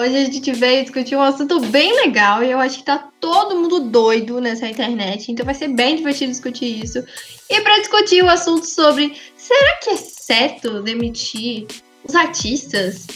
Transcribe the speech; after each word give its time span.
Hoje 0.00 0.16
a 0.16 0.24
gente 0.24 0.52
veio 0.52 0.82
discutir 0.82 1.14
um 1.14 1.20
assunto 1.20 1.60
bem 1.60 1.94
legal 1.94 2.42
e 2.42 2.50
eu 2.50 2.58
acho 2.58 2.78
que 2.78 2.84
tá 2.84 3.10
todo 3.20 3.54
mundo 3.54 3.80
doido 3.80 4.40
nessa 4.40 4.66
internet, 4.66 5.30
então 5.30 5.44
vai 5.44 5.54
ser 5.54 5.68
bem 5.68 5.96
divertido 5.96 6.32
discutir 6.32 6.82
isso. 6.82 7.04
E 7.50 7.60
para 7.60 7.78
discutir 7.80 8.24
o 8.24 8.28
assunto 8.30 8.64
sobre 8.64 9.14
será 9.36 9.76
que 9.76 9.90
é 9.90 9.96
certo 9.96 10.82
demitir 10.82 11.66
os 12.02 12.14
artistas 12.14 13.08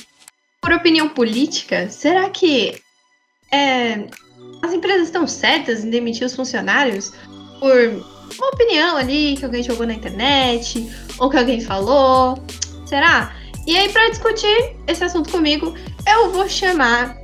por 0.60 0.74
opinião 0.74 1.08
política? 1.08 1.88
Será 1.88 2.28
que 2.28 2.78
é, 3.50 4.06
as 4.62 4.74
empresas 4.74 5.06
estão 5.06 5.26
certas 5.26 5.82
em 5.82 5.88
demitir 5.88 6.26
os 6.26 6.36
funcionários 6.36 7.14
por 7.60 7.78
uma 8.36 8.48
opinião 8.48 8.98
ali 8.98 9.38
que 9.38 9.44
alguém 9.46 9.62
jogou 9.62 9.86
na 9.86 9.94
internet 9.94 10.86
ou 11.18 11.30
que 11.30 11.38
alguém 11.38 11.62
falou? 11.62 12.38
Será? 12.84 13.34
E 13.66 13.76
aí, 13.76 13.90
para 13.90 14.10
discutir 14.10 14.76
esse 14.86 15.02
assunto 15.02 15.30
comigo, 15.30 15.74
eu 16.06 16.30
vou 16.30 16.48
chamar 16.48 17.16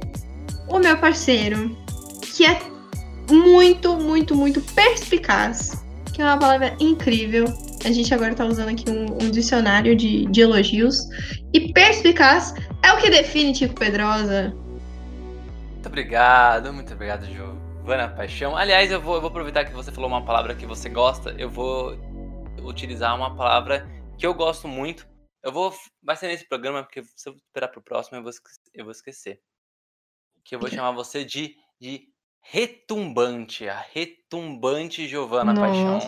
o 0.69 0.79
meu 0.79 0.97
parceiro, 0.97 1.77
que 2.35 2.47
é 2.47 2.59
muito, 3.31 3.97
muito, 3.97 4.35
muito 4.35 4.61
perspicaz, 4.75 5.85
que 6.13 6.23
é 6.23 6.25
uma 6.25 6.39
palavra 6.39 6.75
incrível. 6.81 7.45
A 7.85 7.93
gente 7.93 8.13
agora 8.15 8.35
tá 8.35 8.47
usando 8.47 8.71
aqui 8.71 8.91
um, 8.91 9.23
um 9.23 9.31
dicionário 9.31 9.95
de, 9.95 10.27
de, 10.27 10.41
elogios. 10.41 11.07
E 11.53 11.73
perspicaz 11.73 12.55
é 12.83 12.93
o 12.93 12.99
que 12.99 13.11
define 13.11 13.53
Tico 13.53 13.75
Pedrosa. 13.75 14.55
Muito 15.73 15.87
obrigado, 15.87 16.73
muito 16.73 16.93
obrigado, 16.95 17.27
Giovana 17.27 18.09
Paixão. 18.09 18.57
Aliás, 18.57 18.91
eu 18.91 19.01
vou, 19.01 19.17
eu 19.17 19.21
vou 19.21 19.29
aproveitar 19.29 19.65
que 19.65 19.73
você 19.73 19.93
falou 19.93 20.09
uma 20.09 20.23
palavra 20.23 20.55
que 20.55 20.65
você 20.65 20.89
gosta, 20.89 21.35
eu 21.39 21.51
vou 21.51 21.99
utilizar 22.63 23.15
uma 23.15 23.35
palavra 23.35 23.87
que 24.19 24.27
eu 24.27 24.35
gosto 24.35 24.69
muito, 24.69 25.07
eu 25.43 25.53
vou. 25.53 25.75
Vai 26.03 26.17
ser 26.17 26.29
nesse 26.29 26.49
programa, 26.49 26.83
porque 26.83 27.03
se 27.17 27.29
eu 27.29 27.35
esperar 27.35 27.69
pro 27.69 27.83
próximo, 27.83 28.19
eu 28.19 28.23
vou, 28.23 28.33
eu 28.75 28.85
vou 28.85 28.93
esquecer. 28.93 29.41
Que 30.45 30.55
eu 30.55 30.59
vou 30.59 30.71
chamar 30.71 30.93
você 30.93 31.25
de, 31.25 31.57
de 31.81 32.09
retumbante. 32.41 33.69
A 33.69 33.79
retumbante 33.79 35.07
Giovana 35.07 35.55
Paixão. 35.55 35.99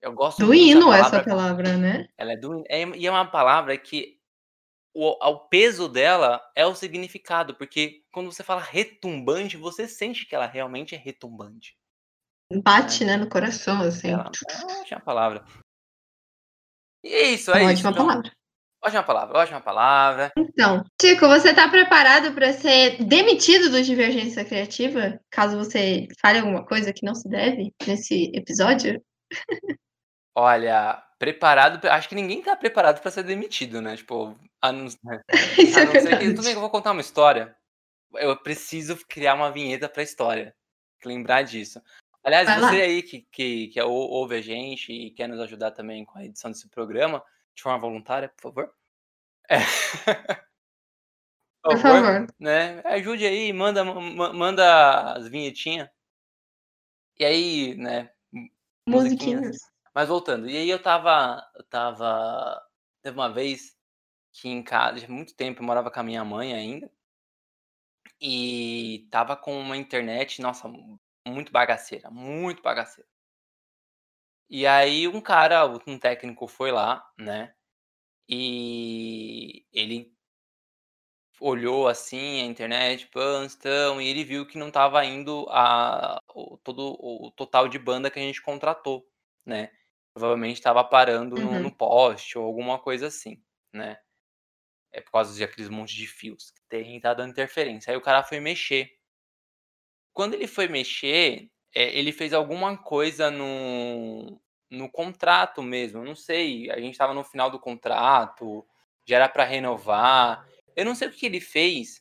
Eu 0.00 0.12
gosto 0.12 0.44
do 0.44 0.52
hino 0.52 0.92
essa 0.92 1.24
palavra, 1.24 1.78
né? 1.78 2.08
Ela 2.18 2.32
é 2.32 2.36
do 2.36 2.62
é, 2.68 2.82
E 2.96 3.06
é 3.06 3.10
uma 3.10 3.30
palavra 3.30 3.76
que 3.78 4.18
o, 4.94 5.08
o 5.10 5.48
peso 5.48 5.88
dela 5.88 6.40
é 6.54 6.66
o 6.66 6.74
significado, 6.74 7.54
porque 7.54 8.02
quando 8.12 8.30
você 8.30 8.42
fala 8.42 8.60
retumbante, 8.60 9.56
você 9.56 9.88
sente 9.88 10.26
que 10.26 10.34
ela 10.34 10.46
realmente 10.46 10.94
é 10.94 10.98
retumbante. 10.98 11.76
Bate, 12.62 13.04
né, 13.04 13.16
no 13.16 13.28
coração, 13.28 13.80
assim. 13.80 14.10
Ela, 14.10 14.30
é 14.90 14.94
uma 14.94 15.00
palavra. 15.00 15.44
E 17.04 17.14
é 17.14 17.22
isso, 17.32 17.50
é 17.50 17.56
ótima 17.56 17.72
isso. 17.72 17.86
Ótima 17.86 17.90
então. 17.90 18.06
palavra. 18.06 18.32
Ótima 18.82 19.02
palavra, 19.02 19.38
ótima 19.38 19.60
palavra. 19.60 20.32
Então, 20.36 20.84
Chico, 21.00 21.26
você 21.26 21.50
está 21.50 21.68
preparado 21.68 22.34
para 22.34 22.52
ser 22.52 23.02
demitido 23.04 23.70
do 23.70 23.82
Divergência 23.82 24.44
Criativa? 24.44 25.18
Caso 25.30 25.56
você 25.56 26.08
fale 26.20 26.38
alguma 26.38 26.66
coisa 26.66 26.92
que 26.92 27.04
não 27.04 27.14
se 27.14 27.28
deve 27.28 27.72
nesse 27.86 28.30
episódio? 28.34 29.02
Olha, 30.34 31.02
preparado. 31.18 31.86
Acho 31.88 32.08
que 32.08 32.14
ninguém 32.14 32.40
está 32.40 32.56
preparado 32.56 33.00
para 33.00 33.10
ser 33.10 33.22
demitido, 33.22 33.80
né? 33.80 33.96
Tipo, 33.96 34.36
a 34.60 34.72
não, 34.72 34.88
né? 35.04 35.20
Isso 35.58 35.78
a 35.78 35.82
é 35.82 35.84
não 35.86 35.92
é 35.92 36.00
ser 36.00 36.18
que. 36.18 36.26
Tudo 36.30 36.42
bem 36.42 36.52
que 36.52 36.56
eu 36.56 36.60
vou 36.60 36.70
contar 36.70 36.92
uma 36.92 37.00
história. 37.00 37.56
Eu 38.14 38.36
preciso 38.36 38.98
criar 39.08 39.34
uma 39.34 39.50
vinheta 39.50 39.88
para 39.88 40.02
a 40.02 40.04
história. 40.04 40.54
Lembrar 41.04 41.42
disso. 41.42 41.80
Aliás, 42.24 42.46
Vai 42.46 42.58
você 42.58 42.78
lá. 42.78 42.84
aí 42.84 43.02
que, 43.02 43.20
que, 43.30 43.68
que 43.68 43.82
ouve 43.82 44.36
a 44.36 44.40
gente 44.40 44.90
e 44.90 45.10
quer 45.10 45.28
nos 45.28 45.38
ajudar 45.40 45.72
também 45.72 46.06
com 46.06 46.18
a 46.18 46.24
edição 46.24 46.50
desse 46.50 46.68
programa, 46.70 47.22
de 47.54 47.62
forma 47.62 47.78
voluntária, 47.78 48.30
por 48.30 48.42
favor. 48.42 48.74
É. 49.50 49.58
por, 51.62 51.76
favor, 51.78 52.02
favor. 52.02 52.34
Né? 52.40 52.80
Ajude 52.86 53.26
aí, 53.26 53.52
manda, 53.52 53.84
manda 53.84 55.12
as 55.12 55.28
vinhetinhas. 55.28 55.90
E 57.18 57.24
aí, 57.26 57.74
né? 57.76 58.10
Musiquinhas. 58.88 59.58
Mas 59.94 60.08
voltando, 60.08 60.48
e 60.48 60.56
aí 60.56 60.68
eu 60.68 60.82
tava. 60.82 61.46
Eu 61.54 61.62
tava. 61.64 62.60
Teve 63.00 63.16
uma 63.16 63.32
vez 63.32 63.76
que 64.32 64.48
em 64.48 64.62
casa, 64.62 65.04
há 65.06 65.08
muito 65.08 65.36
tempo, 65.36 65.60
eu 65.60 65.66
morava 65.66 65.90
com 65.90 66.00
a 66.00 66.02
minha 66.02 66.24
mãe 66.24 66.54
ainda. 66.54 66.90
E 68.20 69.06
tava 69.10 69.36
com 69.36 69.56
uma 69.58 69.76
internet, 69.76 70.40
nossa, 70.40 70.68
muito 71.26 71.52
bagaceira, 71.52 72.10
muito 72.10 72.62
bagaceira. 72.62 73.08
E 74.48 74.66
aí 74.66 75.08
um 75.08 75.20
cara, 75.20 75.66
um 75.86 75.98
técnico 75.98 76.46
foi 76.46 76.70
lá, 76.70 77.04
né? 77.18 77.54
E 78.28 79.66
ele 79.72 80.14
olhou 81.40 81.88
assim 81.88 82.40
a 82.42 82.44
internet, 82.44 83.08
então, 83.56 84.00
e 84.00 84.08
ele 84.08 84.24
viu 84.24 84.46
que 84.46 84.58
não 84.58 84.68
estava 84.68 85.04
indo 85.04 85.46
a 85.50 86.18
o, 86.34 86.56
todo 86.58 86.96
o 87.00 87.30
total 87.32 87.68
de 87.68 87.78
banda 87.78 88.10
que 88.10 88.18
a 88.18 88.22
gente 88.22 88.40
contratou, 88.42 89.06
né? 89.44 89.70
Provavelmente 90.14 90.56
estava 90.56 90.84
parando 90.84 91.36
no, 91.36 91.58
no, 91.58 91.74
poste 91.76 92.38
ou 92.38 92.44
alguma 92.44 92.78
coisa 92.78 93.08
assim, 93.08 93.42
né? 93.72 93.98
É 94.92 95.00
por 95.00 95.10
causa 95.12 95.34
de 95.34 95.44
aqueles 95.44 95.68
montes 95.68 95.94
de 95.94 96.06
fios 96.06 96.50
que 96.52 96.62
tem, 96.68 97.00
tá 97.00 97.12
dando 97.14 97.32
interferência. 97.32 97.90
Aí 97.90 97.96
o 97.96 98.02
cara 98.02 98.22
foi 98.22 98.40
mexer 98.40 98.90
quando 100.14 100.34
ele 100.34 100.46
foi 100.46 100.68
mexer, 100.68 101.50
é, 101.74 101.98
ele 101.98 102.12
fez 102.12 102.32
alguma 102.32 102.78
coisa 102.78 103.30
no, 103.30 104.40
no 104.70 104.90
contrato 104.90 105.62
mesmo. 105.62 106.04
não 106.04 106.14
sei, 106.14 106.70
a 106.70 106.78
gente 106.78 106.92
estava 106.92 107.12
no 107.12 107.24
final 107.24 107.50
do 107.50 107.58
contrato, 107.58 108.66
já 109.04 109.16
era 109.16 109.28
para 109.28 109.44
renovar. 109.44 110.46
Eu 110.76 110.84
não 110.84 110.94
sei 110.94 111.08
o 111.08 111.12
que 111.12 111.26
ele 111.26 111.40
fez, 111.40 112.00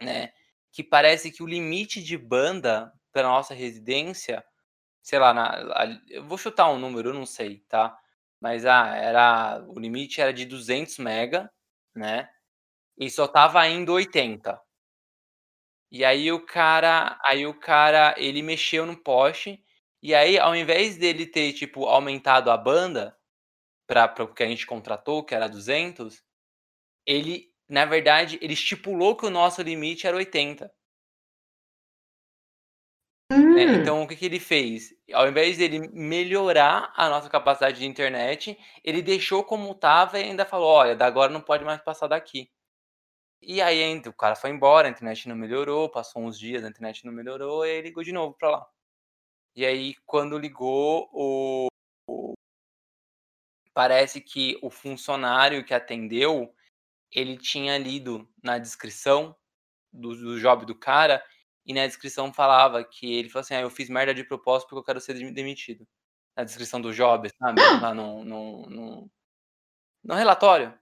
né? 0.00 0.32
Que 0.72 0.82
parece 0.82 1.30
que 1.30 1.42
o 1.42 1.46
limite 1.46 2.02
de 2.02 2.16
banda 2.16 2.92
para 3.12 3.22
nossa 3.28 3.54
residência, 3.54 4.44
sei 5.02 5.18
lá, 5.18 5.34
na, 5.34 6.00
eu 6.08 6.24
vou 6.24 6.38
chutar 6.38 6.70
um 6.70 6.78
número, 6.78 7.10
eu 7.10 7.14
não 7.14 7.26
sei, 7.26 7.60
tá? 7.68 7.96
Mas 8.40 8.64
ah, 8.66 8.94
era 8.96 9.64
o 9.68 9.78
limite 9.78 10.20
era 10.20 10.32
de 10.32 10.44
200 10.46 10.98
mega, 10.98 11.50
né? 11.94 12.30
E 12.96 13.10
só 13.10 13.28
tava 13.28 13.66
indo 13.68 13.92
80. 13.92 14.60
E 15.90 16.04
aí 16.04 16.30
o 16.32 16.44
cara 16.44 17.18
aí 17.24 17.46
o 17.46 17.54
cara, 17.54 18.14
ele 18.18 18.42
mexeu 18.42 18.86
no 18.86 18.96
poste, 18.96 19.62
e 20.02 20.14
aí 20.14 20.38
ao 20.38 20.54
invés 20.56 20.96
dele 20.96 21.26
ter, 21.26 21.52
tipo, 21.52 21.86
aumentado 21.86 22.50
a 22.50 22.56
banda, 22.56 23.16
para 23.86 24.24
o 24.24 24.34
que 24.34 24.42
a 24.44 24.48
gente 24.48 24.66
contratou, 24.66 25.24
que 25.24 25.34
era 25.34 25.48
200, 25.48 26.22
ele, 27.06 27.46
na 27.68 27.84
verdade, 27.86 28.38
ele 28.42 28.54
estipulou 28.54 29.16
que 29.16 29.26
o 29.26 29.30
nosso 29.30 29.62
limite 29.62 30.06
era 30.06 30.16
80. 30.16 30.72
Né, 33.54 33.66
hum. 33.66 33.74
então 33.74 34.02
o 34.02 34.08
que 34.08 34.16
que 34.16 34.26
ele 34.26 34.38
fez? 34.40 34.90
Ao 35.12 35.26
invés 35.28 35.56
dele 35.58 35.88
melhorar 35.92 36.92
a 36.96 37.08
nossa 37.08 37.28
capacidade 37.30 37.78
de 37.78 37.86
internet, 37.86 38.58
ele 38.84 39.00
deixou 39.02 39.42
como 39.44 39.70
estava 39.72 40.18
e 40.18 40.24
ainda 40.24 40.44
falou: 40.44 40.68
"Olha, 40.68 40.94
da 40.96 41.06
agora 41.06 41.32
não 41.32 41.40
pode 41.40 41.64
mais 41.64 41.80
passar 41.82 42.08
daqui". 42.08 42.50
E 43.42 43.62
aí 43.62 43.96
o 44.06 44.12
cara 44.12 44.34
foi 44.34 44.50
embora, 44.50 44.88
a 44.88 44.90
internet 44.90 45.28
não 45.28 45.36
melhorou, 45.36 45.88
passou 45.88 46.22
uns 46.22 46.38
dias, 46.38 46.64
a 46.64 46.68
internet 46.68 47.04
não 47.06 47.12
melhorou, 47.12 47.64
e 47.64 47.70
ele 47.70 47.88
ligou 47.88 48.02
de 48.02 48.12
novo 48.12 48.34
pra 48.34 48.50
lá. 48.50 48.66
E 49.56 49.66
aí 49.66 49.94
quando 50.06 50.38
ligou, 50.38 51.08
o 51.12 51.68
o 52.08 52.34
parece 53.74 54.20
que 54.20 54.58
o 54.62 54.70
funcionário 54.70 55.64
que 55.64 55.74
atendeu, 55.74 56.52
ele 57.12 57.36
tinha 57.38 57.78
lido 57.78 58.28
na 58.42 58.58
descrição 58.58 59.36
do 59.92 60.16
do 60.16 60.40
job 60.40 60.66
do 60.66 60.74
cara, 60.76 61.24
e 61.66 61.74
na 61.74 61.86
descrição 61.86 62.32
falava 62.34 62.84
que 62.84 63.14
ele 63.14 63.30
falou 63.30 63.42
assim: 63.42 63.54
"Ah, 63.56 63.62
eu 63.62 63.70
fiz 63.70 63.88
merda 63.90 64.14
de 64.14 64.24
propósito 64.24 64.68
porque 64.70 64.80
eu 64.80 64.84
quero 64.84 65.00
ser 65.02 65.14
demitido". 65.34 65.86
Na 66.36 66.44
descrição 66.44 66.80
do 66.82 66.92
job, 66.94 67.30
sabe, 67.38 67.60
lá 67.80 67.94
no 67.94 68.24
no 68.24 68.66
no 68.70 69.10
no 70.04 70.14
relatório. 70.16 70.74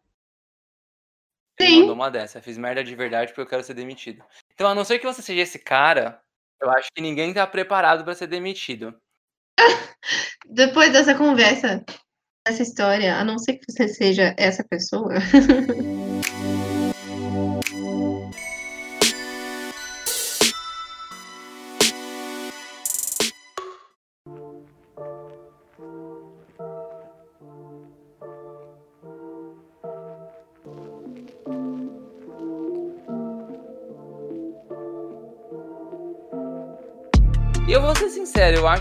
Ele 1.58 1.68
Sim. 1.68 1.80
mandou 1.80 1.94
uma 1.94 2.10
dessa. 2.10 2.40
Fiz 2.40 2.58
merda 2.58 2.84
de 2.84 2.94
verdade 2.94 3.28
porque 3.28 3.40
eu 3.40 3.46
quero 3.46 3.62
ser 3.62 3.74
demitido. 3.74 4.24
Então, 4.52 4.68
a 4.68 4.74
não 4.74 4.84
ser 4.84 4.98
que 4.98 5.06
você 5.06 5.22
seja 5.22 5.42
esse 5.42 5.58
cara, 5.58 6.20
eu 6.60 6.70
acho 6.70 6.88
que 6.94 7.02
ninguém 7.02 7.32
tá 7.32 7.46
preparado 7.46 8.04
para 8.04 8.14
ser 8.14 8.26
demitido. 8.26 8.94
Depois 10.46 10.92
dessa 10.92 11.14
conversa, 11.14 11.84
dessa 12.46 12.62
história, 12.62 13.16
a 13.16 13.24
não 13.24 13.38
ser 13.38 13.54
que 13.54 13.64
você 13.70 13.88
seja 13.88 14.34
essa 14.38 14.64
pessoa. 14.64 15.14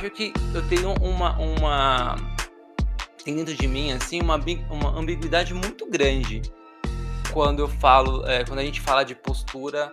acho 0.05 0.11
que 0.11 0.33
eu 0.53 0.67
tenho 0.67 0.93
uma. 1.01 1.37
uma 1.39 2.15
tem 3.23 3.35
dentro 3.35 3.55
de 3.55 3.67
mim, 3.67 3.91
assim, 3.91 4.21
uma, 4.21 4.39
uma 4.69 4.99
ambiguidade 4.99 5.51
muito 5.53 5.89
grande 5.89 6.43
quando 7.33 7.59
eu 7.59 7.67
falo. 7.67 8.25
É, 8.27 8.43
quando 8.45 8.59
a 8.59 8.63
gente 8.63 8.79
fala 8.79 9.03
de 9.03 9.15
postura 9.15 9.91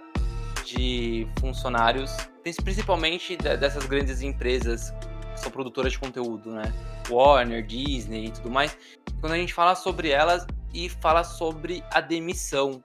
de 0.67 1.26
funcionários, 1.41 2.14
principalmente 2.62 3.37
dessas 3.37 3.87
grandes 3.87 4.23
empresas 4.23 4.93
que 5.32 5.41
são 5.41 5.50
produtoras 5.50 5.93
de 5.93 5.99
conteúdo, 5.99 6.50
né? 6.50 6.73
Warner, 7.08 7.65
Disney 7.65 8.26
e 8.26 8.31
tudo 8.31 8.50
mais. 8.50 8.76
Quando 9.20 9.32
a 9.32 9.37
gente 9.37 9.55
fala 9.55 9.75
sobre 9.75 10.11
elas 10.11 10.47
e 10.75 10.88
fala 10.88 11.25
sobre 11.25 11.82
a 11.91 12.00
demissão, 12.00 12.85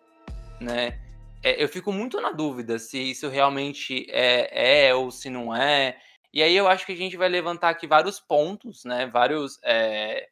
né? 0.62 0.98
É, 1.44 1.62
eu 1.62 1.68
fico 1.68 1.92
muito 1.92 2.20
na 2.22 2.32
dúvida 2.32 2.80
se 2.80 2.98
isso 2.98 3.28
realmente 3.28 4.08
é, 4.10 4.88
é 4.88 4.96
ou 4.96 5.12
se 5.12 5.30
não 5.30 5.54
é. 5.54 5.98
E 6.34 6.44
aí 6.44 6.56
eu 6.56 6.68
acho 6.68 6.86
que 6.86 6.92
a 6.92 6.96
gente 6.96 7.18
vai 7.18 7.30
levantar 7.30 7.70
aqui 7.70 7.88
vários 7.88 8.20
pontos, 8.20 8.84
né? 8.84 9.08
Vários. 9.08 9.60
É, 9.64 10.30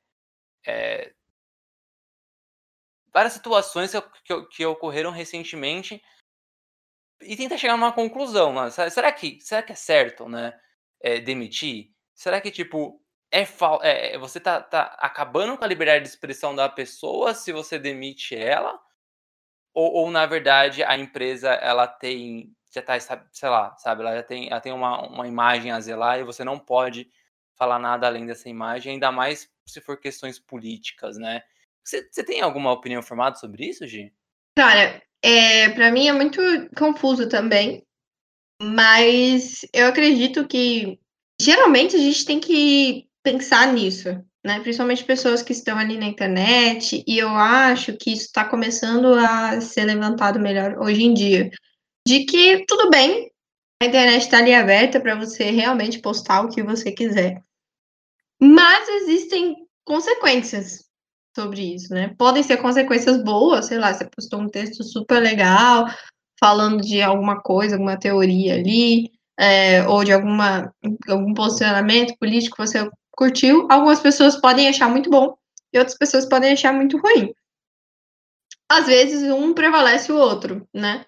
é, 0.68 1.14
várias 3.14 3.34
situações 3.34 3.92
que, 4.26 4.46
que, 4.48 4.66
ocorreram 4.66 5.10
recentemente 5.10 6.04
e 7.22 7.38
tentar 7.38 7.58
chegar 7.58 7.74
a 7.74 7.78
uma 7.78 7.94
conclusão. 7.94 8.54
Né? 8.54 8.70
Será, 8.90 9.12
que, 9.12 9.40
será 9.40 9.64
que 9.64 9.72
é 9.72 9.76
certo, 9.76 10.28
né? 10.28 10.60
É, 11.02 11.20
demitir? 11.20 11.92
Será 12.14 12.42
que, 12.42 12.52
tipo, 12.52 13.02
é, 13.32 13.46
é, 14.14 14.18
você 14.18 14.40
tá, 14.40 14.62
tá 14.62 14.84
acabando 15.00 15.58
com 15.58 15.64
a 15.64 15.68
liberdade 15.68 16.04
de 16.04 16.10
expressão 16.10 16.56
da 16.56 16.70
pessoa 16.70 17.34
se 17.34 17.52
você 17.52 17.80
demite 17.80 18.36
ela? 18.36 18.80
Ou, 19.74 19.92
ou, 19.94 20.12
na 20.12 20.26
verdade 20.26 20.84
a 20.84 20.98
empresa 20.98 21.50
ela 21.50 21.86
tem 21.86 22.56
já 22.76 22.82
tá 22.82 23.00
sei 23.00 23.50
lá 23.50 23.76
sabe 23.78 24.02
ela 24.02 24.16
já 24.16 24.24
tem 24.24 24.50
ela 24.50 24.62
tem 24.62 24.72
uma, 24.72 25.08
uma 25.08 25.28
imagem 25.28 25.72
a 25.72 25.80
zelar 25.80 26.20
e 26.20 26.24
você 26.24 26.44
não 26.44 26.60
pode 26.60 27.10
falar 27.58 27.80
nada 27.80 28.08
além 28.08 28.26
dessa 28.26 28.50
imagem 28.50 28.94
ainda 28.94 29.12
mais 29.12 29.50
se 29.66 29.82
for 29.82 30.00
questões 30.00 30.40
políticas 30.40 31.18
né 31.18 31.42
você, 31.84 32.08
você 32.12 32.24
tem 32.24 32.42
alguma 32.42 32.72
opinião 32.72 33.02
formada 33.02 33.36
sobre 33.36 33.66
isso 33.66 33.88
Gi? 33.88 34.14
Cara 34.58 35.02
é 35.22 35.70
para 35.70 35.92
mim 35.92 36.08
é 36.08 36.14
muito 36.14 36.42
confuso 36.78 37.30
também 37.30 37.84
mas 38.62 39.66
eu 39.74 39.88
acredito 39.88 40.48
que 40.48 41.00
geralmente 41.42 41.96
a 41.96 42.00
gente 42.00 42.26
tem 42.26 42.40
que 42.40 43.08
pensar 43.24 43.74
nisso 43.74 44.24
né? 44.46 44.60
Principalmente 44.60 45.04
pessoas 45.04 45.42
que 45.42 45.52
estão 45.52 45.76
ali 45.76 45.98
na 45.98 46.06
internet, 46.06 47.04
e 47.08 47.18
eu 47.18 47.30
acho 47.30 47.98
que 47.98 48.14
isso 48.14 48.26
está 48.26 48.46
começando 48.46 49.16
a 49.16 49.60
ser 49.60 49.86
levantado 49.86 50.40
melhor 50.40 50.78
hoje 50.78 51.04
em 51.04 51.16
dia. 51.16 51.50
De 52.08 52.26
que 52.26 52.66
tudo 52.68 52.90
bem, 52.90 53.32
a 53.82 53.86
internet 53.86 54.22
está 54.22 54.38
ali 54.38 54.54
aberta 54.54 55.00
para 55.00 55.16
você 55.16 55.50
realmente 55.50 56.00
postar 56.00 56.42
o 56.42 56.50
que 56.50 56.62
você 56.62 56.92
quiser. 56.92 57.42
Mas 58.40 58.88
existem 58.88 59.56
consequências 59.84 60.86
sobre 61.36 61.76
isso, 61.76 61.94
né? 61.94 62.14
Podem 62.18 62.44
ser 62.44 62.58
consequências 62.58 63.24
boas, 63.24 63.66
sei 63.66 63.78
lá, 63.78 63.94
você 63.94 64.06
postou 64.06 64.40
um 64.40 64.50
texto 64.50 64.84
super 64.84 65.20
legal, 65.20 65.86
falando 66.40 66.82
de 66.82 67.02
alguma 67.02 67.42
coisa, 67.42 67.76
alguma 67.76 67.98
teoria 67.98 68.56
ali, 68.56 69.12
é, 69.38 69.86
ou 69.88 70.04
de 70.04 70.14
alguma, 70.14 70.74
algum 71.10 71.34
posicionamento 71.34 72.18
político, 72.18 72.58
você 72.58 72.90
curtiu, 73.12 73.68
algumas 73.70 74.00
pessoas 74.00 74.40
podem 74.40 74.68
achar 74.68 74.90
muito 74.90 75.10
bom 75.10 75.36
e 75.74 75.80
outras 75.80 75.98
pessoas 75.98 76.26
podem 76.26 76.54
achar 76.54 76.74
muito 76.74 76.98
ruim. 76.98 77.34
Às 78.70 78.88
vezes 78.88 79.24
um 79.32 79.54
prevalece 79.54 80.12
o 80.12 80.18
outro, 80.18 80.68
né? 80.74 81.06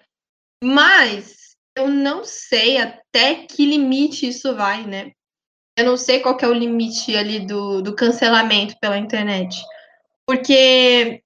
Mas 0.62 1.56
eu 1.76 1.88
não 1.88 2.24
sei 2.24 2.78
até 2.78 3.46
que 3.46 3.64
limite 3.64 4.28
isso 4.28 4.54
vai, 4.54 4.86
né? 4.86 5.12
Eu 5.76 5.84
não 5.84 5.96
sei 5.96 6.20
qual 6.20 6.36
é 6.40 6.46
o 6.48 6.52
limite 6.52 7.16
ali 7.16 7.46
do, 7.46 7.80
do 7.80 7.94
cancelamento 7.94 8.76
pela 8.80 8.98
internet. 8.98 9.56
Porque, 10.26 11.22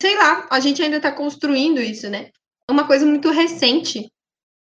sei 0.00 0.16
lá, 0.16 0.46
a 0.50 0.60
gente 0.60 0.82
ainda 0.82 0.98
está 0.98 1.10
construindo 1.10 1.80
isso, 1.80 2.10
né? 2.10 2.30
É 2.68 2.72
uma 2.72 2.86
coisa 2.86 3.06
muito 3.06 3.30
recente, 3.30 4.10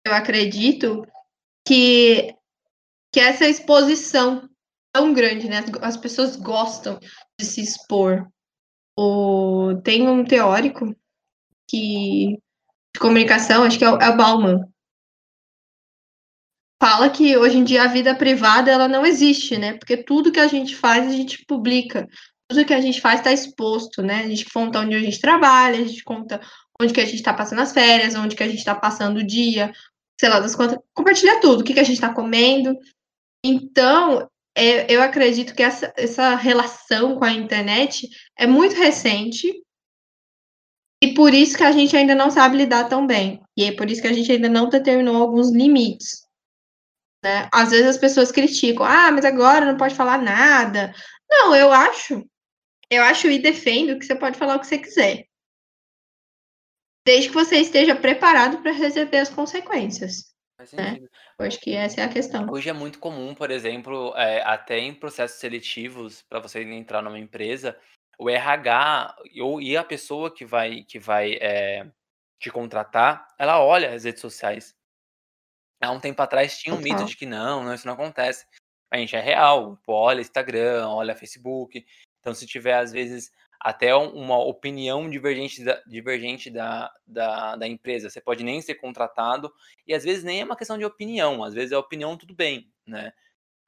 eu 0.06 0.12
acredito, 0.12 1.06
que 1.66 2.34
que 3.14 3.20
essa 3.20 3.46
exposição 3.46 4.50
tão 4.92 5.14
grande, 5.14 5.48
né? 5.48 5.58
As 5.80 5.96
pessoas 5.96 6.34
gostam 6.34 6.98
de 7.38 7.46
se 7.46 7.60
expor. 7.60 8.28
O... 8.98 9.80
Tem 9.84 10.08
um 10.08 10.24
teórico 10.24 10.92
que 11.70 12.42
de 12.94 13.00
comunicação, 13.00 13.64
acho 13.64 13.78
que 13.78 13.84
é 13.84 13.90
o, 13.90 13.96
é 13.96 14.08
o 14.08 14.16
Bauman, 14.16 14.60
fala 16.84 17.08
que 17.08 17.36
hoje 17.36 17.56
em 17.56 17.64
dia 17.64 17.84
a 17.84 17.88
vida 17.88 18.14
privada 18.14 18.70
ela 18.70 18.86
não 18.86 19.06
existe, 19.06 19.56
né? 19.56 19.72
Porque 19.72 19.96
tudo 19.96 20.30
que 20.30 20.38
a 20.38 20.46
gente 20.46 20.76
faz 20.76 21.06
a 21.06 21.10
gente 21.10 21.42
publica, 21.46 22.06
tudo 22.46 22.64
que 22.64 22.74
a 22.74 22.80
gente 22.80 23.00
faz 23.00 23.20
está 23.20 23.32
exposto, 23.32 24.02
né? 24.02 24.20
A 24.20 24.28
gente 24.28 24.44
conta 24.52 24.80
onde 24.80 24.94
a 24.94 25.00
gente 25.00 25.18
trabalha, 25.18 25.80
a 25.80 25.84
gente 25.84 26.04
conta 26.04 26.40
onde 26.78 26.92
que 26.92 27.00
a 27.00 27.04
gente 27.04 27.16
está 27.16 27.32
passando 27.32 27.62
as 27.62 27.72
férias, 27.72 28.14
onde 28.14 28.36
que 28.36 28.42
a 28.42 28.46
gente 28.48 28.58
está 28.58 28.74
passando 28.74 29.18
o 29.18 29.26
dia, 29.26 29.72
sei 30.20 30.28
lá, 30.28 30.40
das 30.40 30.54
contas, 30.54 30.78
compartilha 30.92 31.40
tudo, 31.40 31.60
o 31.60 31.64
que, 31.64 31.72
que 31.72 31.80
a 31.80 31.84
gente 31.84 31.94
está 31.94 32.12
comendo. 32.12 32.76
Então, 33.42 34.28
é, 34.54 34.92
eu 34.92 35.00
acredito 35.00 35.54
que 35.54 35.62
essa, 35.62 35.90
essa 35.96 36.34
relação 36.34 37.16
com 37.16 37.24
a 37.24 37.32
internet 37.32 38.08
é 38.38 38.46
muito 38.46 38.76
recente 38.76 39.63
e 41.04 41.12
por 41.14 41.34
isso 41.34 41.56
que 41.56 41.62
a 41.62 41.70
gente 41.70 41.94
ainda 41.94 42.14
não 42.14 42.30
sabe 42.30 42.56
lidar 42.56 42.88
tão 42.88 43.06
bem. 43.06 43.42
E 43.54 43.64
é 43.64 43.72
por 43.72 43.90
isso 43.90 44.00
que 44.00 44.08
a 44.08 44.12
gente 44.12 44.32
ainda 44.32 44.48
não 44.48 44.70
determinou 44.70 45.16
alguns 45.16 45.52
limites. 45.52 46.26
Né? 47.22 47.46
Às 47.52 47.70
vezes 47.70 47.86
as 47.86 47.98
pessoas 47.98 48.32
criticam, 48.32 48.86
ah, 48.86 49.12
mas 49.12 49.24
agora 49.24 49.66
não 49.66 49.76
pode 49.76 49.94
falar 49.94 50.16
nada. 50.16 50.94
Não, 51.28 51.54
eu 51.54 51.70
acho, 51.70 52.26
eu 52.90 53.02
acho 53.02 53.28
e 53.28 53.38
defendo 53.38 53.98
que 53.98 54.06
você 54.06 54.14
pode 54.14 54.38
falar 54.38 54.56
o 54.56 54.60
que 54.60 54.66
você 54.66 54.78
quiser. 54.78 55.26
Desde 57.06 57.28
que 57.28 57.34
você 57.34 57.56
esteja 57.56 57.94
preparado 57.94 58.62
para 58.62 58.72
receber 58.72 59.18
as 59.18 59.28
consequências. 59.28 60.34
Né? 60.72 61.00
Eu 61.38 61.46
acho 61.46 61.60
que 61.60 61.74
essa 61.74 62.00
é 62.00 62.04
a 62.04 62.08
questão. 62.08 62.46
Hoje 62.50 62.70
é 62.70 62.72
muito 62.72 62.98
comum, 62.98 63.34
por 63.34 63.50
exemplo, 63.50 64.14
é, 64.16 64.42
até 64.42 64.78
em 64.78 64.94
processos 64.94 65.38
seletivos, 65.38 66.22
para 66.22 66.40
você 66.40 66.62
entrar 66.62 67.02
numa 67.02 67.18
empresa, 67.18 67.78
o 68.18 68.28
RH 68.28 69.16
ou, 69.40 69.60
e 69.60 69.76
a 69.76 69.84
pessoa 69.84 70.32
que 70.32 70.44
vai, 70.44 70.82
que 70.84 70.98
vai 70.98 71.34
é, 71.34 71.86
te 72.38 72.50
contratar, 72.50 73.28
ela 73.38 73.62
olha 73.62 73.92
as 73.94 74.04
redes 74.04 74.20
sociais. 74.20 74.74
Há 75.80 75.90
um 75.90 76.00
tempo 76.00 76.20
atrás 76.22 76.58
tinha 76.58 76.74
um 76.74 76.80
mito 76.80 77.04
de 77.04 77.16
que 77.16 77.26
não, 77.26 77.64
não, 77.64 77.74
isso 77.74 77.86
não 77.86 77.94
acontece. 77.94 78.46
A 78.90 78.96
gente 78.96 79.16
é 79.16 79.20
real, 79.20 79.78
olha 79.86 80.20
Instagram, 80.20 80.88
olha 80.88 81.16
Facebook. 81.16 81.84
Então, 82.20 82.32
se 82.32 82.46
tiver, 82.46 82.74
às 82.74 82.92
vezes, 82.92 83.30
até 83.64 83.94
uma 83.94 84.38
opinião 84.38 85.08
divergente 85.08 85.64
da, 85.64 85.82
divergente 85.86 86.50
da, 86.50 86.92
da, 87.06 87.56
da, 87.56 87.66
empresa. 87.66 88.10
Você 88.10 88.20
pode 88.20 88.44
nem 88.44 88.60
ser 88.60 88.74
contratado, 88.74 89.50
e 89.86 89.94
às 89.94 90.04
vezes 90.04 90.22
nem 90.22 90.42
é 90.42 90.44
uma 90.44 90.56
questão 90.56 90.76
de 90.76 90.84
opinião, 90.84 91.42
às 91.42 91.54
vezes 91.54 91.72
é 91.72 91.78
opinião, 91.78 92.14
tudo 92.14 92.34
bem, 92.34 92.70
né? 92.86 93.10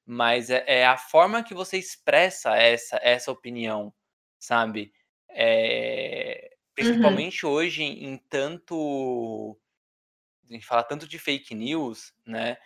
Mas 0.05 0.50
é, 0.50 0.62
é 0.67 0.87
a 0.87 0.99
forma 0.99 1.43
que 1.43 1.55
você 1.55 1.79
expressa 1.79 2.55
essa, 2.57 3.00
essa 3.03 3.33
opinião, 3.33 3.93
sabe? 4.38 4.93
É, 5.28 6.57
principalmente 6.75 7.45
uhum. 7.45 7.52
hoje, 7.52 7.83
em 7.83 8.19
tanto. 8.28 9.59
A 10.49 10.52
gente 10.52 10.66
fala 10.66 10.85
tanto 10.85 11.09
de 11.09 11.19
fake 11.19 11.55
news, 11.55 12.14
né? 12.25 12.57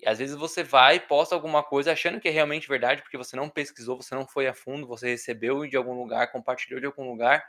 E 0.00 0.08
às 0.08 0.18
vezes 0.18 0.36
você 0.36 0.62
vai 0.62 0.96
e 0.96 1.00
posta 1.00 1.34
alguma 1.34 1.62
coisa 1.62 1.92
achando 1.92 2.20
que 2.20 2.28
é 2.28 2.30
realmente 2.30 2.68
verdade, 2.68 3.02
porque 3.02 3.16
você 3.16 3.34
não 3.34 3.48
pesquisou, 3.48 4.00
você 4.00 4.14
não 4.14 4.26
foi 4.26 4.46
a 4.46 4.54
fundo, 4.54 4.86
você 4.86 5.08
recebeu 5.08 5.66
de 5.66 5.76
algum 5.76 5.94
lugar, 5.94 6.30
compartilhou 6.30 6.80
de 6.80 6.86
algum 6.86 7.08
lugar, 7.10 7.44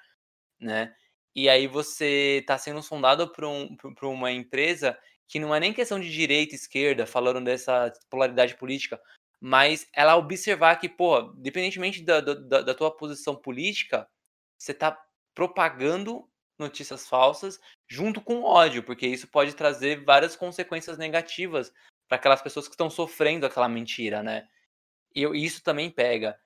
né? 0.60 0.94
E 1.36 1.48
aí 1.48 1.68
você 1.68 2.40
está 2.42 2.58
sendo 2.58 2.82
sondado 2.82 3.32
por, 3.32 3.46
um, 3.46 3.76
por, 3.76 4.06
uma 4.06 4.32
empresa 4.32 4.98
que 5.28 5.40
não 5.40 5.54
é 5.54 5.60
nem 5.60 5.72
questão 5.72 6.00
de 6.00 6.12
direita 6.12 6.56
e 6.56 6.58
esquerda, 6.58 7.06
falando 7.06 7.44
dessa 7.44 7.94
polaridade 8.10 8.56
política, 8.56 9.00
mas 9.40 9.88
ela 9.94 10.18
observar 10.18 10.76
que, 10.78 10.90
pô, 10.90 11.34
independentemente 11.38 12.04
da, 12.04 12.20
da, 12.20 12.62
da 12.62 12.76
tua 12.76 12.96
posição 12.96 13.36
política, 13.36 14.08
você 14.58 14.72
está 14.72 14.98
propagando 15.34 16.30
notícias 16.58 17.08
falsas 17.08 17.60
junto 17.88 18.20
com 18.20 18.44
ódio, 18.44 18.84
porque 18.84 19.08
isso 19.08 19.28
pode 19.28 19.54
trazer 19.54 20.04
várias 20.04 20.36
consequências 20.36 20.98
negativas 20.98 21.72
para 22.08 22.18
aquelas 22.18 22.42
pessoas 22.42 22.68
que 22.68 22.74
estão 22.74 22.90
sofrendo 22.90 23.46
aquela 23.46 23.70
mentira, 23.70 24.22
né? 24.22 24.48
E 25.16 25.24
isso 25.46 25.64
também 25.64 25.90
pega. 25.90 26.38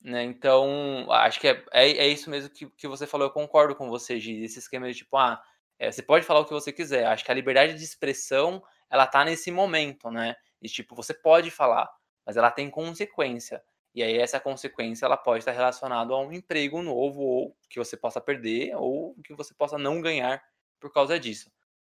Né? 0.00 0.24
Então, 0.24 1.06
acho 1.10 1.38
que 1.38 1.48
é, 1.48 1.64
é, 1.72 1.90
é, 1.90 2.08
isso 2.08 2.30
mesmo 2.30 2.50
que, 2.50 2.68
que 2.70 2.88
você 2.88 3.06
falou. 3.06 3.26
Eu 3.26 3.32
concordo 3.32 3.76
com 3.76 3.88
você, 3.88 4.18
Gi. 4.18 4.42
Esse 4.42 4.58
esquema 4.58 4.88
de 4.88 4.94
tipo, 4.94 5.16
ah, 5.16 5.42
é, 5.78 5.90
você 5.92 6.02
pode 6.02 6.24
falar 6.24 6.40
o 6.40 6.44
que 6.44 6.52
você 6.52 6.72
quiser. 6.72 7.06
Acho 7.06 7.24
que 7.24 7.30
a 7.30 7.34
liberdade 7.34 7.74
de 7.74 7.84
expressão, 7.84 8.62
ela 8.90 9.06
tá 9.06 9.24
nesse 9.24 9.50
momento, 9.50 10.10
né? 10.10 10.34
E 10.60 10.68
tipo, 10.68 10.94
você 10.94 11.14
pode 11.14 11.50
falar, 11.50 11.90
mas 12.30 12.36
ela 12.36 12.52
tem 12.52 12.70
consequência. 12.70 13.60
E 13.92 14.04
aí 14.04 14.16
essa 14.16 14.38
consequência, 14.38 15.04
ela 15.04 15.16
pode 15.16 15.40
estar 15.40 15.50
relacionada 15.50 16.14
a 16.14 16.20
um 16.20 16.32
emprego 16.32 16.80
novo, 16.80 17.20
ou 17.20 17.56
que 17.68 17.76
você 17.76 17.96
possa 17.96 18.20
perder, 18.20 18.72
ou 18.76 19.16
que 19.24 19.34
você 19.34 19.52
possa 19.52 19.76
não 19.76 20.00
ganhar 20.00 20.40
por 20.78 20.92
causa 20.92 21.18
disso. 21.18 21.50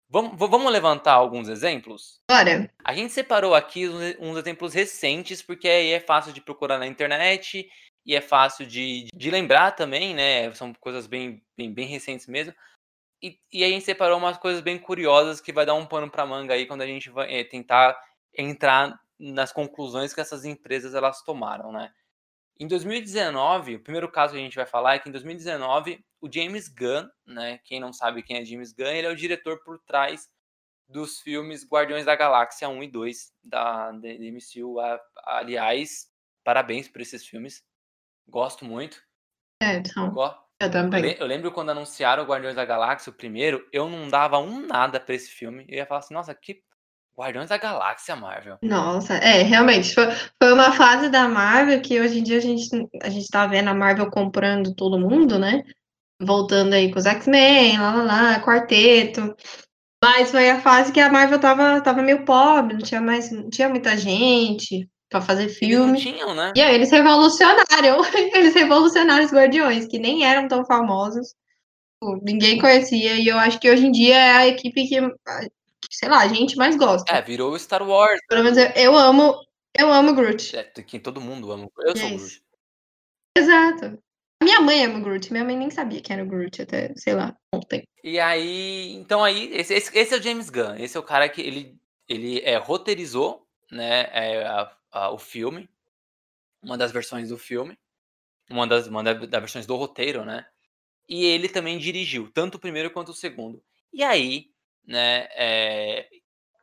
Vamos, 0.09 0.39
vamos 0.39 0.73
levantar 0.73 1.15
alguns 1.15 1.49
exemplos? 1.49 2.21
Bora. 2.31 2.73
A 2.85 2.95
gente 2.95 3.13
separou 3.13 3.53
aqui 3.53 3.89
uns, 3.89 4.17
uns 4.21 4.37
exemplos 4.37 4.73
recentes, 4.73 5.43
porque 5.43 5.69
aí 5.69 5.91
é 5.91 5.99
fácil 5.99 6.33
de 6.33 6.41
procurar 6.41 6.79
na 6.79 6.87
internet 6.87 7.69
e 8.07 8.15
é 8.15 8.21
fácil 8.21 8.65
de, 8.65 9.09
de 9.13 9.31
lembrar 9.33 9.73
também, 9.73 10.15
né? 10.15 10.53
São 10.55 10.73
coisas 10.75 11.09
bem, 11.09 11.43
bem, 11.57 11.75
bem 11.75 11.89
recentes 11.89 12.29
mesmo. 12.29 12.55
E, 13.21 13.37
e 13.53 13.65
aí 13.65 13.73
a 13.73 13.75
gente 13.75 13.85
separou 13.85 14.19
umas 14.19 14.39
coisas 14.39 14.61
bem 14.61 14.79
curiosas 14.79 15.41
que 15.41 15.53
vai 15.53 15.67
dar 15.67 15.75
um 15.75 15.85
pano 15.85 16.09
para 16.09 16.25
manga 16.25 16.55
aí 16.55 16.65
quando 16.65 16.83
a 16.83 16.87
gente 16.87 17.11
vai 17.11 17.41
é, 17.41 17.43
tentar 17.43 18.01
entrar 18.33 18.97
nas 19.19 19.53
conclusões 19.53 20.15
que 20.15 20.21
essas 20.21 20.45
empresas 20.45 20.95
elas 20.95 21.23
tomaram, 21.23 21.73
né? 21.73 21.93
Em 22.61 22.67
2019, 22.67 23.77
o 23.77 23.83
primeiro 23.83 24.11
caso 24.11 24.33
que 24.33 24.39
a 24.39 24.43
gente 24.43 24.57
vai 24.57 24.67
falar 24.67 24.95
é 24.95 24.99
que 24.99 25.09
em 25.09 25.13
2019 25.13 26.05
o 26.21 26.33
James 26.33 26.69
Gunn, 26.69 27.09
né? 27.27 27.59
Quem 27.65 27.79
não 27.79 27.93
sabe 27.93 28.23
quem 28.23 28.37
é 28.37 28.45
James 28.45 28.73
Gunn, 28.73 28.89
ele 28.89 29.07
é 29.07 29.11
o 29.11 29.17
diretor 29.17 29.63
por 29.63 29.79
trás 29.81 30.29
dos 30.89 31.21
filmes 31.21 31.69
Guardiões 31.69 32.07
da 32.07 32.17
Galáxia 32.17 32.69
1 32.69 32.83
e 32.83 32.89
2 32.89 33.33
da, 33.45 33.93
da 33.93 34.09
MCU. 34.09 34.77
Aliás, 35.25 36.09
parabéns 36.43 36.89
por 36.89 37.01
esses 37.01 37.27
filmes. 37.27 37.63
Gosto 38.27 38.65
muito. 38.65 39.01
É, 39.63 39.77
então. 39.77 40.13
Eu 40.61 40.71
também. 40.71 41.17
Eu 41.19 41.27
lembro 41.27 41.53
quando 41.53 41.71
anunciaram 41.71 42.25
o 42.25 42.27
Guardiões 42.27 42.57
da 42.57 42.65
Galáxia, 42.65 43.11
o 43.11 43.15
primeiro, 43.15 43.69
eu 43.73 43.89
não 43.89 44.09
dava 44.09 44.39
um 44.39 44.67
nada 44.67 44.99
pra 44.99 45.15
esse 45.15 45.31
filme. 45.31 45.65
Eu 45.69 45.77
ia 45.77 45.87
falar 45.87 46.01
assim, 46.01 46.15
nossa, 46.15 46.35
que 46.35 46.65
Guardiões 47.19 47.49
da 47.49 47.59
Galáxia, 47.59 48.15
Marvel. 48.15 48.59
Nossa, 48.63 49.15
é, 49.15 49.43
realmente. 49.43 49.93
Foi, 49.93 50.07
foi 50.41 50.53
uma 50.53 50.71
fase 50.71 51.09
da 51.09 51.29
Marvel 51.29 51.83
que 51.83 52.01
hoje 52.01 52.21
em 52.21 52.23
dia 52.23 52.39
a 52.39 52.41
gente, 52.41 52.69
a 53.03 53.09
gente 53.09 53.29
tá 53.29 53.45
vendo 53.45 53.69
a 53.69 53.75
Marvel 53.75 54.09
comprando 54.09 54.73
todo 54.73 55.01
mundo, 55.01 55.37
né? 55.37 55.65
Voltando 56.23 56.75
aí 56.75 56.93
com 56.93 56.99
os 56.99 57.07
X-Men, 57.07 57.79
lá, 57.79 57.93
lá, 57.93 58.03
lá, 58.05 58.41
quarteto. 58.41 59.35
Mas 60.03 60.31
foi 60.31 60.49
a 60.49 60.61
fase 60.61 60.93
que 60.93 61.01
a 61.01 61.11
Marvel 61.11 61.41
tava, 61.41 61.81
tava 61.81 62.03
meio 62.03 62.25
pobre, 62.25 62.75
não 62.75 62.83
tinha 62.83 63.01
mais, 63.01 63.33
não 63.33 63.51
tinha 63.51 63.69
muita 63.69 63.97
gente 63.97 64.89
para 65.11 65.21
fazer 65.21 65.49
filme. 65.49 65.99
Eles 65.99 66.05
não 66.05 66.13
tinham, 66.13 66.35
né? 66.35 66.53
E 66.55 66.63
aí 66.63 66.75
eles 66.75 66.91
revolucionaram, 66.91 68.05
eles 68.33 68.55
revolucionaram 68.55 69.25
os 69.25 69.33
Guardiões, 69.33 69.89
que 69.89 69.99
nem 69.99 70.25
eram 70.25 70.47
tão 70.47 70.65
famosos. 70.65 71.35
Ninguém 72.23 72.61
conhecia, 72.61 73.15
e 73.15 73.27
eu 73.27 73.37
acho 73.37 73.59
que 73.59 73.69
hoje 73.69 73.87
em 73.87 73.91
dia 73.91 74.15
é 74.15 74.31
a 74.37 74.47
equipe 74.47 74.87
que, 74.87 75.01
sei 75.91 76.09
lá, 76.09 76.21
a 76.21 76.29
gente 76.29 76.57
mais 76.57 76.77
gosta. 76.77 77.13
É, 77.13 77.23
virou 77.23 77.59
Star 77.59 77.83
Wars. 77.83 78.21
Pelo 78.29 78.45
menos 78.45 78.59
eu, 78.59 78.69
eu 78.75 78.97
amo, 78.97 79.35
eu 79.77 79.93
amo 79.93 80.15
Groot. 80.15 80.57
É, 80.57 80.65
que 80.65 80.99
todo 80.99 81.21
mundo 81.21 81.51
ama. 81.53 81.69
Eu 81.79 81.97
sou 81.97 82.09
Groot. 82.09 82.43
Exato. 83.37 83.99
Minha 84.43 84.61
mãe 84.61 84.85
ama 84.85 85.01
Groot, 85.01 85.33
minha 85.33 85.45
mãe 85.45 85.57
nem 85.57 85.71
sabia 85.71 86.01
que 86.01 86.13
era 86.13 86.23
o 86.23 86.27
Groot 86.27 86.63
até, 86.63 86.95
sei 86.97 87.15
lá, 87.15 87.37
ontem. 87.53 87.87
E 88.05 88.21
aí, 88.21 88.95
então 88.95 89.25
aí, 89.25 89.53
esse, 89.53 89.75
esse, 89.75 89.99
esse 89.99 90.15
é 90.15 90.19
o 90.19 90.23
James 90.23 90.49
Gunn, 90.49 90.77
esse 90.77 90.97
é 90.97 91.01
o 91.01 91.05
cara 91.05 91.29
que 91.29 91.41
ele, 91.41 91.77
ele 92.09 92.41
é, 92.41 92.57
roteirizou, 92.57 93.47
né, 93.71 94.09
é, 94.13 94.47
a, 94.47 94.77
a, 94.93 95.11
o 95.11 95.19
filme, 95.19 95.69
uma 96.63 96.79
das 96.79 96.93
versões 96.93 97.31
do 97.31 97.37
filme, 97.37 97.77
uma 98.49 98.67
das, 98.67 98.87
uma 98.87 99.03
das 99.03 99.41
versões 99.41 99.67
do 99.67 99.75
roteiro, 99.75 100.25
né, 100.25 100.47
e 101.09 101.25
ele 101.25 101.49
também 101.49 101.77
dirigiu, 101.77 102.31
tanto 102.33 102.57
o 102.57 102.61
primeiro 102.61 102.93
quanto 102.93 103.11
o 103.11 103.15
segundo. 103.15 103.63
E 103.93 104.05
aí, 104.05 104.51
né, 104.89 105.29
é, 105.33 106.09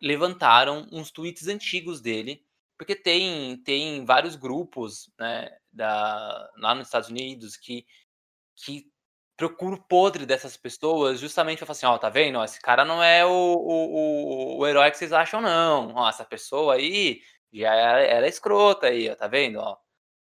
levantaram 0.02 0.88
uns 0.92 1.12
tweets 1.12 1.48
antigos 1.48 2.02
dele, 2.02 2.44
porque 2.78 2.96
tem, 2.96 3.58
tem 3.64 4.04
vários 4.04 4.36
grupos, 4.36 5.10
né, 5.20 5.56
da, 5.72 6.52
lá 6.58 6.74
nos 6.74 6.88
Estados 6.88 7.10
Unidos 7.10 7.56
que, 7.56 7.86
que 8.56 8.92
procuram 9.38 9.78
o 9.78 9.84
podre 9.84 10.26
dessas 10.26 10.58
pessoas 10.58 11.20
justamente 11.20 11.60
para 11.60 11.68
falar 11.68 11.78
assim, 11.78 11.86
ó, 11.86 11.98
tá 11.98 12.10
vendo? 12.10 12.44
Esse 12.44 12.60
cara 12.60 12.84
não 12.84 13.04
é 13.04 13.24
o, 13.26 13.30
o, 13.30 14.58
o, 14.58 14.68
herói 14.68 14.90
que 14.90 14.98
vocês 14.98 15.14
acham, 15.14 15.40
não. 15.40 15.94
Ó, 15.94 16.10
essa 16.10 16.26
pessoa 16.26 16.76
aí 16.76 17.22
já 17.54 17.74
era, 17.74 18.02
era 18.02 18.28
escrota 18.28 18.88
aí, 18.88 19.10
ó, 19.10 19.16
tá 19.16 19.28
vendo? 19.28 19.60
Ó. 19.60 19.78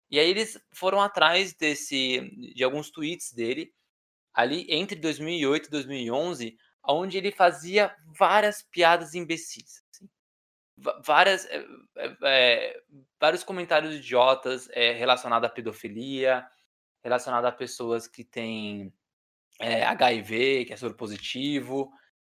E 0.10 0.20
aí 0.20 0.30
eles 0.30 0.60
foram 0.74 1.02
atrás 1.02 1.54
desse 1.54 2.22
de 2.56 2.64
alguns 2.64 2.90
tweets 2.90 3.32
dele 3.32 3.72
ali 4.34 4.66
entre 4.70 4.96
2008 4.96 5.68
e 5.68 5.70
2011, 5.72 6.58
onde 6.84 7.18
ele 7.18 7.32
fazia 7.32 7.96
várias 8.18 8.62
piadas 8.64 9.14
imbecis. 9.14 9.84
Assim. 9.92 10.10
Várias, 11.06 11.46
é, 11.46 11.66
é, 12.24 12.82
vários 13.20 13.44
comentários 13.44 13.96
idiotas 13.96 14.70
é, 14.72 14.94
relacionados 14.94 15.48
à 15.48 15.52
pedofilia, 15.52 16.48
relacionado 17.04 17.46
a 17.46 17.52
pessoas 17.52 18.08
que 18.08 18.24
têm 18.24 18.94
é, 19.60 19.84
HIV, 19.86 20.66
que 20.66 20.74
é 20.74 20.78
soro 20.78 20.96
positivo, 20.96 21.92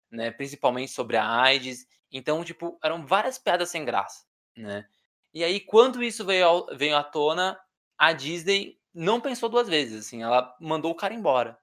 né, 0.09 0.31
principalmente 0.31 0.91
sobre 0.91 1.17
a 1.17 1.29
AIDS. 1.41 1.85
Então, 2.11 2.43
tipo, 2.43 2.79
eram 2.83 3.05
várias 3.05 3.37
piadas 3.37 3.69
sem 3.69 3.83
graça, 3.83 4.25
né? 4.55 4.87
E 5.33 5.43
aí, 5.43 5.59
quando 5.59 6.01
isso 6.01 6.25
veio, 6.25 6.45
ao, 6.45 6.65
veio 6.75 6.95
à 6.95 7.03
tona, 7.03 7.59
a 7.97 8.13
Disney 8.13 8.79
não 8.93 9.21
pensou 9.21 9.49
duas 9.49 9.67
vezes, 9.67 10.05
assim, 10.07 10.23
ela 10.23 10.55
mandou 10.59 10.91
o 10.91 10.95
cara 10.95 11.13
embora. 11.13 11.59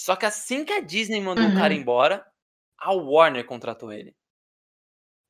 Só 0.00 0.16
que 0.16 0.24
assim 0.24 0.64
que 0.64 0.72
a 0.72 0.80
Disney 0.80 1.20
mandou 1.20 1.44
uhum. 1.44 1.50
o 1.50 1.54
cara 1.54 1.74
uhum. 1.74 1.80
embora, 1.80 2.26
a 2.78 2.90
Warner 2.94 3.44
contratou 3.44 3.92
ele. 3.92 4.16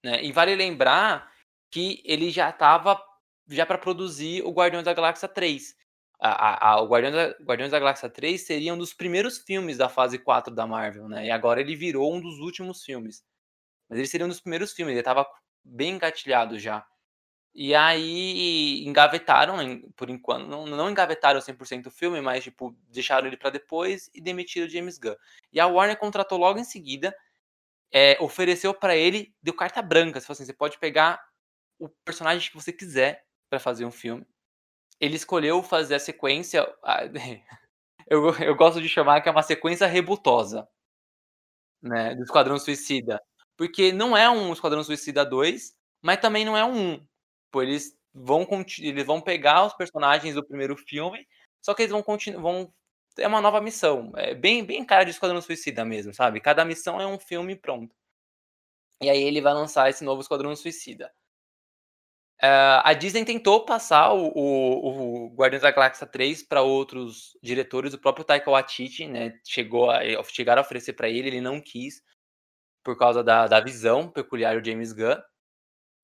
Né? 0.05 0.23
E 0.23 0.31
vale 0.31 0.55
lembrar 0.55 1.29
que 1.73 2.01
ele 2.05 2.31
já 2.31 2.51
estava 2.51 3.05
já 3.49 3.67
para 3.67 3.77
produzir 3.77 4.45
o 4.45 4.53
Guardiões 4.53 4.85
da 4.85 4.95
Galáxia 4.95 5.27
3. 5.27 5.75
A, 6.21 6.29
a, 6.29 6.71
a, 6.71 6.83
o 6.83 6.87
Guardiões 6.87 7.15
da, 7.17 7.45
Guardiões 7.45 7.73
da 7.73 7.81
Galáxia 7.81 8.09
3 8.09 8.41
seria 8.41 8.73
um 8.73 8.79
dos 8.79 8.95
primeiros 8.95 9.39
filmes 9.39 9.77
da 9.77 9.89
fase 9.89 10.21
4 10.21 10.55
da 10.55 10.69
Marvel, 10.69 11.09
né? 11.09 11.27
E 11.27 11.33
agora 11.33 11.61
ele 11.61 11.75
virou 11.75 12.15
um 12.15 12.21
dos 12.21 12.39
últimos 12.39 12.85
filmes. 12.85 13.25
Mas 13.89 13.99
ele 13.99 14.07
seria 14.07 14.25
um 14.25 14.29
dos 14.29 14.41
primeiros 14.41 14.73
filmes, 14.73 14.93
ele 14.93 15.01
estava 15.01 15.27
bem 15.65 15.95
engatilhado 15.95 16.61
já. 16.61 16.87
E 17.55 17.75
aí 17.75 18.85
engavetaram, 18.87 19.57
por 19.97 20.09
enquanto, 20.09 20.47
não, 20.47 20.67
não 20.67 20.89
engavetaram 20.89 21.41
100% 21.41 21.87
o 21.87 21.91
filme, 21.91 22.21
mas 22.21 22.45
tipo, 22.45 22.77
deixaram 22.89 23.27
ele 23.27 23.37
para 23.37 23.51
depois 23.51 24.09
e 24.15 24.21
demitiram 24.21 24.67
o 24.67 24.71
James 24.71 24.99
Gunn. 24.99 25.17
E 25.53 25.59
a 25.59 25.67
Warner 25.67 25.99
contratou 25.99 26.39
logo 26.39 26.61
em 26.61 26.65
seguida, 26.65 27.15
é, 27.93 28.17
ofereceu 28.21 28.73
para 28.73 28.97
ele, 28.97 29.35
deu 29.43 29.55
carta 29.55 29.83
branca, 29.83 30.21
se 30.21 30.31
assim, 30.31 30.45
você 30.45 30.53
pode 30.53 30.79
pegar 30.79 31.21
o 31.79 31.89
personagem 32.05 32.49
que 32.49 32.55
você 32.55 32.73
quiser 32.73 33.25
para 33.49 33.59
fazer 33.59 33.85
um 33.85 33.91
filme. 33.91 34.25
Ele 35.01 35.17
escolheu 35.17 35.63
fazer 35.63 35.97
a 35.97 36.01
sequência, 36.01 36.67
eu, 38.09 38.35
eu 38.39 38.55
gosto 38.57 38.81
de 38.81 38.89
chamar 38.89 39.23
que 39.23 39.29
é 39.29 39.33
uma 39.33 39.43
sequência 39.43 39.87
rebutosa, 39.89 40.69
né, 41.83 42.15
do 42.15 42.23
Esquadrão 42.23 42.59
Suicida. 42.59 43.21
Porque 43.57 43.93
não 43.93 44.17
é 44.17 44.31
um 44.31 44.53
Esquadrão 44.53 44.85
Suicida 44.85 45.25
2, 45.25 45.75
mas 46.03 46.21
também 46.21 46.45
não 46.45 46.57
é 46.57 46.65
um 46.65 46.95
1. 46.95 47.07
Pô, 47.51 47.63
eles 47.63 47.97
vão 48.13 48.47
eles 48.79 49.07
vão 49.07 49.21
pegar 49.21 49.67
os 49.67 49.75
personagens 49.75 50.35
do 50.35 50.45
primeiro 50.47 50.77
filme, 50.77 51.27
só 51.63 51.75
que 51.75 51.83
eles 51.83 51.93
vão 51.93 52.03
continuar 52.03 52.43
vão 52.43 52.73
é 53.19 53.27
uma 53.27 53.41
nova 53.41 53.61
missão. 53.61 54.13
É 54.17 54.35
bem 54.35 54.65
bem 54.65 54.85
cara 54.85 55.05
de 55.05 55.11
Esquadrão 55.11 55.41
Suicida 55.43 55.85
mesmo, 55.85 56.15
sabe? 56.15 56.41
Cada 56.41 56.65
missão 56.65 57.01
é 57.01 57.07
um 57.07 57.19
filme 57.19 57.57
pronto. 57.57 57.95
E 59.03 59.09
aí 59.11 59.23
ele 59.23 59.41
vai 59.41 59.55
lançar 59.55 59.89
esse 59.91 60.05
novo 60.05 60.21
Esquadrão 60.21 60.55
Suicida. 60.55 61.11
Uh, 62.43 62.81
a 62.85 62.95
Disney 62.95 63.23
tentou 63.23 63.67
passar 63.67 64.15
o, 64.15 64.29
o, 64.35 65.27
o 65.27 65.35
Guardiões 65.35 65.61
da 65.61 65.71
Galáxia 65.71 66.07
3 66.07 66.43
para 66.43 66.63
outros 66.63 67.37
diretores, 67.43 67.93
o 67.93 67.99
próprio 67.99 68.25
Taika 68.25 68.51
Waititi, 68.51 69.07
né, 69.07 69.39
chegou 69.45 69.91
a, 69.91 70.01
chegaram 70.25 70.63
a 70.63 70.65
oferecer 70.65 70.95
para 70.95 71.07
ele, 71.11 71.29
ele 71.29 71.41
não 71.43 71.61
quis, 71.61 72.03
por 72.83 72.97
causa 72.99 73.23
da, 73.23 73.47
da 73.47 73.61
visão 73.61 74.11
peculiar 74.11 74.59
do 74.59 74.67
James 74.67 74.93
Gunn. 74.93 75.21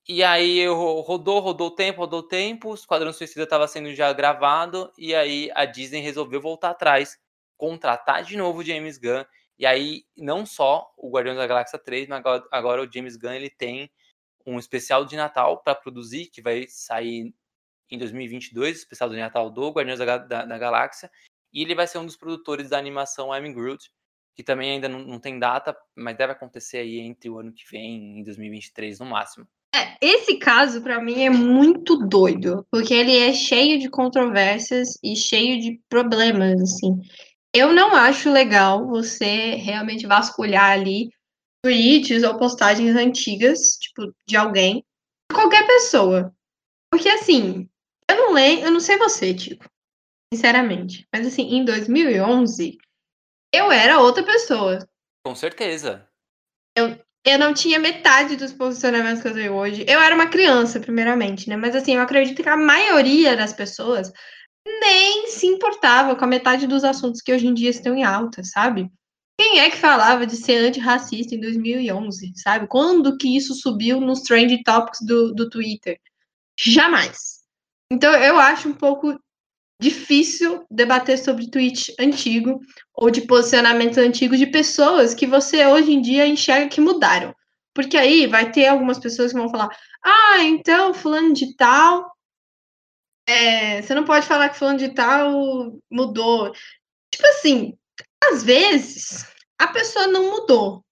E 0.09 0.23
aí 0.23 0.65
rodou, 0.69 1.41
rodou 1.41 1.67
o 1.67 1.71
tempo, 1.71 1.99
rodou 1.99 2.21
o 2.21 2.29
tempo, 2.29 2.71
o 2.71 2.75
Esquadrão 2.75 3.13
Suicida 3.13 3.43
estava 3.43 3.67
sendo 3.67 3.93
já 3.93 4.13
gravado, 4.13 4.93
e 4.97 5.13
aí 5.13 5.51
a 5.53 5.65
Disney 5.65 6.01
resolveu 6.01 6.41
voltar 6.41 6.71
atrás, 6.71 7.19
contratar 7.57 8.23
de 8.23 8.37
novo 8.37 8.61
o 8.61 8.65
James 8.65 8.99
Gunn, 8.99 9.25
e 9.59 9.67
aí 9.67 10.05
não 10.17 10.47
só 10.47 10.93
o 10.97 11.11
Guardiões 11.11 11.39
da 11.39 11.47
Galáxia 11.47 11.77
3, 11.77 12.07
mas 12.09 12.19
agora, 12.21 12.47
agora 12.53 12.83
o 12.83 12.93
James 12.93 13.17
Gunn 13.17 13.33
ele 13.33 13.51
tem 13.51 13.91
um 14.47 14.61
especial 14.61 15.05
de 15.05 15.17
Natal 15.17 15.61
para 15.61 15.75
produzir, 15.75 16.27
que 16.27 16.41
vai 16.41 16.67
sair 16.69 17.35
em 17.91 17.99
2022, 17.99 18.79
especial 18.79 19.11
de 19.11 19.17
Natal 19.17 19.51
do 19.51 19.71
Guardiões 19.71 19.99
da, 19.99 20.19
da, 20.19 20.45
da, 20.45 20.59
Galáxia, 20.59 21.11
e 21.53 21.63
ele 21.63 21.75
vai 21.75 21.89
ser 21.89 21.99
um 21.99 22.07
dos 22.07 22.17
produtores 22.17 22.71
da 22.71 22.79
animação 22.79 23.35
I'm 23.37 23.53
Groot, 23.53 23.91
que 24.37 24.45
também 24.45 24.71
ainda 24.71 24.89
não, 24.89 25.01
não 25.01 25.19
tem 25.19 25.37
data, 25.37 25.77
mas 25.97 26.17
deve 26.17 26.33
acontecer 26.33 26.79
aí 26.79 27.01
entre 27.01 27.29
o 27.29 27.41
ano 27.41 27.53
que 27.53 27.65
vem, 27.69 28.21
em 28.21 28.23
2023 28.23 29.01
no 29.01 29.07
máximo. 29.07 29.49
É, 29.77 29.99
esse 30.01 30.39
caso, 30.39 30.81
para 30.81 31.03
mim, 31.03 31.23
é 31.23 31.29
muito 31.29 31.97
doido, 31.99 32.67
porque 32.71 32.95
ele 32.95 33.15
é 33.15 33.35
cheio 33.35 33.79
de 33.79 33.91
controvérsias 33.91 34.99
e 35.05 35.15
cheio 35.15 35.61
de 35.61 35.79
problemas, 35.89 36.63
assim. 36.63 36.99
Eu 37.55 37.75
não 37.75 37.95
acho 37.95 38.31
legal 38.31 38.87
você 38.87 39.55
realmente 39.57 40.07
vasculhar 40.07 40.71
ali 40.71 41.11
tweets 41.63 42.23
ou 42.23 42.39
postagens 42.39 42.97
antigas, 42.97 43.77
tipo, 43.79 44.15
de 44.27 44.37
alguém, 44.37 44.83
qualquer 45.31 45.67
pessoa. 45.67 46.35
Porque 46.91 47.09
assim, 47.09 47.69
eu 48.11 48.17
não 48.17 48.33
leio, 48.33 48.61
eu 48.61 48.71
não 48.71 48.81
sei 48.81 48.97
você, 48.97 49.35
tipo, 49.35 49.69
sinceramente, 50.33 51.07
mas 51.13 51.27
assim, 51.27 51.43
em 51.55 51.65
2011 51.65 52.79
eu 53.53 53.71
era 53.71 54.01
outra 54.01 54.25
pessoa. 54.25 54.87
Com 55.25 55.35
certeza. 55.35 56.09
Eu, 56.77 56.99
eu 57.27 57.41
não 57.41 57.53
tinha 57.53 57.81
metade 57.81 58.37
dos 58.37 58.53
posicionamentos 58.53 59.21
que 59.21 59.27
eu 59.27 59.35
tenho 59.35 59.53
hoje. 59.53 59.85
Eu 59.89 59.99
era 59.99 60.15
uma 60.15 60.29
criança, 60.29 60.79
primeiramente, 60.79 61.49
né? 61.49 61.57
Mas 61.57 61.75
assim, 61.75 61.97
eu 61.97 62.01
acredito 62.01 62.41
que 62.41 62.49
a 62.49 62.57
maioria 62.57 63.37
das 63.37 63.53
pessoas 63.53 64.13
nem 64.65 65.27
se 65.27 65.45
importava 65.45 66.15
com 66.15 66.25
a 66.25 66.29
metade 66.29 66.69
dos 66.69 66.85
assuntos 66.85 67.21
que 67.21 67.33
hoje 67.33 67.49
em 67.49 67.53
dia 67.53 67.71
estão 67.71 67.97
em 67.97 68.05
alta, 68.05 68.45
sabe? 68.45 68.89
Quem 69.39 69.59
é 69.59 69.69
que 69.69 69.77
falava 69.77 70.25
de 70.25 70.37
ser 70.37 70.69
antirracista 70.69 71.35
em 71.35 71.41
2011, 71.41 72.33
sabe? 72.37 72.69
Quando 72.69 73.19
que 73.19 73.37
isso 73.37 73.55
subiu 73.55 74.01
nos 74.01 74.21
trend 74.21 74.63
topics 74.63 75.01
do, 75.05 75.35
do 75.35 75.51
Twitter? 75.51 75.99
Jamais. 76.57 77.41
Então 77.93 78.13
eu 78.15 78.39
acho 78.39 78.69
um 78.69 78.75
pouco 78.75 79.19
difícil 79.81 80.65
debater 80.71 81.19
sobre 81.19 81.51
tweet 81.51 81.95
antigo 81.99 82.61
ou 82.95 83.11
de 83.11 83.23
posicionamentos 83.23 83.99
antigos 83.99 84.39
de 84.39 84.47
pessoas 84.47 85.15
que 85.15 85.27
você 85.27 85.67
hoje 85.67 85.93
em 85.93 86.01
dia 86.01 86.27
enxerga 86.27 86.69
que 86.69 86.81
mudaram. 86.81 87.35
Porque 87.75 87.97
aí 87.97 88.27
vai 88.27 88.51
ter 88.51 88.69
algumas 88.69 88.99
pessoas 88.99 89.33
que 89.33 89.39
vão 89.39 89.51
falar: 89.51 89.69
ah, 90.03 90.43
então 90.43 90.95
fulano 90.95 91.33
de 91.35 91.55
tal. 91.57 92.11
É, 93.29 93.83
você 93.83 93.95
não 93.95 94.05
pode 94.05 94.25
falar 94.27 94.49
que 94.49 94.59
fulano 94.59 94.79
de 94.79 94.95
tal 94.95 95.79
mudou. 95.91 96.53
Tipo 97.11 97.27
assim, 97.29 97.77
às 98.23 98.43
vezes 98.43 99.27
a 99.59 99.69
pessoa 99.69 100.07
não 100.07 100.31
mudou, 100.31 100.85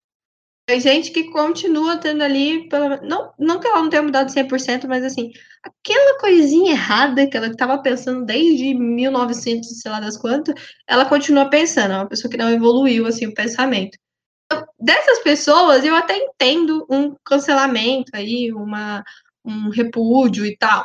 tem 0.67 0.81
gente 0.81 1.11
que 1.11 1.31
continua 1.31 1.99
tendo 1.99 2.23
ali, 2.23 2.69
pelo, 2.69 3.01
não, 3.03 3.33
não 3.39 3.61
que 3.61 3.67
ela 3.67 3.83
não 3.83 3.91
tenha 3.91 4.03
mudado 4.03 4.33
100%, 4.33 4.87
mas 4.89 5.05
assim, 5.05 5.31
aquela 5.63 6.19
coisinha 6.19 6.73
errada 6.73 7.27
que 7.27 7.37
ela 7.37 7.49
estava 7.49 7.79
pensando 7.83 8.25
desde 8.25 8.73
1900, 8.75 9.81
sei 9.81 9.91
lá 9.91 10.01
das 10.01 10.17
quantas, 10.17 10.55
ela 10.87 11.05
continua 11.05 11.51
pensando, 11.51 11.93
é 11.93 11.97
uma 11.97 12.09
pessoa 12.09 12.31
que 12.31 12.39
não 12.39 12.51
evoluiu 12.51 13.07
assim 13.07 13.27
o 13.27 13.35
pensamento. 13.35 13.99
Então, 14.47 14.67
dessas 14.81 15.19
pessoas, 15.21 15.85
eu 15.85 15.95
até 15.95 16.17
entendo 16.17 16.87
um 16.89 17.15
cancelamento 17.25 18.11
aí, 18.15 18.51
uma, 18.53 19.05
um 19.45 19.69
repúdio 19.69 20.47
e 20.47 20.57
tal. 20.57 20.85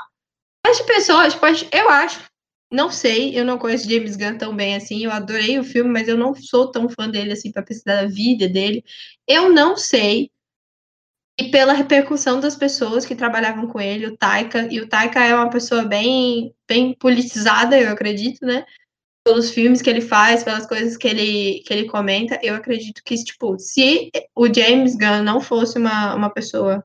Mas 0.65 0.77
de 0.77 0.83
pessoas, 0.83 1.37
eu 1.71 1.89
acho 1.89 2.19
não 2.71 2.91
sei, 2.91 3.37
eu 3.37 3.43
não 3.43 3.57
conheço 3.57 3.89
James 3.89 4.15
Gunn 4.15 4.37
tão 4.37 4.55
bem 4.55 4.75
assim. 4.75 5.03
Eu 5.03 5.11
adorei 5.11 5.57
o 5.59 5.63
filme, 5.63 5.89
mas 5.89 6.07
eu 6.07 6.17
não 6.17 6.35
sou 6.35 6.71
tão 6.71 6.87
fã 6.87 7.09
dele 7.09 7.31
assim 7.33 7.51
para 7.51 7.63
precisar 7.63 8.01
da 8.03 8.07
vida 8.07 8.47
dele. 8.47 8.83
Eu 9.27 9.51
não 9.51 9.75
sei. 9.75 10.31
E 11.39 11.49
pela 11.49 11.73
repercussão 11.73 12.39
das 12.39 12.55
pessoas 12.55 13.05
que 13.05 13.15
trabalhavam 13.15 13.67
com 13.67 13.79
ele, 13.79 14.05
o 14.07 14.17
Taika, 14.17 14.67
e 14.71 14.81
o 14.81 14.87
Taika 14.89 15.23
é 15.23 15.33
uma 15.33 15.49
pessoa 15.49 15.83
bem, 15.85 16.53
bem 16.67 16.93
politizada, 16.93 17.79
eu 17.79 17.91
acredito, 17.91 18.45
né? 18.45 18.65
Pelos 19.25 19.49
filmes 19.51 19.81
que 19.81 19.89
ele 19.89 20.01
faz, 20.01 20.43
pelas 20.43 20.67
coisas 20.67 20.97
que 20.97 21.07
ele, 21.07 21.63
que 21.65 21.73
ele 21.73 21.87
comenta, 21.87 22.39
eu 22.43 22.55
acredito 22.55 23.01
que, 23.05 23.15
tipo, 23.23 23.57
se 23.57 24.11
o 24.35 24.53
James 24.53 24.95
Gunn 24.95 25.23
não 25.23 25.39
fosse 25.39 25.77
uma, 25.77 26.13
uma 26.13 26.29
pessoa 26.29 26.83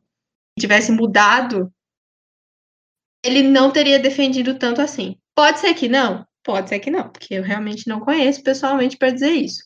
que 0.56 0.60
tivesse 0.62 0.92
mudado, 0.92 1.72
ele 3.24 3.42
não 3.42 3.72
teria 3.72 3.98
defendido 3.98 4.56
tanto 4.56 4.80
assim. 4.80 5.18
Pode 5.34 5.60
ser 5.60 5.74
que 5.74 5.88
não? 5.88 6.26
Pode 6.42 6.68
ser 6.68 6.78
que 6.78 6.90
não, 6.90 7.08
porque 7.08 7.34
eu 7.34 7.42
realmente 7.42 7.88
não 7.88 8.00
conheço 8.00 8.42
pessoalmente 8.42 8.96
para 8.96 9.10
dizer 9.10 9.32
isso. 9.32 9.64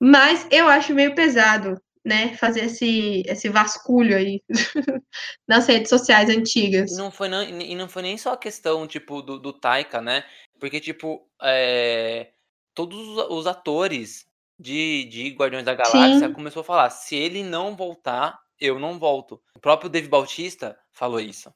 Mas 0.00 0.46
eu 0.50 0.68
acho 0.68 0.94
meio 0.94 1.14
pesado, 1.14 1.80
né, 2.04 2.36
fazer 2.36 2.66
esse, 2.66 3.22
esse 3.26 3.48
vasculho 3.48 4.16
aí 4.16 4.42
nas 5.48 5.66
redes 5.66 5.88
sociais 5.88 6.28
antigas. 6.28 6.92
E 6.92 6.96
não 6.96 7.10
foi, 7.10 7.28
não, 7.28 7.42
e 7.42 7.74
não 7.74 7.88
foi 7.88 8.02
nem 8.02 8.16
só 8.16 8.34
a 8.34 8.38
questão, 8.38 8.86
tipo, 8.86 9.22
do, 9.22 9.38
do 9.38 9.52
Taika, 9.52 10.00
né? 10.00 10.24
Porque, 10.60 10.80
tipo, 10.80 11.28
é, 11.42 12.30
todos 12.74 12.98
os 13.30 13.46
atores 13.46 14.26
de, 14.58 15.04
de 15.04 15.30
Guardiões 15.30 15.64
da 15.64 15.74
Galáxia 15.74 16.28
Sim. 16.28 16.32
começou 16.32 16.60
a 16.60 16.64
falar, 16.64 16.90
se 16.90 17.16
ele 17.16 17.42
não 17.42 17.74
voltar, 17.74 18.38
eu 18.60 18.78
não 18.78 18.98
volto. 18.98 19.40
O 19.56 19.60
próprio 19.60 19.90
Dave 19.90 20.08
Bautista 20.08 20.78
falou 20.92 21.20
isso. 21.20 21.52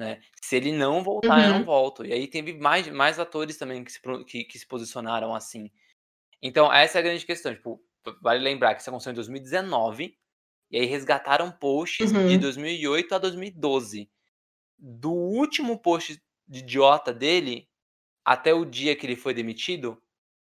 Né? 0.00 0.18
Se 0.40 0.56
ele 0.56 0.72
não 0.72 1.04
voltar, 1.04 1.36
uhum. 1.36 1.44
eu 1.44 1.50
não 1.50 1.58
uhum. 1.58 1.64
volto. 1.64 2.06
E 2.06 2.10
aí 2.10 2.26
teve 2.26 2.54
mais, 2.54 2.88
mais 2.88 3.18
atores 3.18 3.58
também 3.58 3.84
que 3.84 3.92
se, 3.92 4.00
que, 4.26 4.44
que 4.44 4.58
se 4.58 4.66
posicionaram 4.66 5.34
assim. 5.34 5.70
Então, 6.40 6.72
essa 6.72 6.96
é 6.96 7.00
a 7.00 7.02
grande 7.02 7.26
questão. 7.26 7.54
Tipo, 7.54 7.78
vale 8.22 8.42
lembrar 8.42 8.74
que 8.74 8.80
isso 8.80 8.88
aconteceu 8.88 9.12
em 9.12 9.14
2019, 9.14 10.16
e 10.70 10.78
aí 10.78 10.86
resgataram 10.86 11.52
posts 11.52 12.12
uhum. 12.12 12.28
de 12.28 12.38
2008 12.38 13.14
a 13.14 13.18
2012. 13.18 14.10
Do 14.78 15.12
último 15.12 15.78
post 15.78 16.18
de 16.48 16.60
idiota 16.60 17.12
dele 17.12 17.68
até 18.24 18.54
o 18.54 18.64
dia 18.64 18.96
que 18.96 19.04
ele 19.04 19.16
foi 19.16 19.34
demitido, 19.34 20.02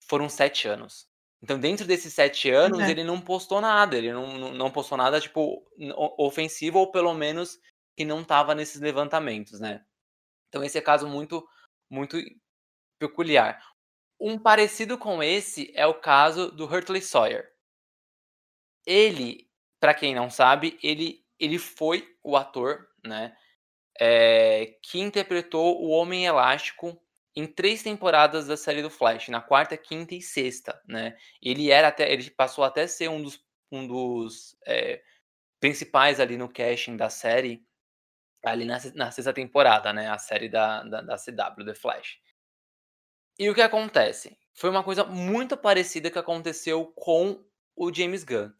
foram 0.07 0.29
sete 0.29 0.65
anos. 0.65 1.09
Então, 1.43 1.59
dentro 1.59 1.85
desses 1.85 2.13
sete 2.13 2.49
anos, 2.49 2.79
uhum. 2.79 2.89
ele 2.89 3.03
não 3.03 3.19
postou 3.19 3.59
nada. 3.59 3.97
Ele 3.97 4.13
não, 4.13 4.53
não 4.53 4.71
postou 4.71 4.97
nada, 4.97 5.19
tipo, 5.19 5.61
ofensivo, 6.17 6.79
ou 6.79 6.89
pelo 6.89 7.13
menos 7.13 7.59
que 7.95 8.05
não 8.05 8.21
estava 8.21 8.55
nesses 8.55 8.81
levantamentos, 8.81 9.59
né? 9.59 9.85
Então 10.49 10.63
esse 10.63 10.77
é 10.77 10.81
caso 10.81 11.07
muito 11.07 11.47
muito 11.89 12.17
peculiar. 12.99 13.61
Um 14.19 14.37
parecido 14.39 14.97
com 14.97 15.21
esse 15.23 15.71
é 15.75 15.85
o 15.85 15.99
caso 15.99 16.51
do 16.51 16.65
Hurtley 16.65 17.01
Sawyer. 17.01 17.51
Ele, 18.85 19.49
para 19.79 19.93
quem 19.93 20.15
não 20.15 20.29
sabe, 20.29 20.79
ele 20.83 21.21
ele 21.39 21.57
foi 21.57 22.07
o 22.23 22.37
ator, 22.37 22.87
né, 23.03 23.35
é, 23.99 24.77
que 24.83 24.99
interpretou 24.99 25.81
o 25.81 25.89
Homem 25.89 26.25
Elástico 26.25 27.01
em 27.35 27.47
três 27.47 27.81
temporadas 27.81 28.47
da 28.47 28.55
série 28.55 28.81
do 28.81 28.89
Flash, 28.91 29.29
na 29.29 29.41
quarta, 29.41 29.75
quinta 29.75 30.13
e 30.13 30.21
sexta, 30.21 30.79
né? 30.85 31.17
Ele 31.41 31.71
era 31.71 31.87
até, 31.87 32.11
ele 32.11 32.29
passou 32.29 32.63
até 32.63 32.85
ser 32.87 33.09
um 33.09 33.21
dos, 33.23 33.43
um 33.71 33.87
dos 33.87 34.55
é, 34.67 35.01
principais 35.59 36.19
ali 36.19 36.37
no 36.37 36.49
casting 36.49 36.97
da 36.97 37.09
série 37.09 37.65
ali 38.43 38.65
na, 38.65 38.77
na 38.95 39.11
sexta 39.11 39.33
temporada, 39.33 39.93
né? 39.93 40.09
A 40.09 40.17
série 40.17 40.49
da, 40.49 40.83
da, 40.83 41.01
da 41.01 41.15
CW, 41.15 41.65
The 41.65 41.75
Flash. 41.75 42.19
E 43.37 43.49
o 43.49 43.55
que 43.55 43.61
acontece? 43.61 44.37
Foi 44.53 44.69
uma 44.69 44.83
coisa 44.83 45.03
muito 45.03 45.55
parecida 45.55 46.11
que 46.11 46.19
aconteceu 46.19 46.85
com 46.95 47.43
o 47.75 47.93
James 47.93 48.23
Gunn. 48.23 48.51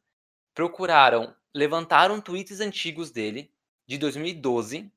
Procuraram, 0.54 1.36
levantaram 1.54 2.22
tweets 2.22 2.60
antigos 2.60 3.12
dele, 3.12 3.52
de 3.88 3.98
2012, 3.98 4.92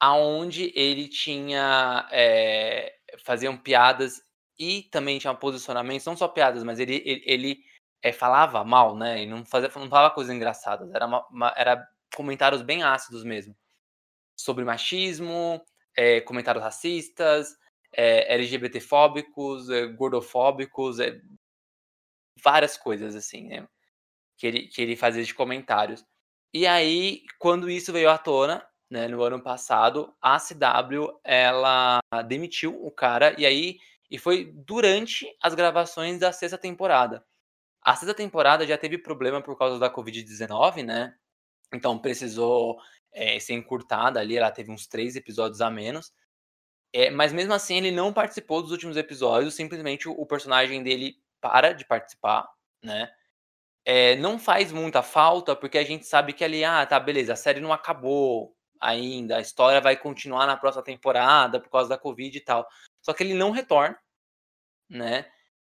aonde 0.00 0.72
ele 0.74 1.08
tinha. 1.08 2.08
É, 2.10 2.96
faziam 3.24 3.56
piadas 3.56 4.22
e 4.58 4.84
também 4.84 5.18
tinha 5.18 5.34
posicionamentos, 5.34 6.06
não 6.06 6.16
só 6.16 6.28
piadas, 6.28 6.62
mas 6.62 6.78
ele, 6.78 7.02
ele, 7.04 7.22
ele 7.26 7.64
é, 8.02 8.12
falava 8.12 8.64
mal, 8.64 8.96
né? 8.96 9.22
E 9.22 9.26
não, 9.26 9.44
fazia, 9.44 9.70
não 9.74 9.88
falava 9.88 10.14
coisas 10.14 10.34
engraçadas, 10.34 10.92
era, 10.94 11.06
uma, 11.06 11.26
uma, 11.28 11.54
era 11.56 11.86
comentários 12.14 12.62
bem 12.62 12.82
ácidos 12.82 13.24
mesmo 13.24 13.54
sobre 14.42 14.64
machismo, 14.64 15.62
é, 15.96 16.20
comentários 16.20 16.62
racistas, 16.62 17.56
é, 17.92 18.34
LGBTfóbicos, 18.34 19.68
é, 19.70 19.86
gordofóbicos, 19.86 20.98
é, 20.98 21.20
várias 22.42 22.76
coisas 22.76 23.14
assim, 23.14 23.48
né? 23.48 23.68
Que 24.36 24.46
ele, 24.46 24.66
que 24.68 24.82
ele 24.82 24.96
fazia 24.96 25.22
de 25.22 25.34
comentários. 25.34 26.04
E 26.52 26.66
aí, 26.66 27.22
quando 27.38 27.70
isso 27.70 27.92
veio 27.92 28.10
à 28.10 28.18
tona, 28.18 28.66
né, 28.90 29.08
no 29.08 29.22
ano 29.22 29.42
passado, 29.42 30.14
a 30.20 30.38
CW 30.38 31.18
ela 31.24 31.98
demitiu 32.26 32.74
o 32.84 32.90
cara 32.90 33.34
e 33.38 33.46
aí 33.46 33.78
e 34.10 34.18
foi 34.18 34.52
durante 34.52 35.26
as 35.42 35.54
gravações 35.54 36.18
da 36.18 36.30
sexta 36.32 36.58
temporada. 36.58 37.24
A 37.82 37.96
sexta 37.96 38.14
temporada 38.14 38.66
já 38.66 38.76
teve 38.76 38.98
problema 38.98 39.40
por 39.40 39.56
causa 39.56 39.78
da 39.78 39.90
Covid-19, 39.90 40.84
né? 40.84 41.16
Então 41.72 41.98
precisou 41.98 42.78
é, 43.12 43.38
ser 43.38 43.54
encurtada 43.54 44.20
ali, 44.20 44.36
ela 44.36 44.50
teve 44.50 44.70
uns 44.70 44.86
três 44.86 45.16
episódios 45.16 45.60
a 45.60 45.70
menos. 45.70 46.12
É, 46.92 47.10
mas 47.10 47.32
mesmo 47.32 47.54
assim, 47.54 47.76
ele 47.76 47.90
não 47.90 48.12
participou 48.12 48.62
dos 48.62 48.70
últimos 48.70 48.96
episódios, 48.96 49.54
simplesmente 49.54 50.08
o, 50.08 50.12
o 50.12 50.26
personagem 50.26 50.82
dele 50.82 51.16
para 51.40 51.72
de 51.72 51.84
participar, 51.84 52.48
né? 52.82 53.10
É, 53.84 54.16
não 54.16 54.38
faz 54.38 54.70
muita 54.72 55.02
falta, 55.02 55.56
porque 55.56 55.78
a 55.78 55.84
gente 55.84 56.06
sabe 56.06 56.32
que 56.32 56.44
ali, 56.44 56.64
ah, 56.64 56.86
tá, 56.86 57.00
beleza, 57.00 57.32
a 57.32 57.36
série 57.36 57.60
não 57.60 57.72
acabou 57.72 58.54
ainda, 58.80 59.38
a 59.38 59.40
história 59.40 59.80
vai 59.80 59.96
continuar 59.96 60.46
na 60.46 60.56
próxima 60.56 60.84
temporada 60.84 61.60
por 61.60 61.70
causa 61.70 61.88
da 61.88 61.98
Covid 61.98 62.36
e 62.36 62.40
tal. 62.40 62.66
Só 63.00 63.12
que 63.12 63.22
ele 63.22 63.34
não 63.34 63.50
retorna, 63.50 63.98
né? 64.88 65.26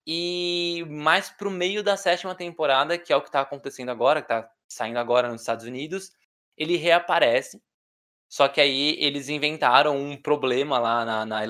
E 0.06 0.84
mais 0.88 1.30
pro 1.30 1.50
meio 1.50 1.82
da 1.82 1.96
sétima 1.96 2.34
temporada, 2.34 2.98
que 2.98 3.12
é 3.12 3.16
o 3.16 3.22
que 3.22 3.30
tá 3.30 3.40
acontecendo 3.40 3.90
agora, 3.90 4.22
que 4.22 4.28
tá 4.28 4.48
saindo 4.68 4.98
agora 4.98 5.28
nos 5.28 5.40
Estados 5.40 5.64
Unidos, 5.66 6.12
ele 6.56 6.76
reaparece. 6.76 7.60
Só 8.28 8.48
que 8.48 8.60
aí 8.60 8.96
eles 9.00 9.28
inventaram 9.28 9.96
um 9.96 10.16
problema 10.16 10.78
lá 10.78 11.04
na, 11.04 11.26
na, 11.26 11.42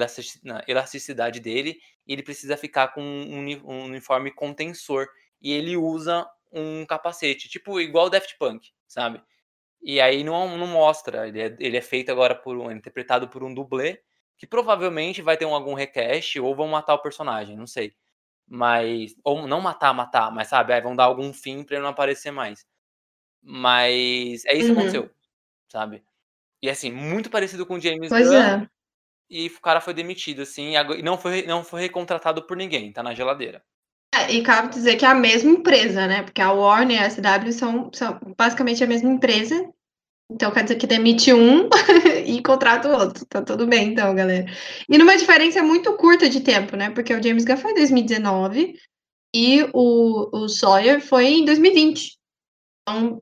elasticidade 0.68 1.40
dele 1.40 1.78
e 2.06 2.12
ele 2.12 2.22
precisa 2.22 2.56
ficar 2.56 2.88
com 2.88 3.02
um, 3.02 3.48
um 3.64 3.84
uniforme 3.84 4.30
contensor. 4.30 5.06
E 5.40 5.52
ele 5.52 5.76
usa 5.76 6.26
um 6.52 6.84
capacete, 6.86 7.48
tipo 7.48 7.80
igual 7.80 8.06
o 8.06 8.10
Daft 8.10 8.36
Punk, 8.38 8.70
sabe? 8.86 9.22
E 9.82 10.00
aí 10.00 10.24
não, 10.24 10.56
não 10.58 10.66
mostra. 10.66 11.28
Ele 11.28 11.40
é, 11.40 11.56
ele 11.60 11.76
é 11.76 11.80
feito 11.80 12.10
agora 12.10 12.34
por 12.34 12.56
um. 12.56 12.70
É 12.70 12.74
interpretado 12.74 13.28
por 13.28 13.44
um 13.44 13.54
dublê, 13.54 14.00
que 14.38 14.46
provavelmente 14.46 15.22
vai 15.22 15.36
ter 15.36 15.46
um, 15.46 15.54
algum 15.54 15.74
request 15.74 16.40
ou 16.40 16.54
vão 16.56 16.68
matar 16.68 16.94
o 16.94 17.02
personagem, 17.02 17.56
não 17.56 17.66
sei. 17.66 17.94
Mas. 18.48 19.14
Ou 19.24 19.46
não 19.46 19.60
matar, 19.60 19.92
matar, 19.94 20.30
mas 20.32 20.48
sabe? 20.48 20.72
Aí 20.72 20.80
vão 20.80 20.96
dar 20.96 21.04
algum 21.04 21.32
fim 21.32 21.64
pra 21.64 21.76
ele 21.76 21.84
não 21.84 21.90
aparecer 21.90 22.30
mais. 22.32 22.66
Mas 23.48 24.44
é 24.46 24.56
isso 24.56 24.66
que 24.66 24.72
Uhum. 24.72 24.78
aconteceu, 24.80 25.10
sabe. 25.70 26.02
E 26.62 26.68
assim, 26.70 26.90
muito 26.92 27.30
parecido 27.30 27.64
com 27.66 27.74
o 27.76 27.80
James 27.80 28.08
Pois 28.08 28.28
Gunn, 28.28 28.34
é. 28.36 28.68
e 29.30 29.46
o 29.48 29.60
cara 29.60 29.80
foi 29.80 29.94
demitido, 29.94 30.42
assim, 30.42 30.74
e 30.76 31.02
não 31.02 31.16
foi 31.18 31.42
não 31.46 31.62
foi 31.64 31.80
recontratado 31.82 32.42
por 32.46 32.56
ninguém, 32.56 32.92
tá 32.92 33.02
na 33.02 33.14
geladeira. 33.14 33.62
É, 34.14 34.32
e 34.32 34.42
cabe 34.42 34.70
dizer 34.70 34.96
que 34.96 35.04
é 35.04 35.08
a 35.08 35.14
mesma 35.14 35.50
empresa, 35.52 36.06
né, 36.08 36.22
porque 36.24 36.40
a 36.42 36.50
Warner 36.52 37.00
e 37.00 37.04
a 37.04 37.10
CW 37.10 37.52
são 37.52 37.90
são 37.94 38.18
basicamente 38.36 38.82
a 38.82 38.86
mesma 38.86 39.10
empresa, 39.10 39.54
então 40.30 40.50
quer 40.50 40.64
dizer 40.64 40.76
que 40.76 40.86
demite 40.86 41.32
um 41.32 41.68
e 42.26 42.42
contrata 42.42 42.88
o 42.88 42.98
outro, 42.98 43.24
tá 43.26 43.42
tudo 43.42 43.66
bem 43.66 43.90
então, 43.92 44.14
galera. 44.14 44.46
E 44.88 44.98
numa 44.98 45.16
diferença 45.16 45.62
muito 45.62 45.96
curta 45.96 46.28
de 46.28 46.40
tempo, 46.40 46.76
né, 46.76 46.90
porque 46.90 47.14
o 47.14 47.22
James 47.22 47.44
Gunn 47.44 47.56
foi 47.58 47.72
em 47.72 47.74
2019 47.76 48.74
e 49.34 49.62
o 49.74 50.30
o 50.44 50.48
Sawyer 50.48 51.00
foi 51.00 51.26
em 51.26 51.44
2020. 51.44 52.16
Então, 52.88 53.20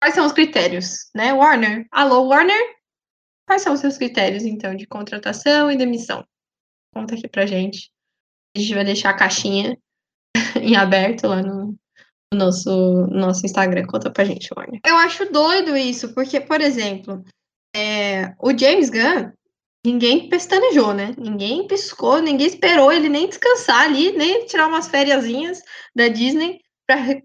quais 0.00 0.14
são 0.14 0.26
os 0.26 0.32
critérios, 0.32 1.10
né, 1.14 1.32
Warner? 1.32 1.86
Alô, 1.90 2.26
Warner? 2.28 2.76
Quais 3.46 3.62
são 3.62 3.74
os 3.74 3.80
seus 3.80 3.96
critérios, 3.96 4.44
então, 4.44 4.74
de 4.74 4.86
contratação 4.86 5.70
e 5.70 5.76
demissão? 5.76 6.26
Conta 6.92 7.14
aqui 7.14 7.28
pra 7.28 7.46
gente. 7.46 7.90
A 8.56 8.60
gente 8.60 8.74
vai 8.74 8.84
deixar 8.84 9.10
a 9.10 9.16
caixinha 9.16 9.78
em 10.60 10.76
aberto 10.76 11.26
lá 11.26 11.42
no 11.42 11.76
no 12.32 12.38
nosso 12.38 13.06
nosso 13.08 13.46
Instagram. 13.46 13.86
Conta 13.86 14.10
pra 14.10 14.24
gente, 14.24 14.50
Warner. 14.56 14.80
Eu 14.84 14.96
acho 14.96 15.30
doido 15.30 15.76
isso, 15.76 16.12
porque, 16.14 16.40
por 16.40 16.60
exemplo, 16.60 17.24
eh, 17.74 18.34
o 18.40 18.56
James 18.56 18.90
Gunn, 18.90 19.32
ninguém 19.84 20.28
pestanejou, 20.28 20.92
né, 20.92 21.14
ninguém 21.16 21.66
piscou, 21.66 22.20
ninguém 22.20 22.46
esperou 22.46 22.92
ele 22.92 23.08
nem 23.08 23.28
descansar 23.28 23.82
ali, 23.82 24.12
nem 24.12 24.46
tirar 24.46 24.66
umas 24.66 24.88
fériasinhas 24.88 25.62
da 25.94 26.08
Disney 26.08 26.60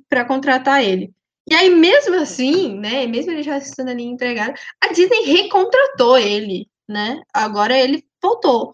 pra 0.09 0.25
contratar 0.25 0.83
ele. 0.83 1.11
E 1.51 1.53
aí 1.53 1.69
mesmo 1.69 2.15
assim, 2.15 2.79
né, 2.79 3.05
mesmo 3.05 3.33
ele 3.33 3.43
já 3.43 3.57
estando 3.57 3.89
ali 3.89 4.03
empregado, 4.03 4.53
a 4.81 4.87
Disney 4.93 5.23
recontratou 5.25 6.17
ele, 6.17 6.65
né, 6.87 7.21
agora 7.33 7.77
ele 7.77 8.05
voltou. 8.23 8.71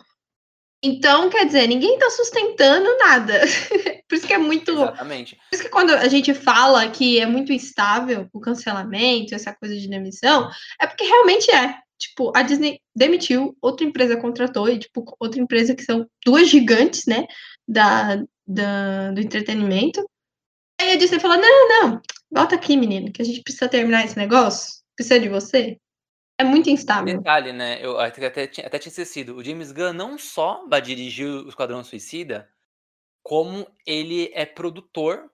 Então, 0.83 1.27
quer 1.27 1.47
dizer, 1.47 1.65
ninguém 1.65 1.97
tá 1.97 2.07
sustentando 2.11 2.87
nada. 2.99 3.41
Por 4.07 4.15
isso 4.15 4.27
que 4.27 4.33
é 4.33 4.37
muito 4.37 4.71
Exatamente. 4.71 5.35
por 5.35 5.55
isso 5.55 5.63
que 5.63 5.69
quando 5.69 5.89
a 5.89 6.07
gente 6.07 6.35
fala 6.35 6.87
que 6.89 7.19
é 7.19 7.25
muito 7.25 7.51
instável 7.51 8.29
o 8.31 8.39
cancelamento, 8.39 9.33
essa 9.33 9.51
coisa 9.55 9.75
de 9.75 9.89
demissão, 9.89 10.47
é 10.79 10.85
porque 10.85 11.03
realmente 11.03 11.51
é. 11.51 11.79
Tipo, 11.97 12.31
a 12.35 12.43
Disney 12.43 12.79
demitiu, 12.95 13.57
outra 13.59 13.85
empresa 13.87 14.15
contratou 14.15 14.69
e, 14.69 14.77
tipo, 14.77 15.03
outra 15.19 15.41
empresa 15.41 15.73
que 15.75 15.83
são 15.83 16.07
2 16.23 16.47
gigantes, 16.47 17.07
né, 17.07 17.25
da 17.67 18.23
da 18.45 19.11
do 19.11 19.19
entretenimento. 19.19 20.07
Aí 20.79 20.91
a 20.91 20.95
Disney 20.95 21.19
falou: 21.19 21.37
"Não, 21.37 21.69
não, 21.69 22.01
volta 22.31 22.55
aqui 22.55 22.77
menino, 22.77 23.11
que 23.11 23.21
a 23.21 23.25
gente 23.25 23.41
precisa 23.43 23.69
terminar 23.69 24.05
esse 24.05 24.17
negócio, 24.17 24.81
precisa 24.95 25.19
de 25.19 25.29
você". 25.29 25.77
É 26.39 26.43
muito 26.45 26.69
instável. 26.69 27.25
Detalhe, 27.25 27.53
né, 27.53 27.79
eu 27.83 27.99
até 27.99 28.25
até 28.25 28.43
até 28.65 28.79
tinha 28.79 28.89
esquecido, 28.89 29.35
o 29.35 29.43
James 29.43 29.71
Gunn 29.71 29.93
não 29.93 30.17
só 30.17 30.65
vai 30.67 30.81
dirigir 30.81 31.27
o 31.27 31.47
Esquadrão 31.47 31.83
Suicida, 31.83 32.49
como 33.23 33.67
ele 33.85 34.31
é 34.33 34.45
produtor 34.45 35.31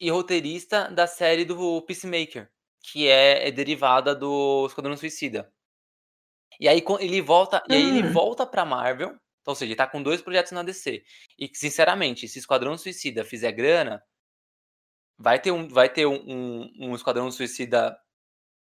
e 0.00 0.10
roteirista 0.10 0.90
da 0.90 1.06
série 1.06 1.44
do 1.44 1.82
Peacemaker, 1.82 2.50
que 2.82 3.08
é 3.08 3.48
é 3.48 3.52
derivada 3.52 4.14
do 4.14 4.66
Esquadrão 4.66 4.96
Suicida. 4.96 5.52
E 6.60 6.68
aí 6.68 6.82
ele 7.00 7.20
volta 7.20 7.62
e 7.68 7.74
aí 7.76 7.88
ele 7.88 8.02
Hum. 8.02 8.02
volta 8.02 8.46
pra 8.46 8.64
Marvel, 8.64 9.08
então 9.42 9.52
ou 9.52 9.54
seja, 9.54 9.70
ele 9.70 9.76
tá 9.76 9.86
com 9.86 10.02
2 10.02 10.22
projetos 10.22 10.52
na 10.52 10.62
DC, 10.62 11.02
e 11.38 11.50
sinceramente, 11.54 12.26
se 12.28 12.38
Esquadrão 12.38 12.76
Suicida 12.78 13.24
fizer 13.24 13.52
grana 13.52 14.02
vai 15.18 15.40
ter 15.40 15.52
um 15.52 15.68
vai 15.68 15.88
ter 15.88 16.06
um 16.06 16.16
um 16.26 16.72
um 16.90 16.94
Esquadrão 16.94 17.30
Suicida 17.30 17.98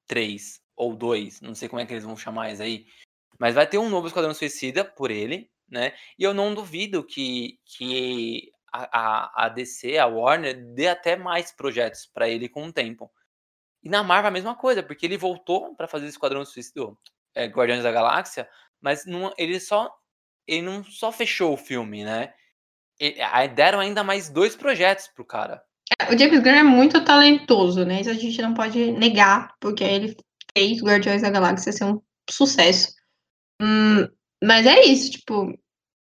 3 0.08 0.60
ou 0.76 0.94
2, 0.96 1.40
não 1.42 1.54
sei 1.54 1.68
como 1.68 1.80
é 1.80 1.86
que 1.86 1.92
eles 1.94 2.04
vão 2.04 2.16
chamar 2.16 2.52
isso 2.52 2.62
aí, 2.62 2.86
mas 3.40 3.54
vai 3.56 3.66
ter 3.68 3.78
um 3.78 3.90
novo 3.90 4.08
Esquadrão 4.08 4.34
Suicida 4.34 4.84
por 4.84 5.10
ele, 5.10 5.50
né, 5.70 5.94
e 6.18 6.24
eu 6.24 6.34
não 6.34 6.54
duvido 6.54 7.04
que 7.04 7.58
que 7.66 8.52
a 8.72 9.44
a 9.44 9.46
a 9.46 9.50
DC, 9.50 9.98
a 9.98 10.06
Warner, 10.06 10.56
dê 10.74 10.88
até 10.88 11.16
mais 11.16 11.52
projetos 11.52 12.06
pra 12.06 12.28
ele 12.28 12.48
com 12.48 12.66
o 12.66 12.72
tempo. 12.72 13.10
E 13.82 13.88
na 13.90 14.02
Marvel 14.04 14.28
a 14.28 14.32
mesma 14.32 14.54
coisa, 14.56 14.82
porque 14.82 15.06
ele 15.06 15.16
voltou 15.18 15.74
pra 15.76 15.88
fazer 15.88 16.06
Esquadrão 16.08 16.44
Suicida 16.44 16.96
eh, 17.34 17.46
Guardiões 17.48 17.82
da 17.84 17.92
Galáxia, 17.92 18.48
mas 18.80 19.06
não 19.06 19.32
ele 19.38 19.60
só 19.60 19.90
ele 20.48 20.62
não 20.62 20.84
só 20.84 21.12
fechou 21.12 21.54
o 21.54 21.56
filme, 21.58 22.04
né, 22.04 22.34
e 23.00 23.14
deram 23.56 23.80
ainda 23.80 24.04
mais 24.04 24.30
2 24.30 24.56
projetos 24.56 25.08
para 25.08 25.22
o 25.22 25.26
cara. 25.26 25.65
É, 26.00 26.14
o 26.14 26.18
James 26.18 26.40
Gunn 26.40 26.50
é 26.50 26.62
muito 26.62 27.04
talentoso, 27.04 27.84
né, 27.84 28.00
isso 28.00 28.10
a 28.10 28.14
gente 28.14 28.40
não 28.42 28.54
pode 28.54 28.92
negar, 28.92 29.54
porque 29.60 29.84
ele 29.84 30.16
fez 30.56 30.80
Guardiões 30.80 31.22
da 31.22 31.30
Galáxia 31.30 31.72
ser 31.72 31.84
um 31.84 32.00
sucesso. 32.28 32.94
Hum, 33.60 34.06
mas 34.42 34.66
é 34.66 34.84
isso, 34.84 35.12
tipo, 35.12 35.56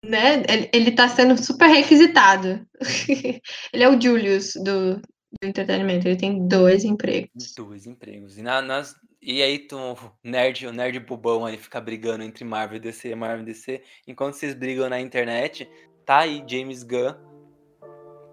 né, 0.05 0.43
ele 0.49 0.71
ele 0.73 0.93
tá 0.93 1.09
sendo 1.09 1.43
super 1.43 1.69
requisitado. 1.69 2.67
Ele 3.73 3.83
é 3.85 3.89
o 3.89 4.01
Julius 4.01 4.55
do 4.55 5.01
do 5.41 5.47
entretenimento, 5.47 6.09
ele 6.09 6.17
tem 6.17 6.49
2 6.49 6.85
empregos. 6.85 7.55
2 7.55 7.87
empregos. 7.87 8.37
E 8.37 8.43
na 8.43 8.61
nas 8.61 8.97
e 9.23 9.43
aí 9.43 9.59
tu 9.59 9.77
nerd 10.25 10.67
o 10.67 10.73
nerd 10.73 10.99
bobão 11.01 11.45
aí 11.45 11.59
fica 11.59 11.81
brigando 11.81 12.25
entre 12.25 12.43
Marvel 12.45 12.79
e 12.79 12.81
DC, 12.81 13.15
Marvel 13.15 13.43
e 13.43 13.47
DC, 13.47 13.83
enquanto 14.09 14.35
vocês 14.35 14.55
brigam 14.55 14.89
na 14.89 14.99
internet, 14.99 15.69
tá 16.07 16.21
aí 16.21 16.43
James 16.49 16.83
Gunn 16.83 17.15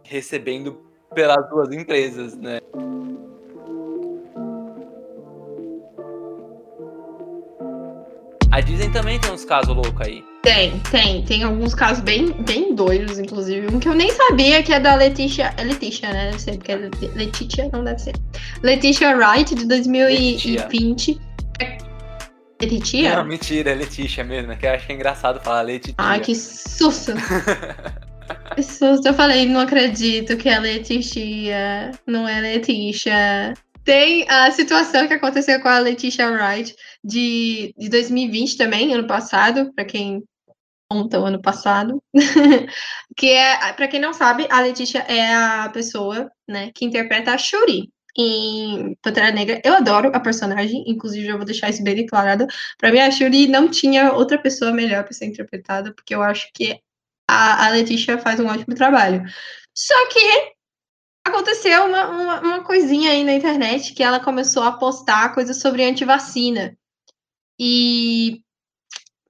recebendo 0.04 0.87
pelas 1.14 1.50
2 1.50 1.72
empresas, 1.72 2.36
né. 2.36 2.60
A 8.52 8.62
Disney 8.62 8.90
também 8.90 9.20
tem 9.20 9.32
uns 9.32 9.46
caso 9.46 9.72
louco 9.72 10.02
aí. 10.04 10.24
Tem, 10.42 10.80
tem. 10.90 11.24
Tem 11.24 11.44
alguns 11.44 11.76
casos 11.76 12.02
bem 12.04 12.32
bem 12.32 12.74
doidos, 12.74 13.20
inclusive, 13.20 13.68
um 13.68 13.80
que 13.80 13.88
eu 13.88 13.94
nem 13.94 14.10
sabia 14.12 14.64
que 14.64 14.74
é 14.74 14.80
da 14.80 14.96
Leticia 14.96 15.54
é 15.58 15.64
Leticia, 15.64 16.12
né, 16.12 16.32
deve 16.32 16.42
ser, 16.42 16.58
porque 16.58 16.72
é 16.72 16.76
Leti 16.76 17.08
Letitia? 17.14 17.70
Não 17.72 17.84
deve 17.84 18.00
ser. 18.00 18.16
Leticia 18.64 19.16
Wright 19.16 19.54
de 19.54 19.66
dois 19.66 19.86
mil 19.86 20.10
e 20.10 20.32
Letitia. 20.32 20.68
e 20.72 20.78
vinte. 20.80 21.22
É 21.60 21.78
Letitia? 22.60 23.16
Não, 23.18 23.26
mentira, 23.26 23.70
é 23.70 23.76
Letícia 23.76 24.24
mesmo, 24.24 24.52
é 24.52 24.56
que 24.56 24.66
eu 24.66 24.72
achei 24.72 24.96
engraçado 24.96 25.40
falar 25.40 25.62
Letitia. 25.62 25.96
Ai, 25.98 26.20
que 26.20 26.34
susto! 26.34 27.12
Susto, 28.62 29.08
eu 29.08 29.14
falei: 29.14 29.46
"Não 29.46 29.60
acredito 29.62 30.38
que 30.38 30.50
é 30.50 30.60
Leticia, 30.60 31.92
não 32.06 32.28
é 32.28 32.40
Leticia". 32.42 33.54
Tem 33.84 34.26
a 34.30 34.52
situação 34.52 35.08
que 35.08 35.14
aconteceu 35.14 35.62
com 35.62 35.68
a 35.70 35.80
Leticia 35.80 36.30
Wright 36.30 36.76
de 37.04 37.74
de 37.78 37.90
2020 37.90 38.58
também, 38.58 38.94
ano 38.94 39.08
passado, 39.08 39.72
pra 39.74 39.86
quem 39.86 40.24
conta 40.90 41.20
o 41.20 41.26
ano 41.26 41.42
passado, 41.42 42.02
que 43.18 43.30
é 43.30 43.74
pra 43.74 43.88
quem 43.88 44.00
não 44.00 44.14
sabe, 44.14 44.48
a 44.50 44.62
Leticia 44.62 45.02
é 45.02 45.34
a 45.36 45.70
pessoa, 45.70 46.32
né, 46.48 46.72
que 46.76 46.86
interpreta 46.86 47.34
a 47.34 47.38
Shuri 47.38 47.90
em 48.18 48.96
Pantera 49.02 49.32
Negra. 49.32 49.62
Eu 49.66 49.76
adoro 49.76 50.12
a 50.14 50.20
personagem, 50.20 50.84
inclusive 50.88 51.26
já 51.28 51.36
vou 51.38 51.46
deixar 51.46 51.70
isso 51.70 51.84
bem 51.84 51.96
declarado, 51.96 52.48
pra 52.78 52.92
mim 52.92 53.00
a 53.00 53.12
Shuri 53.12 53.48
não 53.48 53.70
tinha 53.70 54.14
outra 54.14 54.38
pessoa 54.40 54.72
melhor 54.72 55.04
pra 55.04 55.14
ser 55.14 55.26
interpretada, 55.26 55.94
porque 55.94 56.16
eu 56.16 56.22
acho 56.24 56.50
que 56.54 56.80
a 57.30 57.68
a 57.68 57.70
Leticia 57.72 58.18
faz 58.20 58.40
um 58.40 58.48
ótimo 58.48 58.76
trabalho. 58.76 59.24
Só 59.76 59.96
que 60.10 60.20
aconteceu 61.28 61.86
uma 61.86 62.10
uma 62.10 62.42
uma 62.42 62.64
coisinha 62.64 63.12
aí 63.12 63.24
na 63.24 63.34
internet, 63.36 63.94
que 63.94 64.04
ela 64.04 64.20
começou 64.22 64.64
a 64.64 64.74
postar 64.74 65.34
coisas 65.36 65.62
sobre 65.62 65.86
antivacina. 65.86 66.78
E 67.60 68.42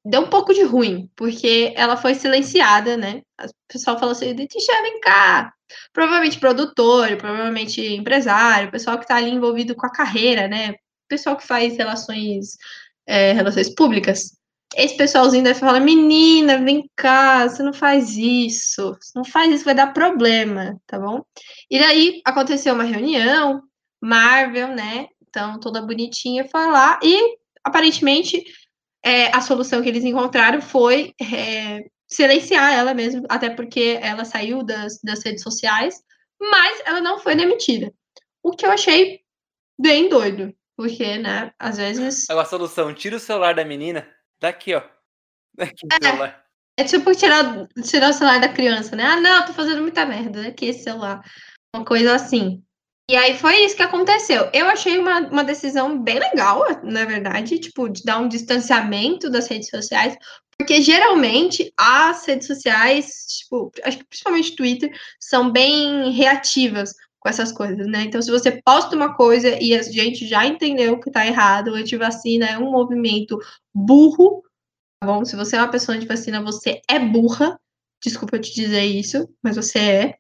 deu 0.06 0.22
um 0.24 0.30
pouco 0.30 0.54
de 0.54 0.64
ruim, 0.64 1.10
porque 1.16 1.74
ela 1.78 1.98
foi 1.98 2.16
silenciada, 2.16 2.98
né, 2.98 3.22
o 3.42 3.50
pessoal 3.74 4.00
falou 4.00 4.14
assim: 4.14 4.34
"Leticia, 4.34 4.82
vem 4.84 5.00
cá". 5.02 5.54
Provavelmente 5.94 6.40
produtor, 6.40 7.18
provavelmente 7.18 7.82
empresário, 7.96 8.72
pessoal 8.72 9.00
que 9.00 9.08
tá 9.08 9.18
ali 9.18 9.32
envolvido 9.32 9.76
com 9.76 9.86
a 9.88 9.92
carreira, 9.92 10.48
né, 10.50 10.76
pessoal 11.10 11.38
que 11.38 11.48
faz 11.48 11.78
relações, 11.78 12.58
eh, 13.08 13.34
relações 13.34 13.74
públicas. 13.76 14.37
Esse 14.76 14.98
pessoalzinho 14.98 15.44
deve 15.44 15.60
falar: 15.60 15.80
"Menina, 15.80 16.58
vem 16.64 16.90
cá, 16.96 17.48
você 17.48 17.64
não 17.64 17.74
faz 17.74 18.18
isso, 18.18 18.96
você 19.02 19.12
não 19.16 19.24
faz 19.26 19.52
isso, 19.54 19.66
vai 19.66 19.74
dar 19.76 19.94
problema, 19.94 20.80
tá 20.86 21.00
bom?". 21.00 21.24
E 21.70 21.80
daí 21.80 22.22
aconteceu 22.26 22.74
uma 22.74 22.84
reunião, 22.84 23.62
Marvel, 24.02 24.70
né, 24.70 25.08
então 25.28 25.60
toda 25.60 25.82
bonitinha 25.82 26.46
foi 26.50 26.66
lá 26.68 27.00
e 27.04 27.38
aparentemente, 27.64 28.44
eh, 29.06 29.28
a 29.36 29.42
solução 29.42 29.82
que 29.84 29.90
eles 29.90 30.06
encontraram 30.06 30.62
foi, 30.62 31.14
eh, 31.22 31.82
silenciar 32.10 32.74
ela 32.74 32.94
mesmo, 32.94 33.24
até 33.30 33.50
porque 33.52 34.00
ela 34.02 34.26
saiu 34.26 34.64
das 34.64 35.00
das 35.04 35.24
redes 35.26 35.44
sociais, 35.44 35.96
mas 36.42 36.82
ela 36.86 37.02
não 37.02 37.20
foi 37.20 37.36
demitida. 37.36 37.94
O 38.44 38.52
que 38.54 38.66
eu 38.66 38.72
achei 38.72 39.22
bem 39.80 40.10
doido, 40.10 40.54
porque, 40.78 41.18
né, 41.20 41.52
às 41.60 41.78
vezes 41.78 42.26
Qual 42.28 42.40
a 42.40 42.46
solução? 42.46 42.94
Tira 42.96 43.18
o 43.18 43.20
celular 43.20 43.56
da 43.56 43.66
menina, 43.66 44.08
daqui 44.40 44.76
ó, 44.76 44.82
daqui 45.56 45.86
o 45.86 45.90
É, 45.92 46.06
celular. 46.06 46.46
é 46.80 46.84
tipo 46.84 47.16
tirar 47.16 47.68
tirar 47.84 48.10
o 48.10 48.14
celular 48.14 48.40
da 48.40 48.50
criança, 48.50 48.96
né: 48.96 49.04
"Ah 49.04 49.20
não, 49.20 49.46
tô 49.46 49.54
fazendo 49.54 49.82
muita 49.82 50.06
merda, 50.06 50.48
aqui 50.48 50.68
esse 50.68 50.84
celular", 50.84 51.22
uma 51.76 51.86
coisa 51.86 52.16
assim. 52.16 52.64
E 53.10 53.16
aí 53.16 53.38
foi 53.38 53.64
isso 53.64 53.76
que 53.76 53.84
aconteceu. 53.84 54.50
Eu 54.54 54.68
achei 54.68 54.98
uma, 54.98 55.20
uma 55.30 55.44
decisão 55.44 56.02
bem 56.02 56.20
legal, 56.20 56.66
na 56.84 57.06
verdade, 57.06 57.58
tipo, 57.58 57.88
de 57.88 58.04
dar 58.04 58.20
um 58.20 58.28
distanciamento 58.28 59.30
das 59.30 59.48
redes 59.48 59.70
sociais, 59.70 60.18
porque 60.60 60.82
geralmente 60.82 61.72
as 61.78 62.26
redes 62.26 62.48
sociais, 62.48 63.26
tipo, 63.40 63.72
acho 63.84 64.00
que 64.00 64.06
principalmente 64.06 64.56
Twitter, 64.58 64.92
são 65.22 65.50
bem 65.50 66.12
reativas 66.12 66.94
com 67.28 67.30
essas 67.30 67.52
coisas, 67.52 67.86
né? 67.88 68.04
Então, 68.04 68.22
se 68.22 68.32
você 68.32 68.62
posta 68.64 68.96
uma 68.96 69.14
coisa 69.14 69.62
e 69.62 69.76
a 69.76 69.84
gente 69.84 70.26
já 70.26 70.46
entendeu 70.46 70.98
que 70.98 71.12
tá 71.12 71.28
errado, 71.28 71.76
antivacina 71.76 72.46
é 72.46 72.58
um 72.58 72.72
movimento 72.72 73.38
burro, 73.76 74.44
tá 75.02 75.08
bom? 75.08 75.26
Se 75.26 75.36
você 75.36 75.58
é 75.58 75.60
uma 75.60 75.70
pessoa 75.70 75.98
antivacina, 75.98 76.42
você 76.42 76.82
é 76.90 76.98
burra. 76.98 77.60
Desculpa 78.02 78.38
eu 78.38 78.42
te 78.42 78.54
dizer 78.54 78.84
isso, 78.84 79.28
mas 79.44 79.58
você 79.58 79.80
é. 79.80 80.16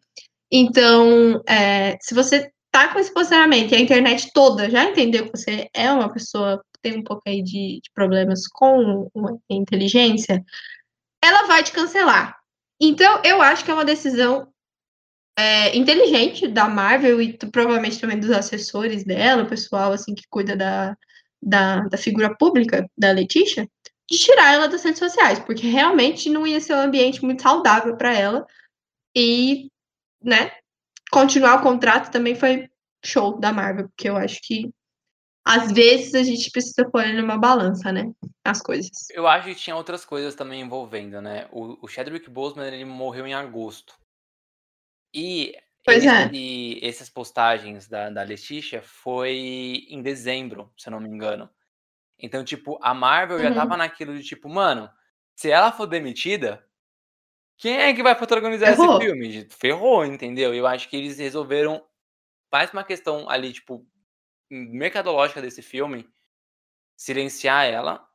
Então, 0.51 1.41
é, 1.47 1.97
se 2.01 2.13
você 2.13 2.51
tá 2.71 2.91
com 2.91 2.99
esse 2.99 3.13
posicionamento 3.13 3.71
e 3.71 3.75
a 3.75 3.79
internet 3.79 4.31
toda 4.33 4.69
já 4.69 4.83
entendeu 4.83 5.25
que 5.25 5.37
você 5.37 5.69
é 5.73 5.89
uma 5.91 6.11
pessoa 6.11 6.57
que 6.57 6.81
tem 6.89 6.99
um 6.99 7.03
pouco 7.03 7.21
aí 7.25 7.41
de, 7.41 7.79
de 7.81 7.89
problemas 7.93 8.47
com 8.47 9.09
inteligência, 9.49 10.43
ela 11.23 11.47
vai 11.47 11.63
te 11.63 11.71
cancelar. 11.71 12.37
Então, 12.81 13.21
eu 13.23 13.41
acho 13.41 13.63
que 13.63 13.71
é 13.71 13.73
uma 13.73 13.85
decisão 13.85 14.51
é, 15.37 15.77
inteligente 15.77 16.47
da 16.47 16.67
Marvel 16.67 17.21
e 17.21 17.37
provavelmente 17.51 17.99
também 17.99 18.19
dos 18.19 18.31
assessores 18.31 19.03
dela, 19.03 19.43
o 19.43 19.47
pessoal 19.47 19.93
assim 19.93 20.15
que 20.15 20.27
cuida 20.29 20.55
da, 20.55 20.97
da, 21.41 21.81
da 21.81 21.97
figura 21.97 22.35
pública 22.35 22.89
da 22.97 23.11
Letícia, 23.11 23.69
de 24.09 24.17
tirar 24.17 24.53
ela 24.53 24.67
das 24.67 24.83
redes 24.83 24.99
sociais, 24.99 25.37
porque 25.39 25.67
realmente 25.67 26.29
não 26.29 26.47
ia 26.47 26.59
ser 26.59 26.73
um 26.73 26.81
ambiente 26.81 27.23
muito 27.23 27.43
saudável 27.43 27.95
para 27.95 28.13
ela. 28.13 28.47
E, 29.15 29.69
né, 30.23 30.51
continuar 31.11 31.59
o 31.59 31.63
contrato 31.63 32.11
também 32.11 32.33
foi 32.33 32.67
show 33.05 33.39
da 33.39 33.53
Marvel, 33.53 33.89
porque 33.89 34.09
eu 34.09 34.17
acho 34.17 34.39
que 34.41 34.71
às 35.45 35.71
vezes 35.71 36.13
a 36.13 36.23
gente 36.23 36.51
precisa 36.51 36.89
pôr 36.89 37.07
numa 37.13 37.37
balança, 37.37 37.91
né? 37.91 38.11
As 38.43 38.61
coisas. 38.61 39.09
Eu 39.11 39.25
acho 39.25 39.47
que 39.47 39.55
tinha 39.55 39.75
outras 39.75 40.03
coisas 40.03 40.35
também 40.35 40.61
envolvendo, 40.61 41.21
né? 41.21 41.47
O, 41.51 41.77
o 41.85 41.87
Chadwick 41.87 42.29
Boseman, 42.29 42.67
ele 42.67 42.83
morreu 42.83 43.25
em 43.25 43.33
agosto. 43.33 43.93
E 45.13 45.55
pois 45.83 46.05
é. 46.05 46.29
essas 46.81 47.09
postagens 47.09 47.87
da, 47.87 48.09
da 48.09 48.23
Letícia 48.23 48.81
foi 48.81 49.87
em 49.89 50.01
dezembro, 50.01 50.71
se 50.77 50.89
eu 50.89 50.91
não 50.91 50.99
me 50.99 51.09
engano. 51.09 51.49
Então, 52.19 52.43
tipo, 52.43 52.79
a 52.81 52.93
Marvel 52.93 53.37
uhum. 53.37 53.43
já 53.43 53.53
tava 53.53 53.77
naquilo 53.77 54.17
de 54.17 54.23
tipo, 54.23 54.49
mano, 54.49 54.89
se 55.35 55.51
ela 55.51 55.71
for 55.71 55.85
demitida, 55.85 56.65
quem 57.57 57.77
é 57.77 57.93
que 57.93 58.03
vai 58.03 58.15
protagonizar 58.15 58.75
Ferrou. 58.75 58.97
esse 58.97 59.05
filme? 59.05 59.47
Ferrou, 59.49 60.05
entendeu? 60.05 60.53
Eu 60.53 60.67
acho 60.67 60.89
que 60.89 60.97
eles 60.97 61.17
resolveram 61.17 61.85
mais 62.51 62.71
uma 62.71 62.83
questão 62.83 63.29
ali, 63.29 63.53
tipo, 63.53 63.87
mercadológica 64.49 65.41
desse 65.41 65.61
filme, 65.61 66.09
silenciar 66.95 67.65
ela, 67.65 68.07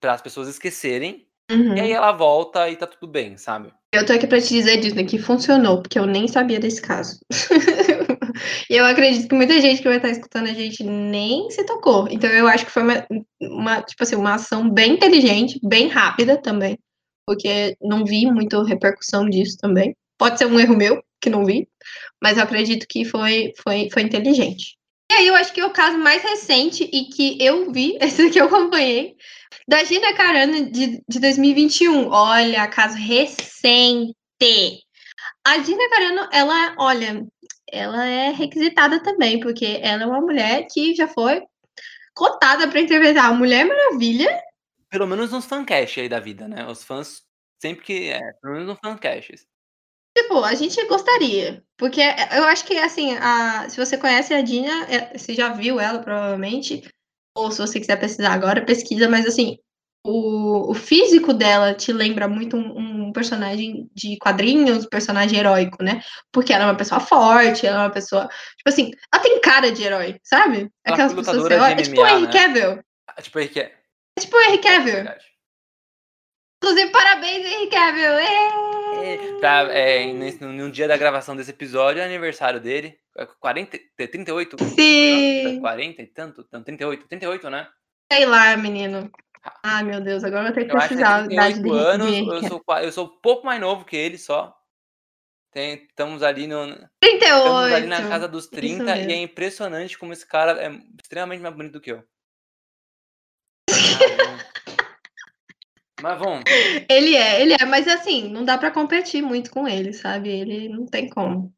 para 0.00 0.14
as 0.14 0.22
pessoas 0.22 0.48
esquecerem, 0.48 1.29
uhum. 1.50 1.76
e 1.76 1.80
aí 1.80 1.92
ela 1.92 2.12
volta 2.12 2.68
e 2.68 2.76
tá 2.76 2.86
tudo 2.86 3.10
bem, 3.10 3.36
sabe? 3.36 3.72
Eu 3.92 4.06
tô 4.06 4.12
aqui 4.12 4.26
pra 4.26 4.40
te 4.40 4.48
dizer, 4.48 4.78
Disney, 4.78 5.04
que 5.04 5.18
funcionou, 5.18 5.82
porque 5.82 5.98
eu 5.98 6.06
nem 6.06 6.28
sabia 6.28 6.60
desse 6.60 6.80
caso. 6.80 7.18
e 8.70 8.76
eu 8.76 8.84
acredito 8.84 9.28
que 9.28 9.34
muita 9.34 9.60
gente 9.60 9.82
que 9.82 9.88
vai 9.88 9.96
estar 9.96 10.10
escutando 10.10 10.48
a 10.48 10.54
gente 10.54 10.84
nem 10.84 11.50
se 11.50 11.64
tocou. 11.64 12.06
Então 12.08 12.30
eu 12.30 12.46
acho 12.46 12.64
que 12.64 12.70
foi 12.70 12.82
uma, 12.82 13.06
uma 13.40 13.82
tipo 13.82 14.02
assim, 14.02 14.14
uma 14.14 14.34
ação 14.34 14.70
bem 14.70 14.92
inteligente, 14.92 15.58
bem 15.62 15.88
rápida 15.88 16.36
também 16.36 16.78
porque 17.30 17.76
não 17.80 18.04
vi 18.04 18.26
muita 18.26 18.60
repercussão 18.64 19.30
disso 19.30 19.56
também. 19.56 19.94
Pode 20.18 20.36
ser 20.36 20.46
um 20.46 20.58
erro 20.58 20.76
meu, 20.76 21.00
que 21.20 21.30
não 21.30 21.44
vi, 21.44 21.68
mas 22.20 22.36
eu 22.36 22.42
acredito 22.42 22.86
que 22.88 23.04
foi, 23.04 23.52
foi, 23.62 23.88
foi 23.92 24.02
inteligente. 24.02 24.76
E 25.12 25.14
aí 25.14 25.26
eu 25.28 25.34
acho 25.36 25.52
que 25.52 25.60
é 25.60 25.64
o 25.64 25.72
caso 25.72 25.96
mais 25.96 26.24
recente 26.24 26.90
e 26.92 27.04
que 27.04 27.38
eu 27.40 27.70
vi, 27.70 27.96
esse 28.02 28.28
que 28.30 28.40
eu 28.40 28.46
acompanhei, 28.46 29.14
da 29.68 29.82
Gina 29.84 30.14
Carano 30.14 30.70
de, 30.70 31.02
de 31.08 31.20
2021. 31.20 32.08
Olha, 32.08 32.68
caso 32.68 32.96
recente. 32.96 34.14
A 35.46 35.58
Gina 35.62 35.88
Carano, 35.90 36.28
ela, 36.32 36.74
olha, 36.78 37.26
ela 37.70 38.06
é 38.06 38.30
requisitada 38.30 39.02
também, 39.02 39.40
porque 39.40 39.80
ela 39.82 40.02
é 40.02 40.06
uma 40.06 40.20
mulher 40.20 40.66
que 40.70 40.94
já 40.94 41.08
foi 41.08 41.42
cotada 42.14 42.68
para 42.68 42.80
interpretar 42.80 43.26
a 43.26 43.34
Mulher 43.34 43.64
Maravilha 43.64 44.28
pelo 44.90 45.06
menos 45.06 45.30
nos 45.30 45.46
fancast 45.46 46.00
aí 46.00 46.08
da 46.08 46.18
vida, 46.18 46.48
né, 46.48 46.66
os 46.66 46.82
fãs 46.82 47.22
sempre 47.62 47.84
que 47.84 48.10
é, 48.10 48.20
pelo 48.42 48.54
menos 48.54 48.68
nos 48.68 48.78
fancasts. 48.78 49.46
Tipo, 50.16 50.42
a 50.42 50.54
gente 50.54 50.84
gostaria, 50.86 51.62
porque 51.76 52.00
eu 52.00 52.44
acho 52.44 52.64
que, 52.64 52.76
assim, 52.76 53.16
a 53.16 53.68
se 53.68 53.76
você 53.76 53.96
conhece 53.96 54.34
a 54.34 54.42
Dina, 54.42 54.86
eh, 54.90 55.16
você 55.16 55.32
já 55.34 55.50
viu 55.50 55.78
ela 55.78 56.00
provavelmente, 56.00 56.82
ou 57.34 57.50
se 57.50 57.58
você 57.58 57.80
quiser 57.80 57.96
pesquisar 57.96 58.32
agora, 58.32 58.64
pesquisa, 58.64 59.08
mas 59.08 59.26
assim, 59.26 59.58
o, 60.04 60.70
o 60.70 60.74
físico 60.74 61.32
dela 61.32 61.74
te 61.74 61.92
lembra 61.92 62.26
muito 62.26 62.56
um, 62.56 63.08
um 63.08 63.12
personagem 63.12 63.90
de 63.94 64.16
quadrinhos, 64.18 64.84
um 64.84 64.88
personagem 64.88 65.38
heróico, 65.38 65.82
né? 65.82 66.00
Porque 66.32 66.52
ela 66.52 66.64
é 66.64 66.66
uma 66.66 66.76
pessoa 66.76 67.00
forte, 67.00 67.66
ela 67.66 67.82
é 67.82 67.86
uma 67.86 67.92
pessoa. 67.92 68.22
Tipo 68.56 68.68
assim, 68.68 68.90
ela 69.12 69.22
tem 69.22 69.40
cara 69.40 69.70
de 69.70 69.82
herói, 69.82 70.18
sabe? 70.22 70.70
Aquelas 70.84 71.12
pessoas 71.12 71.46
que 71.46 71.54
é 71.54 71.76
tipo 71.76 72.00
o 72.00 72.06
Henry 72.06 72.26
né? 72.26 72.32
Cavill. 72.32 72.84
Ah, 73.08 73.22
tipo 73.22 73.38
o 73.38 73.40
Henry 73.40 73.52
Cavill. 73.52 73.72
É 74.16 74.20
tipo 74.20 74.36
o 74.36 74.40
Henry 74.40 74.58
Cavill. 74.58 75.29
Inclusive, 76.62 76.92
parabéns, 76.92 77.46
Henry 77.46 77.70
Cavill! 77.70 78.18
É, 79.02 79.40
pra, 79.40 79.62
é, 79.72 80.12
nesse, 80.12 80.44
no 80.44 80.70
dia 80.70 80.86
da 80.86 80.96
gravação 80.98 81.34
desse 81.34 81.50
episódio, 81.50 82.02
é 82.02 82.04
aniversário 82.04 82.60
dele. 82.60 82.98
40, 83.40 83.78
38? 83.96 84.56
Sim! 84.64 85.58
40 85.60 86.02
e 86.02 86.06
tanto? 86.06 86.46
Não, 86.52 86.62
38. 86.62 87.08
38, 87.08 87.48
né? 87.48 87.66
Sei 88.12 88.26
lá, 88.26 88.54
menino. 88.58 89.10
Ai, 89.64 89.82
meu 89.84 90.02
Deus, 90.02 90.22
agora 90.22 90.42
eu 90.42 90.46
vou 90.48 90.54
ter 90.54 90.66
que 90.66 90.76
precisar 90.76 91.26
da 91.26 91.32
idade 91.32 91.62
dele. 91.62 91.78
anos, 91.78 92.10
eu 92.10 92.48
sou, 92.48 92.62
eu 92.82 92.92
sou 92.92 93.06
um 93.06 93.20
pouco 93.22 93.46
mais 93.46 93.58
novo 93.58 93.86
que 93.86 93.96
ele 93.96 94.18
só. 94.18 94.54
Tem, 95.50 95.86
estamos 95.88 96.22
ali 96.22 96.46
no. 96.46 96.66
38! 97.00 97.24
Estamos 97.24 97.72
ali 97.72 97.86
na 97.86 98.06
casa 98.06 98.28
dos 98.28 98.46
30 98.48 98.98
e 98.98 99.12
é 99.12 99.16
impressionante 99.22 99.98
como 99.98 100.12
esse 100.12 100.26
cara 100.26 100.62
é 100.62 100.70
extremamente 101.02 101.40
mais 101.40 101.54
bonito 101.54 101.72
do 101.72 101.80
que 101.80 101.92
eu. 101.92 102.04
Mas 106.02 106.18
vamos. 106.18 106.44
Ele 106.88 107.14
é, 107.14 107.42
ele 107.42 107.54
é, 107.54 107.64
mas 107.64 107.86
assim, 107.88 108.28
não 108.28 108.44
dá 108.44 108.56
para 108.58 108.70
competir 108.70 109.22
muito 109.22 109.50
com 109.50 109.66
ele, 109.68 109.92
sabe? 109.92 110.28
Ele 110.28 110.68
não 110.68 110.86
tem 110.86 111.08
como. 111.08 111.52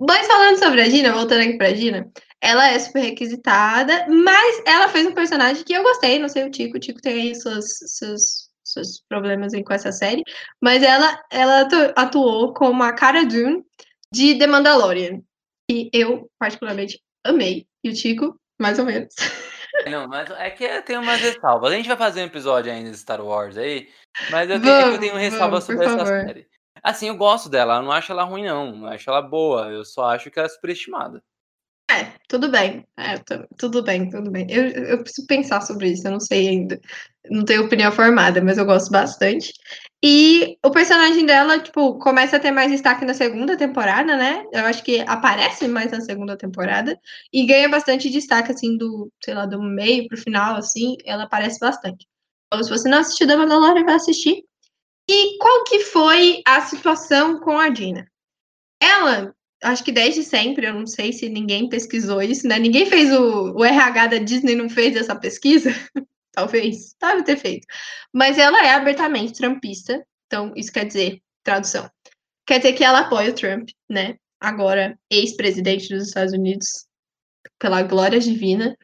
Mas 0.00 0.26
falando 0.26 0.58
sobre 0.58 0.80
a 0.80 0.88
Gina, 0.88 1.12
voltando 1.12 1.42
aqui 1.42 1.58
pra 1.58 1.74
Gina, 1.74 2.10
ela 2.40 2.68
é 2.68 2.78
super 2.78 3.00
requisitada, 3.00 4.06
mas 4.08 4.62
ela 4.66 4.88
fez 4.88 5.06
um 5.06 5.12
personagem 5.12 5.62
que 5.62 5.74
eu 5.74 5.82
gostei, 5.82 6.18
não 6.18 6.28
sei 6.28 6.44
o 6.44 6.50
Tico, 6.50 6.76
o 6.76 6.80
Tico 6.80 7.02
tem 7.02 7.20
aí 7.20 7.34
seus, 7.34 7.66
seus, 7.86 8.48
seus 8.64 9.02
problemas 9.08 9.52
aí 9.52 9.62
com 9.62 9.74
essa 9.74 9.92
série, 9.92 10.22
mas 10.60 10.82
ela, 10.82 11.20
ela 11.30 11.68
atuou 11.96 12.54
como 12.54 12.82
a 12.82 12.92
Cara 12.94 13.26
Dune 13.26 13.62
de 14.12 14.38
The 14.38 14.46
Mandalorian, 14.46 15.20
e 15.70 15.90
eu 15.92 16.30
particularmente 16.38 17.02
amei, 17.22 17.66
e 17.84 17.90
o 17.90 17.94
Tico, 17.94 18.40
mais 18.58 18.78
ou 18.78 18.86
menos. 18.86 19.14
Não, 19.86 20.08
mas 20.08 20.30
é 20.30 20.50
que 20.50 20.82
tem 20.82 20.98
umas 20.98 21.20
ressalvas. 21.20 21.72
A 21.72 21.76
gente 21.76 21.88
vai 21.88 21.96
fazer 21.96 22.22
um 22.22 22.26
episódio 22.26 22.72
ainda 22.72 22.90
de 22.90 22.96
Star 22.96 23.20
Wars 23.20 23.56
aí, 23.56 23.88
mas 24.30 24.50
eu 24.50 24.60
tenho, 24.60 24.74
vamos, 24.74 24.94
eu 24.94 25.00
tenho 25.00 25.16
ressalvas 25.16 25.64
sobre 25.64 25.84
essa 25.84 25.98
favor. 25.98 26.06
série. 26.06 26.48
Assim, 26.82 27.08
eu 27.08 27.16
gosto 27.16 27.48
dela, 27.48 27.76
eu 27.76 27.82
não 27.82 27.92
acho 27.92 28.12
ela 28.12 28.24
ruim, 28.24 28.44
não. 28.44 28.82
Eu 28.82 28.86
acho 28.88 29.08
ela 29.10 29.22
boa, 29.22 29.68
eu 29.68 29.84
só 29.84 30.06
acho 30.06 30.30
que 30.30 30.38
ela 30.38 30.46
é 30.46 30.50
superestimada. 30.50 31.22
É, 31.90 32.12
tudo 32.28 32.50
bem. 32.50 32.86
É, 32.98 33.16
tudo 33.56 33.82
bem, 33.82 34.10
tudo 34.10 34.30
bem. 34.30 34.46
Eu, 34.50 34.68
eu 34.68 35.02
preciso 35.02 35.26
pensar 35.26 35.62
sobre 35.62 35.88
isso, 35.90 36.06
eu 36.06 36.12
não 36.12 36.20
sei 36.20 36.48
ainda. 36.48 36.78
Não 37.30 37.44
tenho 37.44 37.64
opinião 37.64 37.90
formada, 37.90 38.42
mas 38.42 38.58
eu 38.58 38.66
gosto 38.66 38.90
bastante. 38.90 39.52
E 40.04 40.58
o 40.64 40.70
personagem 40.70 41.24
dela, 41.24 41.58
tipo, 41.58 41.98
começa 41.98 42.36
a 42.36 42.40
ter 42.40 42.50
mais 42.50 42.70
destaque 42.70 43.04
na 43.06 43.14
segunda 43.14 43.56
temporada, 43.56 44.16
né? 44.16 44.44
Eu 44.52 44.66
acho 44.66 44.84
que 44.84 45.00
aparece 45.00 45.66
mais 45.66 45.90
na 45.90 46.00
segunda 46.02 46.36
temporada 46.36 46.98
e 47.32 47.46
ganha 47.46 47.68
bastante 47.68 48.10
destaque, 48.10 48.52
assim, 48.52 48.76
do, 48.76 49.10
sei 49.24 49.34
lá, 49.34 49.46
do 49.46 49.60
meio 49.62 50.06
pro 50.08 50.18
final, 50.18 50.56
assim, 50.56 50.94
ela 51.06 51.24
aparece 51.24 51.58
bastante. 51.58 52.06
Então, 52.46 52.62
se 52.62 52.70
você 52.70 52.88
não 52.88 52.98
assistiu 52.98 53.26
da 53.26 53.36
Mandalorian, 53.36 53.84
vai 53.84 53.94
assistir. 53.94 54.44
E 55.10 55.38
qual 55.38 55.64
que 55.64 55.80
foi 55.80 56.42
a 56.46 56.60
situação 56.60 57.40
com 57.40 57.58
a 57.58 57.70
Dina? 57.70 58.06
Ela, 58.80 59.34
acho 59.62 59.84
que 59.84 59.92
desde 59.92 60.22
sempre, 60.22 60.66
eu 60.66 60.74
não 60.74 60.86
sei 60.86 61.12
se 61.12 61.28
ninguém 61.28 61.68
pesquisou 61.68 62.22
isso, 62.22 62.46
né? 62.46 62.58
Ninguém 62.58 62.86
fez 62.86 63.12
o, 63.12 63.52
o 63.54 63.64
RH 63.64 64.06
da 64.08 64.18
Disney, 64.18 64.54
não 64.54 64.68
fez 64.68 64.96
essa 64.96 65.16
pesquisa. 65.16 65.70
Talvez, 66.32 66.94
deve 67.00 67.24
ter 67.24 67.36
feito. 67.36 67.66
Mas 68.12 68.38
ela 68.38 68.64
é 68.64 68.70
abertamente 68.70 69.32
trumpista, 69.32 70.04
então 70.26 70.52
isso 70.54 70.72
quer 70.72 70.84
dizer, 70.84 71.20
tradução, 71.42 71.90
quer 72.46 72.58
dizer 72.58 72.74
que 72.74 72.84
ela 72.84 73.00
apoia 73.00 73.30
o 73.30 73.34
Trump, 73.34 73.70
né? 73.88 74.16
Agora 74.40 74.96
ex-presidente 75.10 75.88
dos 75.88 76.08
Estados 76.08 76.32
Unidos, 76.32 76.86
pela 77.58 77.82
glória 77.82 78.20
divina. 78.20 78.76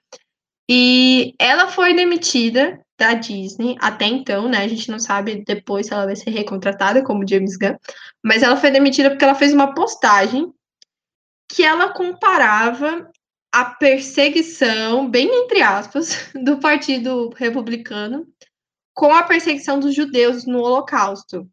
E 0.69 1.35
ela 1.39 1.69
foi 1.69 1.95
demitida 1.95 2.81
da 2.99 3.15
Disney 3.15 3.77
até 3.81 4.07
então, 4.07 4.49
né? 4.49 4.59
A 4.59 4.69
gente 4.69 4.91
não 4.91 4.99
sabe 4.99 5.45
depois 5.45 5.87
se 5.87 5.93
ela 5.93 6.07
vai 6.07 6.17
ser 6.17 6.31
recontratada 6.31 7.05
como 7.05 7.29
James 7.29 7.57
Gunn, 7.57 7.77
mas 8.23 8.43
ela 8.43 8.57
foi 8.57 8.71
demitida 8.71 9.11
porque 9.11 9.25
ela 9.25 9.35
fez 9.35 9.53
uma 9.53 9.75
postagem 9.75 10.53
que 11.55 11.63
ela 11.63 11.93
comparava 11.93 13.09
a 13.53 13.65
perseguição, 13.65 15.09
bem 15.09 15.29
entre 15.33 15.63
aspas, 15.63 16.29
do 16.35 16.59
Partido 16.59 17.29
Republicano 17.37 18.27
com 18.93 19.13
a 19.13 19.23
perseguição 19.23 19.79
dos 19.79 19.95
judeus 19.95 20.45
no 20.45 20.59
Holocausto. 20.59 21.49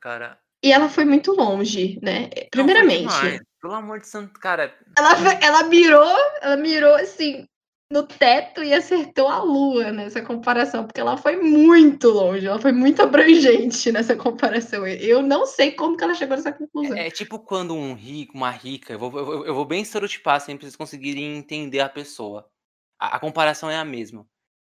Cara. 0.00 0.38
E 0.62 0.70
ela 0.70 0.90
foi 0.90 1.06
muito 1.06 1.32
longe, 1.32 1.98
né? 2.02 2.28
Primeiramente. 2.50 3.04
Não, 3.04 3.40
Pelo 3.60 3.74
amor 3.74 4.00
de 4.00 4.08
santo, 4.08 4.38
cara. 4.38 4.74
Ela, 4.96 5.12
ela 5.42 5.62
mirou, 5.64 6.16
ela 6.42 6.56
mirou 6.56 6.94
assim 6.96 7.46
no 7.90 8.06
teto 8.06 8.62
e 8.62 8.74
acertou 8.74 9.28
a 9.28 9.42
lua 9.42 9.90
nessa 9.90 10.20
comparação, 10.20 10.84
porque 10.84 11.00
ela 11.00 11.16
foi 11.16 11.36
muito 11.36 12.10
longe, 12.10 12.46
ela 12.46 12.60
foi 12.60 12.72
muito 12.72 13.00
abrangente 13.00 13.90
nessa 13.90 14.14
comparação. 14.14 14.86
Eu 14.86 15.22
não 15.22 15.46
sei 15.46 15.72
como 15.72 15.96
que 15.96 16.04
ela 16.04 16.14
chegou 16.14 16.36
nessa 16.36 16.52
conclusão. 16.52 16.96
É, 16.96 17.06
é 17.06 17.10
tipo 17.10 17.38
quando 17.38 17.74
um 17.74 17.94
rico, 17.94 18.36
uma 18.36 18.50
rica, 18.50 18.92
eu 18.92 18.98
vou, 18.98 19.18
eu, 19.18 19.46
eu 19.46 19.54
vou 19.54 19.64
bem 19.64 19.80
estereotipar 19.80 20.36
assim, 20.36 20.56
pra 20.56 20.64
vocês 20.64 20.76
conseguirem 20.76 21.38
entender 21.38 21.80
a 21.80 21.88
pessoa. 21.88 22.50
A, 22.98 23.16
a 23.16 23.20
comparação 23.20 23.70
é 23.70 23.76
a 23.76 23.84
mesma. 23.84 24.26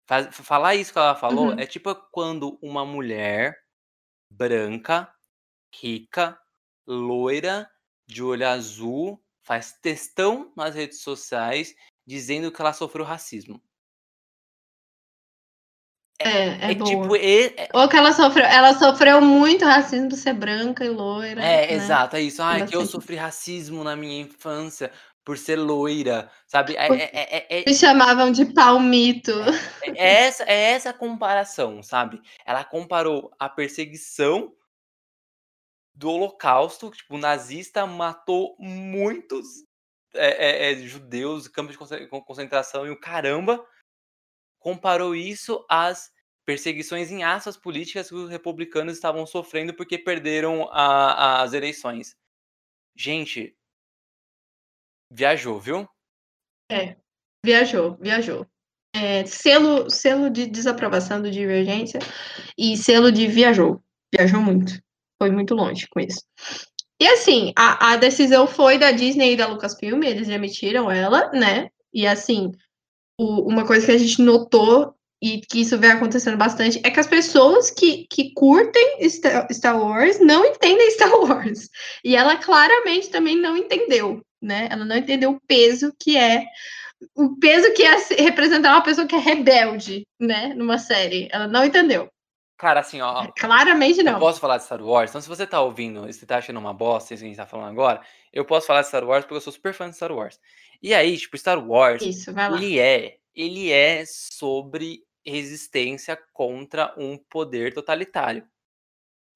Faz, 0.07 0.29
falar 0.37 0.75
isso 0.75 0.93
que 0.93 0.99
ela 0.99 1.17
falou 1.17 1.49
uhum. 1.49 1.59
é 1.59 1.67
tipo 1.67 1.95
quando 2.13 2.59
uma 2.63 2.85
mulher 2.85 3.57
branca, 4.31 5.11
rica, 5.75 6.39
loira, 6.87 7.69
de 8.07 8.23
olho 8.23 8.47
azul, 8.47 9.21
faz 9.43 9.73
textão 9.81 10.53
nas 10.55 10.75
redes 10.75 11.01
sociais 11.01 11.75
dizendo 12.07 12.53
que 12.53 12.61
ela 12.61 12.73
sofreu 12.73 13.05
racismo. 13.05 13.61
É, 16.19 16.29
é, 16.29 16.73
é 16.73 16.75
tipo. 16.75 17.17
É... 17.17 17.69
Ou 17.75 17.89
que 17.89 17.97
ela 17.97 18.13
sofreu, 18.13 18.45
ela 18.45 18.75
sofreu 18.75 19.21
muito 19.21 19.65
racismo 19.65 20.09
por 20.09 20.17
ser 20.17 20.33
branca 20.33 20.85
e 20.85 20.89
loira. 20.89 21.43
É, 21.43 21.67
né? 21.67 21.73
exato, 21.73 22.17
é 22.17 22.23
isso. 22.23 22.43
Ah, 22.43 22.59
é 22.59 22.67
que 22.67 22.75
eu 22.75 22.87
sofri 22.87 23.17
racismo 23.17 23.85
na 23.85 23.95
minha 23.95 24.23
infância 24.23 24.91
por 25.23 25.37
ser 25.37 25.57
loira, 25.57 26.31
sabe? 26.47 26.77
É, 26.77 26.87
é, 26.87 27.61
é, 27.61 27.65
Me 27.67 27.75
chamavam 27.75 28.31
de 28.31 28.47
palmito. 28.47 29.33
É, 29.83 30.27
essa, 30.27 30.45
é 30.45 30.71
essa 30.71 30.93
comparação, 30.93 31.83
sabe? 31.83 32.23
Ela 32.47 32.65
comparou 32.65 33.31
a 33.39 33.49
perseguição 33.49 34.55
do 35.93 36.11
Holocausto, 36.11 36.91
tipo, 36.91 37.17
o 37.17 37.19
nazista 37.19 37.87
matou 37.87 38.55
muitos 38.59 39.66
é, 40.17 40.71
é, 40.71 40.73
é, 40.73 40.77
judeus, 40.77 41.49
campos 41.49 41.77
de 41.77 42.09
concentração 42.09 42.87
e 42.87 42.91
o 42.91 42.99
caramba, 42.99 43.65
comparou 44.59 45.15
isso 45.15 45.65
às 45.69 46.13
perseguições 46.45 47.11
em 47.11 47.25
aspas 47.25 47.57
políticas 47.57 48.09
que 48.09 48.15
os 48.15 48.31
republicanos 48.31 48.95
estavam 48.95 49.27
sofrendo 49.27 49.75
porque 49.75 49.99
perderam 49.99 50.69
a, 50.71 51.43
as 51.43 51.53
eleições. 51.53 52.17
Gente, 52.97 53.57
viajou, 55.13 55.61
viu? 55.61 55.89
É, 56.71 56.97
viajou, 57.45 57.97
viajou. 57.97 58.47
É, 58.95 59.27
selo, 59.27 59.91
selo 59.91 60.31
de 60.31 60.47
desaprovação 60.47 61.21
do 61.21 61.31
Divergência 61.31 61.99
e 62.57 62.77
selo 62.77 63.13
de 63.13 63.27
viajou. 63.27 63.83
Viajou 64.15 64.41
muito. 64.41 64.73
Foi 65.21 65.31
muito 65.31 65.55
longe 65.55 65.87
com 65.89 66.01
isso. 66.01 66.25
E 67.01 67.07
assim, 67.07 67.53
a, 67.57 67.93
a 67.93 67.97
decisão 67.97 68.47
foi 68.47 68.79
da 68.79 68.91
Disney 68.91 69.33
e 69.33 69.37
da 69.37 69.47
Lucasfilm, 69.47 70.03
eles 70.03 70.29
demitiram 70.29 70.91
ela, 70.91 71.31
né? 71.33 71.71
E 71.93 72.07
assim, 72.07 72.53
o, 73.19 73.49
uma 73.49 73.67
coisa 73.67 73.87
que 73.87 73.93
a 73.93 73.99
gente 73.99 74.23
notou 74.23 74.95
e 75.23 75.41
que 75.41 75.61
isso 75.61 75.79
vem 75.79 75.91
acontecendo 75.91 76.37
bastante 76.37 76.81
é 76.85 76.91
que 76.91 77.01
as 77.01 77.07
pessoas 77.07 77.71
que, 77.71 78.07
que 78.11 78.33
curtem 78.35 78.99
Star, 79.09 79.81
Wars 79.81 80.21
não 80.21 80.45
entendem 80.45 80.91
Star 80.91 81.13
Wars. 81.21 81.69
E 82.05 82.15
ela 82.17 82.37
claramente 82.37 83.09
também 83.11 83.37
não 83.37 83.57
entendeu, 83.57 84.23
né? 84.41 84.69
Ela 84.71 84.85
não 84.85 84.97
entendeu 84.97 85.33
o 85.33 85.41
peso 85.47 85.93
que 85.99 86.17
é 86.17 86.45
o 87.15 87.37
peso 87.37 87.75
que 87.75 87.83
é 87.83 87.97
representar 88.23 88.73
uma 88.73 88.83
pessoa 88.83 89.07
que 89.07 89.15
é 89.15 89.19
rebelde, 89.19 90.07
né, 90.19 90.55
numa 90.55 90.79
série. 90.79 91.29
Ela 91.31 91.47
não 91.47 91.65
entendeu. 91.65 92.09
Cara, 92.57 92.81
assim, 92.81 93.01
ó. 93.01 93.27
Claramente 93.37 94.03
não. 94.03 94.15
Eu 94.15 94.19
posso 94.19 94.41
falar 94.41 94.57
de 94.59 94.65
Star 94.65 94.83
Wars. 94.83 95.11
Então, 95.11 95.21
se 95.21 95.29
você 95.29 95.47
tá 95.47 95.61
ouvindo 95.61 96.09
e 96.09 96.13
você 96.13 96.25
tá 96.25 96.39
achando 96.39 96.59
uma 96.59 96.73
bosta 96.73 97.13
isso 97.13 97.23
que 97.23 97.27
a 97.27 97.29
gente 97.29 97.37
tá 97.37 97.47
falando 97.47 97.71
agora, 97.71 98.01
eu 98.33 98.45
posso 98.45 98.67
falar 98.67 98.83
de 98.83 98.89
Star 98.89 99.05
Wars 99.05 99.25
porque 99.25 99.37
eu 99.37 99.41
sou 99.41 99.53
super 99.53 99.75
fã 99.75 99.91
de 99.91 99.97
Star 99.97 100.13
Wars. 100.13 100.41
E 100.83 100.95
aí, 100.95 101.17
tipo, 101.17 101.37
Star 101.37 101.59
Wars, 101.59 102.03
isso, 102.03 102.33
vai 102.33 102.51
lá. 102.51 102.57
ele 102.57 102.79
é, 102.79 103.19
ele 103.35 103.71
é 103.71 104.05
sobre 104.07 105.05
resistência 105.25 106.19
contra 106.33 106.95
um 106.97 107.19
poder 107.19 107.75
totalitário, 107.75 108.47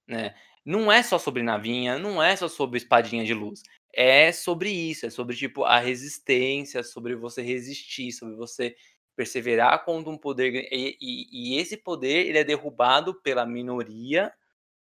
né? 0.07 0.35
Não 0.65 0.93
é 0.93 1.03
só 1.03 1.19
sobre 1.19 1.43
navinha, 1.43 1.99
não 1.99 2.23
é 2.23 2.37
só 2.37 2.47
sobre 2.47 2.79
espadinha 2.79 3.25
de 3.25 3.35
luz. 3.35 3.63
É 3.93 4.31
sobre 4.31 4.71
isso, 4.71 5.07
é 5.07 5.11
sobre 5.11 5.35
tipo 5.35 5.65
a 5.65 5.79
resistência, 5.79 6.83
sobre 6.85 7.17
você 7.17 7.43
resistir, 7.43 8.13
sobre 8.13 8.37
você 8.37 8.77
perseverar 9.21 9.85
contra 9.85 10.11
um 10.11 10.17
poder 10.17 10.67
e, 10.73 10.97
e, 10.99 11.29
e, 11.31 11.59
esse 11.59 11.77
poder 11.77 12.27
ele 12.27 12.39
é 12.39 12.45
derrubado 12.45 13.21
pela 13.21 13.45
minoria 13.45 14.33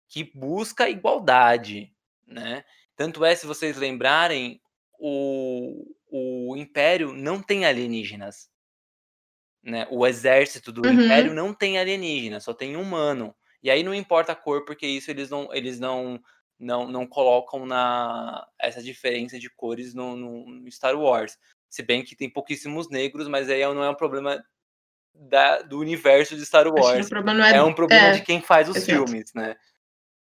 que 0.08 0.24
busca 0.34 0.90
igualdade, 0.90 1.94
né? 2.26 2.64
Tanto 2.96 3.24
é 3.24 3.36
se 3.36 3.46
vocês 3.46 3.76
lembrarem 3.76 4.60
o, 4.98 5.86
o 6.10 6.56
Império 6.56 7.12
não 7.12 7.40
tem 7.40 7.64
alienígenas, 7.64 8.50
né? 9.62 9.86
O 9.88 10.04
exército 10.04 10.72
do 10.72 10.84
uhum. 10.84 11.04
Império 11.04 11.32
não 11.32 11.54
tem 11.54 11.78
alienígenas, 11.78 12.42
só 12.42 12.52
tem 12.52 12.74
humano. 12.74 13.32
E 13.62 13.70
aí 13.70 13.84
não 13.84 13.94
importa 13.94 14.32
a 14.32 14.36
cor 14.36 14.64
porque 14.64 14.84
isso 14.84 15.12
eles 15.12 15.30
não 15.30 15.54
eles 15.54 15.78
não 15.78 16.20
não, 16.58 16.88
não 16.88 17.06
colocam 17.06 17.64
na 17.64 18.44
essa 18.58 18.82
diferença 18.82 19.38
de 19.38 19.48
cores 19.48 19.94
no, 19.94 20.16
no 20.16 20.72
Star 20.72 20.98
Wars. 20.98 21.38
Se 21.74 21.82
bem 21.82 22.04
que 22.04 22.14
tem 22.14 22.30
pouquíssimos 22.30 22.88
negros, 22.88 23.26
mas 23.26 23.50
aí 23.50 23.60
não 23.74 23.82
é 23.82 23.90
um 23.90 23.96
problema 23.96 24.40
da, 25.12 25.60
do 25.60 25.80
universo 25.80 26.36
de 26.36 26.46
Star 26.46 26.68
Wars. 26.68 27.10
É... 27.10 27.56
é... 27.56 27.62
um 27.64 27.74
problema 27.74 28.06
é... 28.06 28.12
de 28.12 28.22
quem 28.22 28.40
faz 28.40 28.68
os 28.68 28.84
filmes, 28.86 29.34
né? 29.34 29.56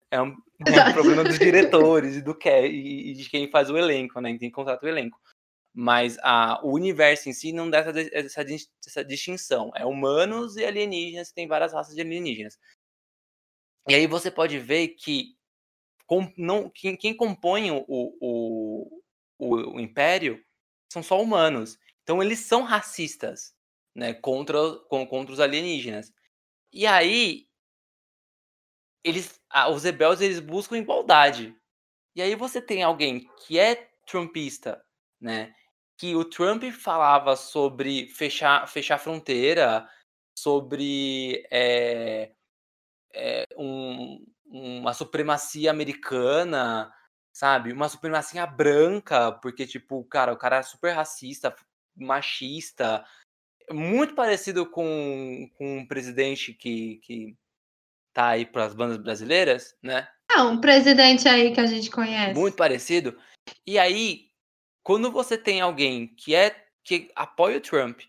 É 0.10 0.22
um, 0.22 0.34
é 0.66 0.90
um 0.90 0.94
problema 0.94 1.26
dos 1.26 1.38
diretores 1.38 2.16
e 2.16 2.22
do 2.22 2.34
que 2.34 2.50
e 2.50 3.12
de 3.12 3.30
quem 3.30 3.52
faz 3.52 3.70
o 3.70 3.78
elenco, 3.78 4.22
né? 4.22 4.38
Quem 4.38 4.50
contrata 4.50 4.86
o 4.86 4.88
elenco. 4.88 5.20
Mas 5.74 6.18
a, 6.24 6.66
o 6.66 6.72
universo 6.72 7.28
em 7.28 7.34
si 7.34 7.52
não 7.52 7.70
dá 7.70 7.80
essa, 7.80 8.00
essa, 8.14 8.46
essa 8.88 9.04
distinção. 9.04 9.74
É 9.76 9.86
humanos 9.86 10.56
e 10.56 10.64
alienígenas, 10.64 11.34
tem 11.34 11.50
várias 11.50 11.74
raças 11.74 11.94
de 11.94 12.00
alienígenas. 12.00 12.58
E 13.90 13.94
aí 13.94 14.08
você 14.08 14.32
pode 14.32 14.58
ver 14.58 14.88
que 14.90 15.36
com, 16.06 16.32
não, 16.38 16.70
quem, 16.70 16.96
quem 16.96 17.14
compõe 17.14 17.72
o, 17.72 17.84
o, 17.90 19.02
o, 19.38 19.76
o 19.76 19.80
Império 19.82 20.42
são 20.92 21.02
só 21.02 21.22
humanos. 21.22 21.80
Então 22.04 22.22
eles 22.22 22.40
são 22.40 22.64
racistas, 22.64 23.56
né, 23.96 24.14
contra, 24.14 24.60
contra 24.90 25.32
os 25.32 25.40
alienígenas. 25.40 26.12
E 26.74 26.86
aí 26.86 27.48
eles, 29.04 29.40
os 29.74 29.84
rebeldes 29.84 30.22
eles 30.22 30.40
buscam 30.42 30.78
igualdade. 30.78 31.56
E 32.14 32.22
aí 32.22 32.36
você 32.36 32.62
tem 32.62 32.84
alguém 32.84 33.30
que 33.46 33.58
é 33.58 33.90
trumpista, 34.06 34.84
né, 35.20 35.56
que 35.98 36.14
o 36.14 36.26
Trump 36.26 36.64
falava 36.72 37.38
sobre 37.38 38.10
fechar 38.10 38.68
fechar 38.68 38.98
fronteira, 38.98 39.88
sobre 40.38 41.48
é, 41.50 42.34
é, 43.14 43.46
um, 43.58 44.26
uma 44.46 44.94
supremacia 44.94 45.72
americana, 45.72 46.92
sabe? 47.34 47.72
Uma 47.72 47.90
supremacia 47.90 48.46
branca, 48.46 49.32
porque, 49.32 49.66
tipo, 49.66 50.04
cara, 50.06 50.34
o 50.34 50.38
cara 50.38 50.58
é 50.58 50.64
super 50.64 50.94
racista, 50.94 51.56
machista, 51.96 53.06
muito 53.70 54.14
parecido 54.16 54.66
com, 54.66 55.50
com 55.58 55.80
um 55.80 55.86
presidente 55.86 56.54
que, 56.54 56.98
que 57.04 57.36
tá 58.14 58.30
aí 58.30 58.46
para 58.46 58.66
as 58.66 58.74
bandas 58.74 58.98
brasileiras, 58.98 59.76
né? 59.82 60.08
Ah, 60.34 60.44
um 60.44 60.60
presidente 60.60 61.28
aí 61.28 61.54
que 61.54 61.60
a 61.60 61.66
gente 61.66 61.90
conhece. 61.90 62.40
Muito 62.40 62.56
parecido. 62.56 63.18
E 63.66 63.78
aí, 63.78 64.30
quando 64.84 65.12
você 65.12 65.38
tem 65.38 65.62
alguém 65.62 66.08
que 66.08 66.36
é 66.36 66.56
que 66.84 67.12
apoia 67.16 67.58
o 67.58 67.62
Trump 67.62 68.02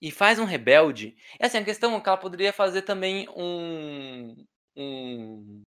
e 0.00 0.10
faz 0.10 0.38
um 0.38 0.44
rebelde, 0.44 1.16
é 1.38 1.46
assim, 1.46 1.58
a 1.58 1.64
questão 1.64 1.94
é 1.94 2.00
que 2.00 2.08
ela 2.08 2.16
poderia 2.16 2.52
fazer 2.52 2.82
também 2.82 3.28
um, 3.30 4.44
um 4.76 5.62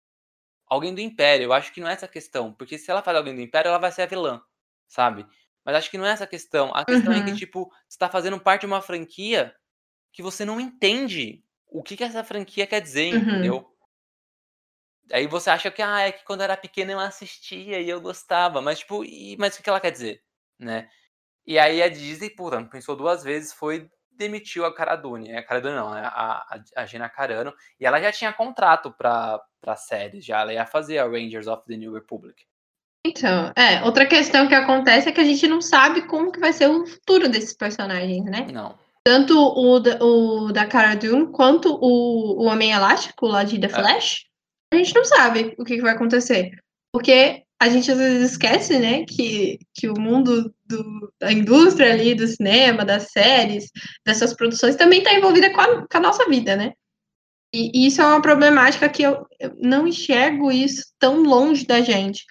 alguém 0.68 0.94
do 0.94 1.02
Império. 1.02 1.46
Eu 1.46 1.54
acho 1.54 1.72
que 1.74 1.82
não 1.82 1.88
é 1.88 1.94
essa 1.94 2.08
questão. 2.08 2.54
Porque 2.54 2.78
se 2.78 2.90
ela 2.90 3.02
faz 3.02 3.18
alguém 3.18 3.36
do 3.36 3.42
Império, 3.42 3.70
ela 3.70 3.78
vai 3.78 3.92
ser 3.92 4.04
a 4.04 4.08
vilã, 4.08 4.42
sabe? 4.88 5.26
Mas 5.64 5.76
acho 5.76 5.90
que 5.90 5.98
não 5.98 6.06
é 6.06 6.12
essa 6.12 6.28
questão. 6.28 6.72
A 6.74 6.86
questão 6.86 7.12
uhum. 7.12 7.20
é 7.20 7.24
que, 7.24 7.32
uhum. 7.32 7.38
tipo, 7.38 7.72
você 7.88 7.98
tá 7.98 8.10
fazendo 8.10 8.40
parte 8.40 8.62
de 8.62 8.68
uma 8.68 8.82
franquia 8.82 9.56
que 10.14 10.22
você 10.22 10.46
não 10.46 10.60
entende 10.60 11.44
o 11.68 11.84
que, 11.84 11.98
que 11.98 12.04
essa 12.04 12.24
franquia 12.24 12.68
quer 12.68 12.82
dizer, 12.82 13.14
uhum. 13.14 13.22
entendeu? 13.22 13.76
Aí 15.12 15.28
você 15.28 15.50
acha 15.50 15.70
que, 15.70 15.82
ah, 15.82 16.02
é 16.02 16.12
que 16.12 16.24
quando 16.24 16.42
eu 16.42 16.46
era 16.46 16.58
pequena 16.58 16.92
eu 16.92 17.00
assistia 17.00 17.80
e 17.80 17.90
eu 17.90 18.00
gostava. 18.00 18.62
Mas, 18.62 18.80
tipo, 18.80 19.04
e, 19.04 19.36
mas 19.38 19.54
o 19.54 19.58
que, 19.58 19.64
que 19.64 19.70
ela 19.70 19.80
quer 19.80 19.92
dizer, 19.92 20.24
né? 20.60 20.90
E 21.46 21.60
aí 21.60 21.82
a 21.82 21.90
Disney, 21.90 22.30
puta, 22.30 22.64
pensou 22.64 22.96
duas 22.96 23.24
vezes, 23.24 23.54
foi 23.54 23.90
demitiu 24.18 24.66
a 24.66 24.74
Cara 24.74 24.96
Dune. 24.96 25.36
A 25.36 25.44
Cara 25.44 25.62
Dune 25.62 25.76
não, 25.76 25.88
a, 25.88 26.08
a, 26.08 26.60
a 26.76 26.86
Gina 26.86 27.10
Carano. 27.10 27.54
E 27.80 27.86
ela 27.86 28.02
já 28.02 28.12
tinha 28.12 28.34
contrato 28.34 28.92
pra, 28.92 29.40
pra 29.62 29.76
séries, 29.76 30.26
já. 30.26 30.42
Ela 30.42 30.54
ia 30.54 30.66
fazer 30.66 30.98
a 30.98 31.06
Rangers 31.06 31.48
of 31.48 31.64
the 31.68 31.78
New 31.78 31.94
Republic. 31.94 32.46
Então, 33.06 33.54
é, 33.56 33.84
outra 33.84 34.06
questão 34.06 34.48
que 34.48 34.56
acontece 34.56 35.10
é 35.10 35.12
que 35.12 35.22
a 35.22 35.26
gente 35.26 35.48
não 35.48 35.62
sabe 35.62 36.08
como 36.08 36.32
que 36.32 36.40
vai 36.40 36.52
ser 36.52 36.68
o 36.68 36.88
futuro 36.88 37.30
desses 37.30 37.54
personagens, 37.54 38.26
né? 38.26 38.48
Não. 38.52 38.76
Tanto 39.06 39.38
o 39.38 39.80
da, 39.80 40.04
o 40.04 40.52
da 40.52 40.66
Cara 40.66 40.96
Dune 40.96 41.32
quanto 41.32 41.78
o, 41.80 42.42
o 42.42 42.46
Homem 42.46 42.72
Elástico 42.72 43.28
lá 43.28 43.44
de 43.44 43.60
The 43.60 43.70
Flash, 43.70 44.26
é. 44.74 44.78
a 44.78 44.80
gente 44.80 44.96
não 44.96 45.06
sabe 45.06 45.56
o 45.60 45.64
que, 45.64 45.76
que 45.76 45.82
vai 45.84 45.94
acontecer. 45.94 46.58
Porque 46.92 47.45
a 47.60 47.70
gente 47.70 47.92
às 47.92 47.98
vezes 47.98 48.32
esquece, 48.32 48.80
né, 48.80 49.06
que, 49.06 49.60
que 49.74 49.88
o 49.88 50.00
mundo 50.00 50.54
do, 50.66 51.14
da 51.20 51.32
indústria 51.32 51.94
ali, 51.94 52.14
do 52.14 52.28
cinema, 52.28 52.84
das 52.84 53.12
séries, 53.12 53.72
dessas 54.06 54.34
produções, 54.34 54.76
também 54.76 55.00
está 55.00 55.14
envolvida 55.14 55.52
com 55.54 55.62
a, 55.62 55.88
com 55.88 55.98
a, 55.98 56.00
nossa 56.00 56.28
vida, 56.28 56.56
né? 56.56 56.74
E, 57.54 57.72
e, 57.74 57.88
isso 57.88 58.02
é 58.02 58.06
uma 58.06 58.22
problemática 58.22 58.90
que 58.90 59.04
eu, 59.04 59.26
eu 59.40 59.56
não 59.58 59.88
enxergo 59.88 60.52
isso 60.52 60.84
tão 61.00 61.24
longe 61.24 61.66
da 61.66 61.82
gente. 61.82 62.26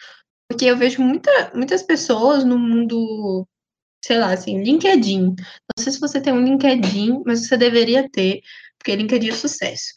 Porque 0.48 0.66
eu 0.66 0.76
vejo 0.76 1.00
muita, 1.02 1.30
muitas 1.54 1.82
pessoas 1.82 2.44
no 2.44 2.58
mundo, 2.58 3.48
sei 4.04 4.18
lá, 4.18 4.32
assim, 4.32 4.62
LinkedIn. 4.62 5.34
Não 5.34 5.82
sei 5.82 5.92
se 5.92 6.00
você 6.00 6.20
tem 6.20 6.34
um 6.34 6.44
LinkedIn, 6.44 7.22
mas 7.24 7.46
você 7.46 7.56
deveria 7.56 8.08
ter, 8.10 8.42
porque 8.78 8.94
LinkedIn 8.94 9.30
é 9.30 9.32
sucesso. 9.32 9.94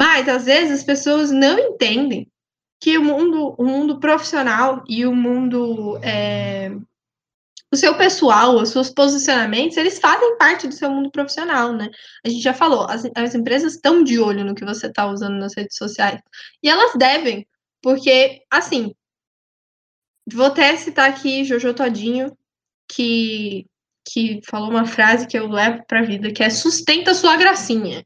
Mas, 0.00 0.28
às 0.28 0.44
vezes, 0.44 0.80
as 0.80 0.84
pessoas 0.84 1.32
não 1.32 1.58
entendem 1.58 2.30
que 2.80 2.96
o 2.96 3.04
mundo, 3.04 3.54
o 3.58 3.64
mundo 3.64 4.00
profissional 4.00 4.82
e 4.88 5.04
o 5.06 5.14
mundo. 5.14 5.98
É, 6.02 6.70
o 7.72 7.76
seu 7.76 7.96
pessoal, 7.96 8.56
os 8.56 8.70
seus 8.70 8.90
posicionamentos, 8.90 9.76
eles 9.76 10.00
fazem 10.00 10.36
parte 10.36 10.66
do 10.66 10.74
seu 10.74 10.90
mundo 10.90 11.08
profissional, 11.08 11.72
né? 11.72 11.88
A 12.24 12.28
gente 12.28 12.42
já 12.42 12.52
falou, 12.52 12.82
as, 12.90 13.08
as 13.14 13.32
empresas 13.32 13.74
estão 13.74 14.02
de 14.02 14.18
olho 14.18 14.44
no 14.44 14.56
que 14.56 14.64
você 14.64 14.88
está 14.88 15.06
usando 15.06 15.38
nas 15.38 15.54
redes 15.56 15.76
sociais. 15.76 16.20
E 16.60 16.68
elas 16.68 16.94
devem, 16.96 17.46
porque, 17.80 18.42
assim, 18.50 18.92
vou 20.32 20.46
até 20.46 20.76
citar 20.76 21.08
aqui 21.08 21.44
Jojo 21.44 21.72
Todinho, 21.72 22.36
que, 22.88 23.66
que 24.04 24.40
falou 24.44 24.70
uma 24.70 24.84
frase 24.84 25.28
que 25.28 25.38
eu 25.38 25.46
levo 25.46 25.84
para 25.86 26.00
a 26.00 26.04
vida, 26.04 26.32
que 26.32 26.42
é 26.42 26.50
sustenta 26.50 27.14
sua 27.14 27.36
gracinha 27.36 28.04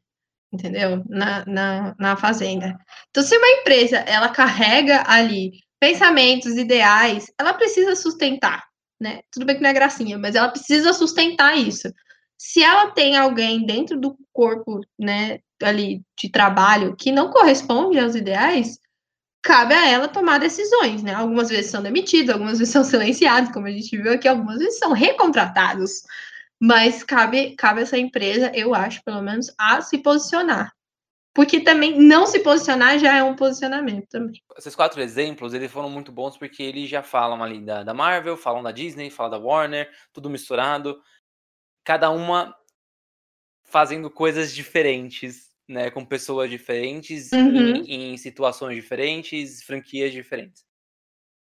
entendeu? 0.55 1.03
Na, 1.07 1.45
na, 1.45 1.95
na 1.99 2.17
fazenda. 2.17 2.75
Então, 3.09 3.23
se 3.23 3.37
uma 3.37 3.47
empresa 3.47 3.97
ela 3.97 4.29
carrega 4.29 5.03
ali 5.05 5.51
pensamentos, 5.79 6.57
ideais, 6.57 7.31
ela 7.39 7.53
precisa 7.53 7.95
sustentar, 7.95 8.63
né? 8.99 9.21
Tudo 9.31 9.45
bem 9.45 9.55
que 9.55 9.61
não 9.61 9.69
é 9.69 9.73
gracinha, 9.73 10.17
mas 10.17 10.35
ela 10.35 10.49
precisa 10.49 10.93
sustentar 10.93 11.57
isso. 11.57 11.91
Se 12.37 12.63
ela 12.63 12.91
tem 12.91 13.15
alguém 13.15 13.65
dentro 13.65 13.99
do 13.99 14.17
corpo, 14.33 14.81
né, 14.99 15.39
ali 15.61 16.01
de 16.19 16.29
trabalho 16.29 16.95
que 16.95 17.11
não 17.11 17.29
corresponde 17.29 17.99
aos 17.99 18.15
ideais, 18.15 18.77
cabe 19.41 19.73
a 19.75 19.87
ela 19.87 20.07
tomar 20.07 20.39
decisões, 20.39 21.03
né? 21.03 21.13
Algumas 21.13 21.49
vezes 21.49 21.69
são 21.69 21.83
demitidos, 21.83 22.33
algumas 22.33 22.57
vezes 22.57 22.73
são 22.73 22.83
silenciados, 22.83 23.51
como 23.51 23.67
a 23.67 23.71
gente 23.71 23.95
viu 23.95 24.11
aqui, 24.11 24.27
algumas 24.27 24.57
vezes 24.57 24.79
são 24.79 24.91
recontratados. 24.91 26.01
Mas 26.61 27.03
cabe, 27.03 27.55
cabe 27.55 27.81
essa 27.81 27.97
empresa, 27.97 28.51
eu 28.55 28.73
acho, 28.73 29.03
pelo 29.03 29.21
menos, 29.21 29.53
a 29.57 29.81
se 29.81 29.97
posicionar. 29.97 30.73
Porque 31.33 31.59
também 31.59 31.99
não 31.99 32.25
se 32.25 32.39
posicionar 32.39 32.97
já 32.97 33.17
é 33.17 33.21
um 33.21 33.35
posicionamento 33.35 34.07
também. 34.07 34.41
Esses 34.57 34.73
quatro 34.73 35.01
exemplos, 35.01 35.53
eles 35.53 35.69
foram 35.69 35.89
muito 35.89 36.09
bons 36.09 36.37
porque 36.37 36.63
eles 36.63 36.89
já 36.89 37.03
falam 37.03 37.43
ali 37.43 37.59
da, 37.59 37.83
da 37.83 37.93
Marvel, 37.93 38.37
falam 38.37 38.63
da 38.63 38.71
Disney, 38.71 39.09
falam 39.09 39.31
da 39.31 39.37
Warner, 39.37 39.91
tudo 40.13 40.29
misturado. 40.29 40.97
Cada 41.83 42.09
uma 42.09 42.55
fazendo 43.65 44.09
coisas 44.09 44.55
diferentes, 44.55 45.49
né? 45.67 45.91
Com 45.91 46.05
pessoas 46.05 46.49
diferentes, 46.49 47.33
uhum. 47.33 47.83
em, 47.83 48.13
em, 48.13 48.17
situações 48.17 48.75
diferentes, 48.75 49.61
franquias 49.61 50.13
diferentes. 50.13 50.63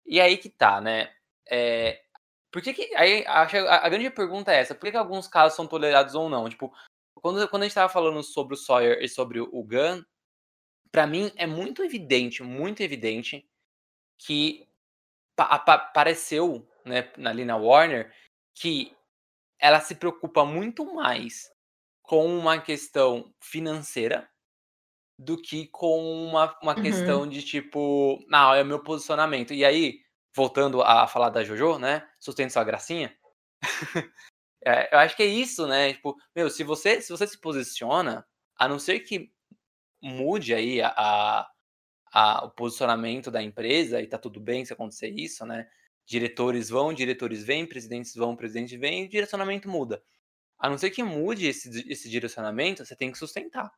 E 0.06 0.22
aí 0.22 0.38
que 0.38 0.50
tá, 0.50 0.80
né? 0.80 1.12
É, 1.52 2.02
por 2.54 2.62
que, 2.62 2.72
que 2.72 2.96
aí 2.96 3.26
a, 3.26 3.42
a, 3.42 3.90
grande 3.90 4.12
pergunta 4.12 4.54
é 4.54 4.60
essa, 4.60 4.76
por 4.76 4.86
que, 4.86 4.92
que 4.92 4.98
alguns 4.98 5.28
casos 5.28 5.56
são 5.56 5.66
tolerados 5.66 6.14
ou 6.14 6.30
não? 6.30 6.48
Tipo, 6.48 6.72
quando, 7.16 7.48
quando 7.50 7.64
a 7.64 7.66
gente 7.66 7.74
tava 7.74 7.92
falando 7.92 8.22
sobre 8.22 8.54
o 8.54 8.58
Sawyer 8.58 9.02
e 9.02 9.10
sobre 9.10 9.42
o 9.42 9.64
Gun, 9.64 10.04
para 10.92 11.08
mim 11.08 11.32
é 11.36 11.48
muito 11.48 11.84
evidente, 11.84 12.44
muito 12.44 12.84
evidente 12.84 13.44
que 14.20 14.68
apareceu 15.36 16.70
né, 16.86 17.12
ali 17.26 17.44
na 17.44 17.58
Warner 17.58 18.14
que 18.54 18.96
ela 19.60 19.80
se 19.80 19.96
preocupa 19.96 20.46
muito 20.46 20.94
mais 20.94 21.52
com 22.04 22.38
uma 22.38 22.62
questão 22.62 23.34
financeira 23.42 24.30
do 25.18 25.42
que 25.42 25.68
com 25.70 26.28
uma, 26.28 26.56
uma 26.62 26.76
uhum. 26.76 26.84
questão 26.84 27.28
de 27.28 27.42
tipo, 27.42 28.24
não, 28.28 28.54
é 28.54 28.62
o 28.62 28.66
meu 28.66 28.84
posicionamento. 28.84 29.54
E 29.56 29.66
aí, 29.66 30.04
voltando 30.36 30.82
a 30.82 31.08
falar 31.08 31.30
da 31.30 31.44
JoJo, 31.44 31.80
né? 31.80 32.08
Sustente 32.20 32.54
sua 32.54 32.64
gracinha. 32.64 33.16
é, 34.66 34.94
eu 34.94 35.00
acho 35.00 35.16
que 35.16 35.24
é 35.24 35.28
isso, 35.28 35.68
né? 35.68 35.94
Tipo, 35.94 36.16
meu, 36.36 36.50
se 36.50 36.64
você, 36.64 37.02
se 37.02 37.12
você 37.12 37.28
se 37.28 37.40
posiciona, 37.40 38.26
a 38.58 38.68
não 38.68 38.80
ser 38.80 39.00
que 39.02 39.32
mude 40.02 40.54
aí 40.54 40.82
a, 40.82 40.94
a, 40.96 41.52
a, 42.14 42.46
o 42.46 42.52
posicionamento 42.52 43.32
da 43.32 43.42
empresa, 43.42 44.02
e 44.02 44.08
tá 44.08 44.18
tudo 44.18 44.40
bem 44.40 44.66
se 44.66 44.74
acontecer 44.74 45.10
isso, 45.10 45.46
né? 45.46 45.68
Diretores 46.06 46.70
vão, 46.70 46.94
diretores 46.94 47.44
vêm, 47.44 47.66
presidentes 47.66 48.14
vão, 48.14 48.36
presidente 48.36 48.78
vem, 48.78 49.04
e 49.04 49.06
o 49.06 49.10
direcionamento 49.10 49.70
muda. 49.70 50.04
A 50.60 50.70
não 50.70 50.78
ser 50.78 50.92
que 50.92 51.04
mude 51.04 51.48
esse, 51.48 51.92
esse 51.92 52.10
direcionamento, 52.10 52.86
você 52.86 52.96
tem 52.96 53.12
que 53.12 53.18
sustentar. 53.18 53.72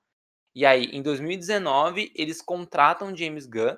E 0.53 0.65
aí, 0.65 0.85
em 0.85 1.01
2019, 1.01 2.11
eles 2.15 2.41
contratam 2.41 3.15
James 3.15 3.45
Gunn 3.45 3.75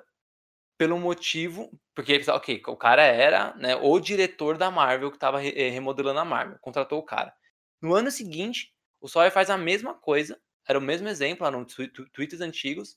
pelo 0.78 0.98
motivo. 0.98 1.70
Porque, 1.94 2.22
ok, 2.28 2.62
o 2.68 2.76
cara 2.76 3.02
era 3.02 3.54
né, 3.56 3.76
o 3.76 4.00
diretor 4.00 4.56
da 4.58 4.70
Marvel 4.70 5.10
que 5.10 5.16
estava 5.18 5.44
eh, 5.44 5.70
remodelando 5.70 6.20
a 6.20 6.24
Marvel, 6.24 6.58
contratou 6.60 6.98
o 7.00 7.04
cara. 7.04 7.34
No 7.82 7.94
ano 7.94 8.10
seguinte, 8.10 8.72
o 9.00 9.08
Sawyer 9.08 9.32
faz 9.32 9.50
a 9.50 9.58
mesma 9.58 9.94
coisa, 9.94 10.40
era 10.68 10.78
o 10.78 10.82
mesmo 10.82 11.08
exemplo, 11.08 11.46
eram 11.46 11.66
tweets 12.14 12.40
antigos, 12.40 12.96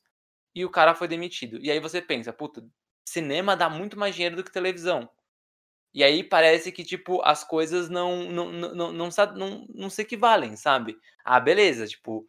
e 0.55 0.65
o 0.65 0.69
cara 0.69 0.95
foi 0.95 1.07
demitido. 1.07 1.59
E 1.61 1.71
aí 1.71 1.79
você 1.79 2.01
pensa, 2.01 2.33
puta, 2.33 2.63
cinema 3.05 3.55
dá 3.57 3.69
muito 3.69 3.97
mais 3.99 4.15
dinheiro 4.15 4.35
do 4.37 4.43
que 4.43 4.51
televisão. 4.51 5.09
E 5.93 6.03
aí 6.03 6.23
parece 6.23 6.71
que, 6.71 6.83
tipo, 6.85 7.21
as 7.23 7.43
coisas 7.43 7.89
não, 7.89 8.23
não, 8.29 8.51
não, 8.51 8.73
não, 8.73 8.93
não, 8.93 9.09
não, 9.35 9.67
não 9.73 9.89
se 9.89 10.01
equivalem, 10.01 10.55
sabe? 10.55 10.97
Ah, 11.25 11.39
beleza, 11.39 11.85
tipo, 11.87 12.27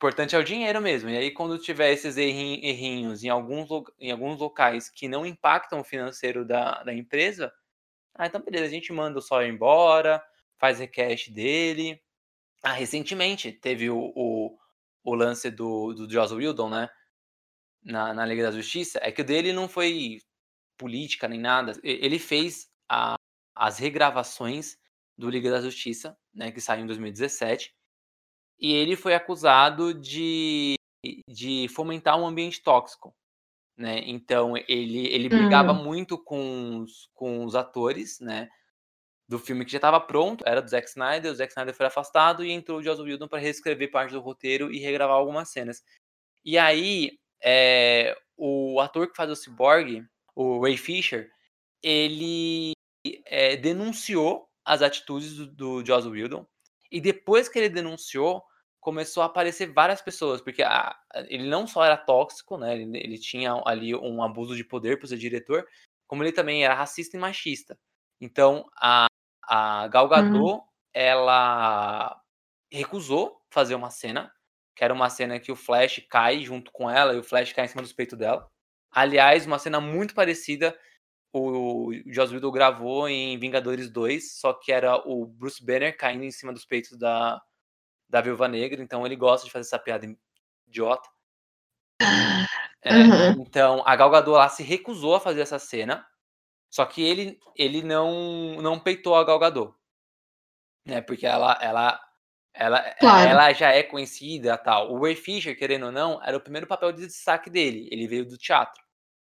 importante 0.00 0.34
é 0.34 0.38
o 0.38 0.44
dinheiro 0.44 0.80
mesmo. 0.80 1.10
E 1.10 1.16
aí, 1.18 1.30
quando 1.30 1.58
tiver 1.58 1.92
esses 1.92 2.16
errinhos 2.16 3.22
em 3.22 3.28
alguns, 3.28 3.68
em 3.98 4.10
alguns 4.10 4.40
locais 4.40 4.88
que 4.88 5.06
não 5.06 5.26
impactam 5.26 5.80
o 5.80 5.84
financeiro 5.84 6.42
da, 6.42 6.82
da 6.82 6.94
empresa, 6.94 7.52
ah, 8.14 8.26
então 8.26 8.40
beleza, 8.40 8.64
a 8.64 8.70
gente 8.70 8.94
manda 8.94 9.18
o 9.18 9.22
Sawyer 9.22 9.52
embora, 9.52 10.22
faz 10.58 10.78
request 10.78 11.30
dele. 11.30 12.00
Ah, 12.62 12.72
recentemente 12.72 13.52
teve 13.52 13.90
o, 13.90 14.10
o, 14.16 14.58
o 15.04 15.14
lance 15.14 15.50
do, 15.50 15.92
do 15.92 16.10
Joss 16.10 16.34
Whedon, 16.34 16.70
né? 16.70 16.88
Na, 17.84 18.14
na 18.14 18.24
Liga 18.24 18.44
da 18.44 18.52
Justiça. 18.52 18.98
É 19.02 19.12
que 19.12 19.20
o 19.20 19.24
dele 19.24 19.52
não 19.52 19.68
foi 19.68 20.18
política 20.78 21.28
nem 21.28 21.38
nada. 21.38 21.72
Ele 21.82 22.18
fez 22.18 22.70
a, 22.88 23.16
as 23.54 23.78
regravações 23.78 24.78
do 25.16 25.28
Liga 25.28 25.50
da 25.50 25.60
Justiça, 25.60 26.16
né? 26.34 26.50
Que 26.50 26.60
saiu 26.60 26.84
em 26.84 26.86
2017 26.86 27.78
e 28.60 28.72
ele 28.72 28.94
foi 28.94 29.14
acusado 29.14 29.94
de, 29.94 30.74
de 31.26 31.66
fomentar 31.68 32.20
um 32.20 32.26
ambiente 32.26 32.62
tóxico. 32.62 33.14
Né? 33.76 34.02
Então 34.04 34.54
ele, 34.68 35.06
ele 35.06 35.28
brigava 35.28 35.72
uhum. 35.72 35.82
muito 35.82 36.18
com 36.18 36.80
os, 36.80 37.08
com 37.14 37.44
os 37.44 37.54
atores, 37.54 38.20
né? 38.20 38.48
Do 39.26 39.38
filme 39.38 39.64
que 39.64 39.70
já 39.70 39.78
estava 39.78 39.98
pronto, 40.00 40.44
era 40.46 40.60
do 40.60 40.68
Zack 40.68 40.88
Snyder, 40.88 41.30
o 41.30 41.34
Zack 41.34 41.52
Snyder 41.52 41.74
foi 41.74 41.86
afastado 41.86 42.44
e 42.44 42.50
entrou 42.50 42.78
o 42.78 42.82
Joss 42.82 43.00
Whedon 43.00 43.28
para 43.28 43.38
reescrever 43.38 43.90
parte 43.90 44.12
do 44.12 44.20
roteiro 44.20 44.72
e 44.72 44.78
regravar 44.78 45.16
algumas 45.16 45.48
cenas. 45.50 45.82
E 46.44 46.58
aí, 46.58 47.12
é, 47.42 48.14
o 48.36 48.80
ator 48.80 49.08
que 49.08 49.16
faz 49.16 49.30
o 49.30 49.36
Cyborg, 49.36 50.04
o 50.34 50.60
Ray 50.60 50.76
Fisher, 50.76 51.30
ele 51.80 52.72
é, 53.24 53.56
denunciou 53.56 54.48
as 54.64 54.82
atitudes 54.82 55.36
do, 55.36 55.46
do 55.46 55.86
Joss 55.86 56.08
Whedon, 56.08 56.44
e 56.90 57.00
depois 57.00 57.48
que 57.48 57.58
ele 57.58 57.68
denunciou, 57.68 58.42
começou 58.80 59.22
a 59.22 59.26
aparecer 59.26 59.72
várias 59.72 60.00
pessoas, 60.00 60.40
porque 60.40 60.62
a, 60.62 60.96
ele 61.28 61.48
não 61.48 61.66
só 61.66 61.84
era 61.84 61.96
tóxico, 61.96 62.56
né? 62.56 62.74
Ele, 62.74 62.98
ele 62.98 63.18
tinha 63.18 63.60
ali 63.66 63.94
um 63.94 64.22
abuso 64.22 64.56
de 64.56 64.64
poder 64.64 64.98
por 64.98 65.06
ser 65.06 65.18
diretor, 65.18 65.66
como 66.06 66.22
ele 66.24 66.32
também 66.32 66.64
era 66.64 66.74
racista 66.74 67.16
e 67.16 67.20
machista. 67.20 67.78
Então 68.20 68.66
a, 68.76 69.06
a 69.44 69.88
Gal. 69.88 70.08
Gadot, 70.08 70.38
uhum. 70.38 70.62
ela 70.94 72.20
recusou 72.72 73.40
fazer 73.50 73.74
uma 73.74 73.90
cena, 73.90 74.32
que 74.76 74.84
era 74.84 74.94
uma 74.94 75.10
cena 75.10 75.38
que 75.38 75.52
o 75.52 75.56
Flash 75.56 76.04
cai 76.08 76.42
junto 76.42 76.72
com 76.72 76.90
ela 76.90 77.14
e 77.14 77.18
o 77.18 77.24
Flash 77.24 77.52
cai 77.52 77.66
em 77.66 77.68
cima 77.68 77.82
dos 77.82 77.92
peitos 77.92 78.18
dela. 78.18 78.48
Aliás, 78.92 79.46
uma 79.46 79.58
cena 79.58 79.80
muito 79.80 80.14
parecida 80.14 80.76
o 81.32 81.92
Joss 82.06 82.34
Whedon 82.34 82.50
gravou 82.50 83.08
em 83.08 83.38
Vingadores 83.38 83.88
2, 83.88 84.38
só 84.38 84.52
que 84.52 84.72
era 84.72 84.96
o 85.08 85.26
Bruce 85.26 85.64
Banner 85.64 85.96
caindo 85.96 86.24
em 86.24 86.30
cima 86.30 86.52
dos 86.52 86.64
peitos 86.64 86.98
da, 86.98 87.40
da 88.10 88.20
Viúva 88.20 88.48
Negra, 88.48 88.82
então 88.82 89.06
ele 89.06 89.14
gosta 89.16 89.46
de 89.46 89.52
fazer 89.52 89.66
essa 89.66 89.78
piada 89.78 90.06
idiota. 90.66 91.08
É, 92.82 92.94
uhum. 92.94 93.42
Então, 93.42 93.82
a 93.86 93.94
Gal 93.94 94.10
Gadot 94.10 94.30
lá 94.30 94.48
se 94.48 94.62
recusou 94.62 95.14
a 95.14 95.20
fazer 95.20 95.42
essa 95.42 95.58
cena. 95.58 96.06
Só 96.70 96.84
que 96.86 97.02
ele, 97.02 97.38
ele 97.56 97.82
não, 97.82 98.54
não 98.62 98.78
peitou 98.78 99.14
a 99.14 99.24
Gal 99.24 99.38
Gadot. 99.38 99.74
Né, 100.86 101.00
porque 101.00 101.26
ela, 101.26 101.58
ela, 101.60 102.00
ela, 102.54 102.80
Claro. 102.94 103.28
ela 103.28 103.52
já 103.52 103.70
é 103.70 103.82
conhecida 103.82 104.56
tal. 104.56 104.92
O 104.92 105.02
Ray 105.02 105.14
Fisher, 105.14 105.56
querendo 105.56 105.86
ou 105.86 105.92
não, 105.92 106.22
era 106.24 106.36
o 106.36 106.40
primeiro 106.40 106.66
papel 106.66 106.90
de 106.92 107.06
destaque 107.06 107.50
dele. 107.50 107.88
Ele 107.92 108.08
veio 108.08 108.24
do 108.26 108.38
teatro. 108.38 108.82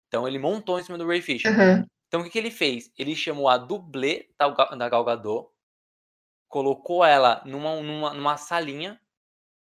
Então 0.07 0.27
ele 0.27 0.37
montou 0.37 0.79
em 0.79 0.83
cima 0.83 0.97
do 0.97 1.07
Ray 1.07 1.21
Fisher. 1.21 1.51
Aham. 1.51 1.85
Então 2.07 2.21
o 2.21 2.23
que, 2.23 2.29
que 2.29 2.37
ele 2.37 2.51
fez? 2.51 2.91
Ele 2.97 3.15
chamou 3.15 3.47
a 3.47 3.57
dublê 3.57 4.29
da, 4.37 4.49
da 4.49 4.89
Gal 4.89 5.03
Gadot, 5.05 5.49
colocou 6.51 7.03
ela 7.05 7.41
numa, 7.45 7.81
numa, 7.81 8.13
numa 8.13 8.37
salinha, 8.37 8.99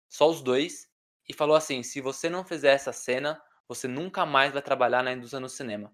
só 0.08 0.30
os 0.30 0.40
dois, 0.40 0.88
e 1.28 1.34
falou 1.34 1.56
assim: 1.56 1.82
se 1.82 2.00
você 2.00 2.30
não 2.30 2.44
fizer 2.44 2.72
essa 2.72 2.92
cena, 2.92 3.42
você 3.68 3.86
nunca 3.88 4.24
mais 4.24 4.52
vai 4.52 4.62
trabalhar 4.62 5.02
na 5.02 5.12
indústria 5.12 5.40
no 5.40 5.48
cinema. 5.48 5.92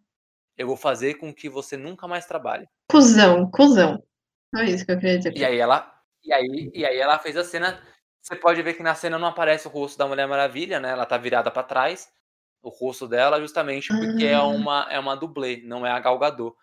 Eu 0.56 0.68
vou 0.68 0.76
fazer 0.76 1.14
com 1.14 1.34
que 1.34 1.48
você 1.48 1.76
nunca 1.76 2.06
mais 2.06 2.26
trabalhe. 2.26 2.68
Cusão, 2.88 3.50
cuzão. 3.50 4.00
É 4.56 4.64
isso 4.66 4.86
que 4.86 4.92
eu 4.92 4.98
queria 5.00 5.18
dizer. 5.18 5.36
E 5.36 5.44
aí 5.44 5.58
ela, 5.58 5.92
e 6.22 6.32
aí, 6.32 6.70
e 6.72 6.84
aí 6.86 6.96
ela 6.98 7.18
fez 7.18 7.36
a 7.36 7.42
cena. 7.42 7.82
Você 8.22 8.36
pode 8.36 8.62
ver 8.62 8.74
que 8.74 8.82
na 8.82 8.94
cena 8.94 9.18
não 9.18 9.28
aparece 9.28 9.66
o 9.66 9.70
rosto 9.70 9.98
da 9.98 10.06
Mulher 10.06 10.28
Maravilha, 10.28 10.78
né? 10.78 10.90
Ela 10.90 11.04
tá 11.06 11.18
virada 11.18 11.50
pra 11.50 11.62
trás, 11.62 12.08
o 12.62 12.68
rosto 12.68 13.08
dela, 13.08 13.40
justamente 13.40 13.88
porque 13.88 14.26
é 14.26 14.34
Ah. 14.34 14.44
uma 14.44 14.86
é 14.90 14.98
uma 14.98 15.16
dublê, 15.16 15.62
não 15.64 15.84
é 15.84 15.90
a 15.90 15.98
Gal 15.98 16.18
Gadot. 16.18 16.54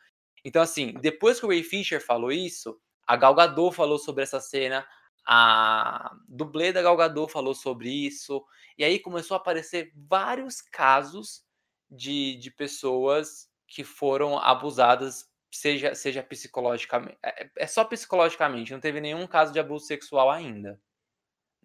Então 0.45 0.61
assim, 0.61 0.93
depois 1.01 1.39
que 1.39 1.45
o 1.45 1.49
Ray 1.49 1.63
Fisher 1.63 1.99
falou 2.03 2.31
isso, 2.31 2.79
a 3.11 3.15
Gal 3.17 3.35
Gadot 3.35 3.75
falou 3.75 3.99
sobre 3.99 4.23
essa 4.23 4.39
cena, 4.39 4.87
a 5.27 6.15
dublê 6.29 6.71
da 6.71 6.81
Gal 6.81 6.95
Gadot 6.95 7.29
falou 7.29 7.53
sobre 7.53 7.89
isso, 7.89 8.41
e 8.77 8.85
aí 8.85 8.99
começou 8.99 9.35
a 9.35 9.37
aparecer 9.37 9.91
vários 9.93 10.61
casos 10.61 11.43
de, 11.89 12.37
de 12.37 12.49
pessoas 12.49 13.49
que 13.67 13.83
foram 13.83 14.39
abusadas, 14.39 15.29
seja, 15.51 15.93
seja 15.93 16.23
psicologicamente. 16.23 17.17
É, 17.21 17.49
é 17.57 17.67
só 17.67 17.83
psicologicamente, 17.83 18.71
não 18.71 18.79
teve 18.79 19.01
nenhum 19.01 19.27
caso 19.27 19.51
de 19.51 19.59
abuso 19.59 19.85
sexual 19.85 20.31
ainda, 20.31 20.79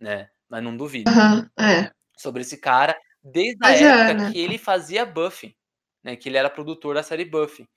né? 0.01 0.29
Mas 0.49 0.65
não 0.65 0.77
duvido 0.77 1.09
Aham, 1.09 1.49
é. 1.61 1.93
sobre 2.17 2.43
esse 2.43 2.59
cara 2.59 2.99
desde 3.23 3.59
a 3.65 3.69
Mas 3.69 3.81
é, 3.81 3.85
época 3.85 4.15
né? 4.15 4.33
que 4.33 4.39
ele 4.41 4.59
fazia 4.59 5.07
Buffy, 5.07 5.57
né? 6.03 6.17
Que 6.17 6.29
ele 6.29 6.39
era 6.39 6.51
produtor 6.51 6.97
da 6.97 7.05
série 7.05 7.25
Buffy. 7.25 7.69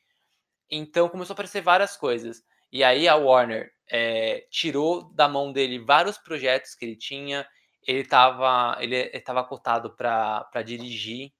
Então 0.72 1.08
começou 1.08 1.34
a 1.34 1.36
aparecer 1.36 1.62
várias 1.62 1.96
coisas. 1.96 2.44
E 2.72 2.84
aí 2.84 3.08
a 3.08 3.16
Warner 3.16 3.72
eh, 3.92 4.48
tirou 4.52 5.12
da 5.14 5.28
mão 5.28 5.52
dele 5.52 5.80
vários 5.80 6.18
projetos 6.18 6.76
que 6.76 6.86
ele 6.86 6.96
tinha. 6.96 7.48
Ele 7.88 8.00
estava 8.02 8.78
ele, 8.84 8.96
ele 8.96 9.22
tava 9.22 9.44
cotado 9.44 9.96
para 9.96 10.64
dirigir 10.66 11.32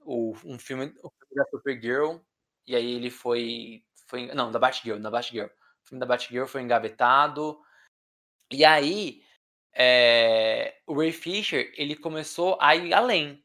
o, 0.00 0.32
um 0.44 0.58
filme, 0.58 0.88
filme 0.88 1.36
da 1.36 1.44
Supergirl. 1.50 2.18
E 2.66 2.76
aí 2.76 2.92
ele 2.94 3.10
foi, 3.10 3.84
foi. 4.08 4.26
Não, 4.34 4.50
da 4.52 4.58
Batgirl, 4.58 4.98
da 5.00 5.10
Batgirl. 5.10 5.46
O 5.48 5.88
filme 5.88 6.00
da 6.00 6.06
Batgirl 6.06 6.46
foi 6.46 6.62
engavetado. 6.62 7.58
E 8.50 8.64
aí 8.64 9.22
eh, 9.74 10.76
o 10.86 10.94
Ray 10.98 11.12
Fisher 11.12 11.72
ele 11.76 11.96
começou 11.96 12.58
a 12.60 12.76
ir 12.76 12.92
além, 12.94 13.44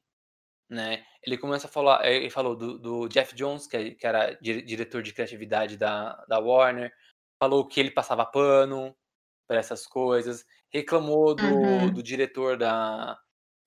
né? 0.70 1.06
Ele 1.24 1.38
começou 1.38 1.70
a 1.70 1.72
falar, 1.74 2.08
ele 2.08 2.30
falou 2.30 2.56
do, 2.56 2.80
do 2.80 3.10
Jeff 3.10 3.36
Jones, 3.36 3.68
que, 3.68 3.78
é- 3.78 3.92
que 3.92 4.08
era 4.08 4.34
dire- 4.42 4.62
diretor 4.64 5.04
de 5.04 5.14
criatividade 5.14 5.78
da, 5.78 6.14
da 6.28 6.40
Warner, 6.40 6.94
falou 7.40 7.68
que 7.68 7.80
ele 7.80 7.92
passava 7.92 8.26
pano 8.26 8.96
para 9.48 9.58
essas 9.60 9.88
coisas, 9.88 10.46
reclamou 10.72 11.36
do, 11.36 11.92
Uhum. 11.92 11.92
do 11.92 12.04
diretor 12.04 12.58
da, 12.58 13.20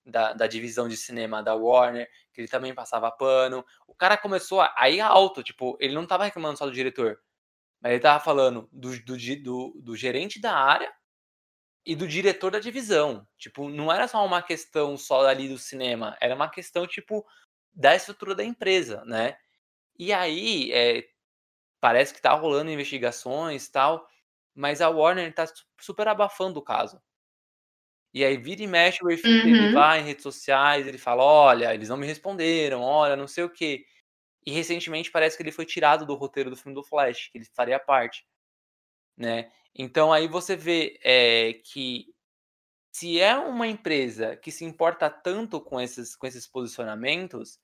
da, 0.06 0.32
da 0.34 0.46
divisão 0.46 0.88
de 0.88 0.96
cinema 0.96 1.42
da 1.42 1.54
Warner, 1.54 2.08
que 2.34 2.40
ele 2.42 2.48
também 2.48 2.74
passava 2.74 3.10
pano. 3.12 3.64
O 3.86 3.94
cara 3.94 4.16
começou 4.18 4.60
a, 4.60 4.74
a 4.76 4.90
ir 4.90 5.00
alto, 5.00 5.42
tipo, 5.42 5.76
ele 5.80 5.94
não 5.94 6.06
tava 6.06 6.24
reclamando 6.24 6.58
só 6.58 6.66
do 6.66 6.72
diretor, 6.72 7.18
mas 7.82 7.92
ele 7.92 8.00
tava 8.02 8.22
falando 8.24 8.68
do, 8.72 8.90
do, 9.04 9.16
do, 9.42 9.80
do 9.82 9.96
gerente 9.96 10.40
da 10.40 10.54
área 10.54 10.92
e 11.84 11.96
do 11.96 12.06
diretor 12.06 12.50
da 12.50 12.58
divisão. 12.60 13.26
Tipo, 13.38 13.68
não 13.68 13.90
era 13.92 14.06
só 14.08 14.24
uma 14.24 14.42
questão 14.42 14.96
só 14.96 15.26
ali 15.26 15.48
do 15.48 15.58
cinema, 15.58 16.16
era 16.20 16.34
uma 16.34 16.48
questão, 16.50 16.86
tipo, 16.86 17.24
da 17.72 17.94
estrutura 17.94 18.34
da 18.34 18.44
empresa, 18.44 19.04
né? 19.04 19.36
E 19.98 20.12
aí, 20.12 20.72
é, 20.72 21.04
parece 21.80 22.14
que 22.14 22.22
tá 22.22 22.32
rolando 22.34 22.70
investigações 22.70 23.66
e 23.66 23.72
tal, 23.72 24.08
mas 24.54 24.80
a 24.80 24.88
Warner 24.90 25.34
tá 25.34 25.46
su- 25.46 25.66
super 25.80 26.08
abafando 26.08 26.58
o 26.60 26.62
caso. 26.64 27.00
E 28.12 28.24
aí, 28.24 28.36
vira 28.36 28.62
e 28.62 28.66
mexe, 28.66 29.02
o 29.02 29.06
Ray 29.06 29.16
Fisher, 29.16 29.52
ele 29.52 29.68
Uhum. 29.68 29.72
vai 29.72 30.00
em 30.00 30.04
redes 30.04 30.22
sociais, 30.24 30.86
ele 30.86 30.98
fala, 30.98 31.22
olha, 31.22 31.72
eles 31.74 31.88
não 31.88 31.96
me 31.96 32.06
responderam, 32.06 32.82
olha, 32.82 33.14
não 33.16 33.28
sei 33.28 33.44
o 33.44 33.50
quê. 33.50 33.84
E 34.46 34.52
recentemente 34.52 35.10
parece 35.10 35.36
que 35.36 35.42
ele 35.44 35.52
foi 35.52 35.66
tirado 35.66 36.06
do 36.06 36.14
roteiro 36.16 36.50
do 36.50 36.56
filme 36.56 36.74
do 36.74 36.84
Flash, 36.84 37.28
que 37.30 37.38
ele 37.38 37.46
faria 37.54 37.78
parte, 37.80 38.26
né? 39.16 39.52
Então 39.74 40.12
aí 40.12 40.28
você 40.28 40.56
vê 40.56 41.00
é, 41.04 41.54
que 41.64 42.06
se 42.92 43.20
é 43.20 43.36
uma 43.36 43.66
empresa 43.68 44.36
que 44.36 44.52
se 44.52 44.64
importa 44.64 45.10
tanto 45.10 45.60
com 45.60 45.80
esses, 45.80 46.16
com 46.16 46.26
esses 46.26 46.46
posicionamentos, 46.48 47.58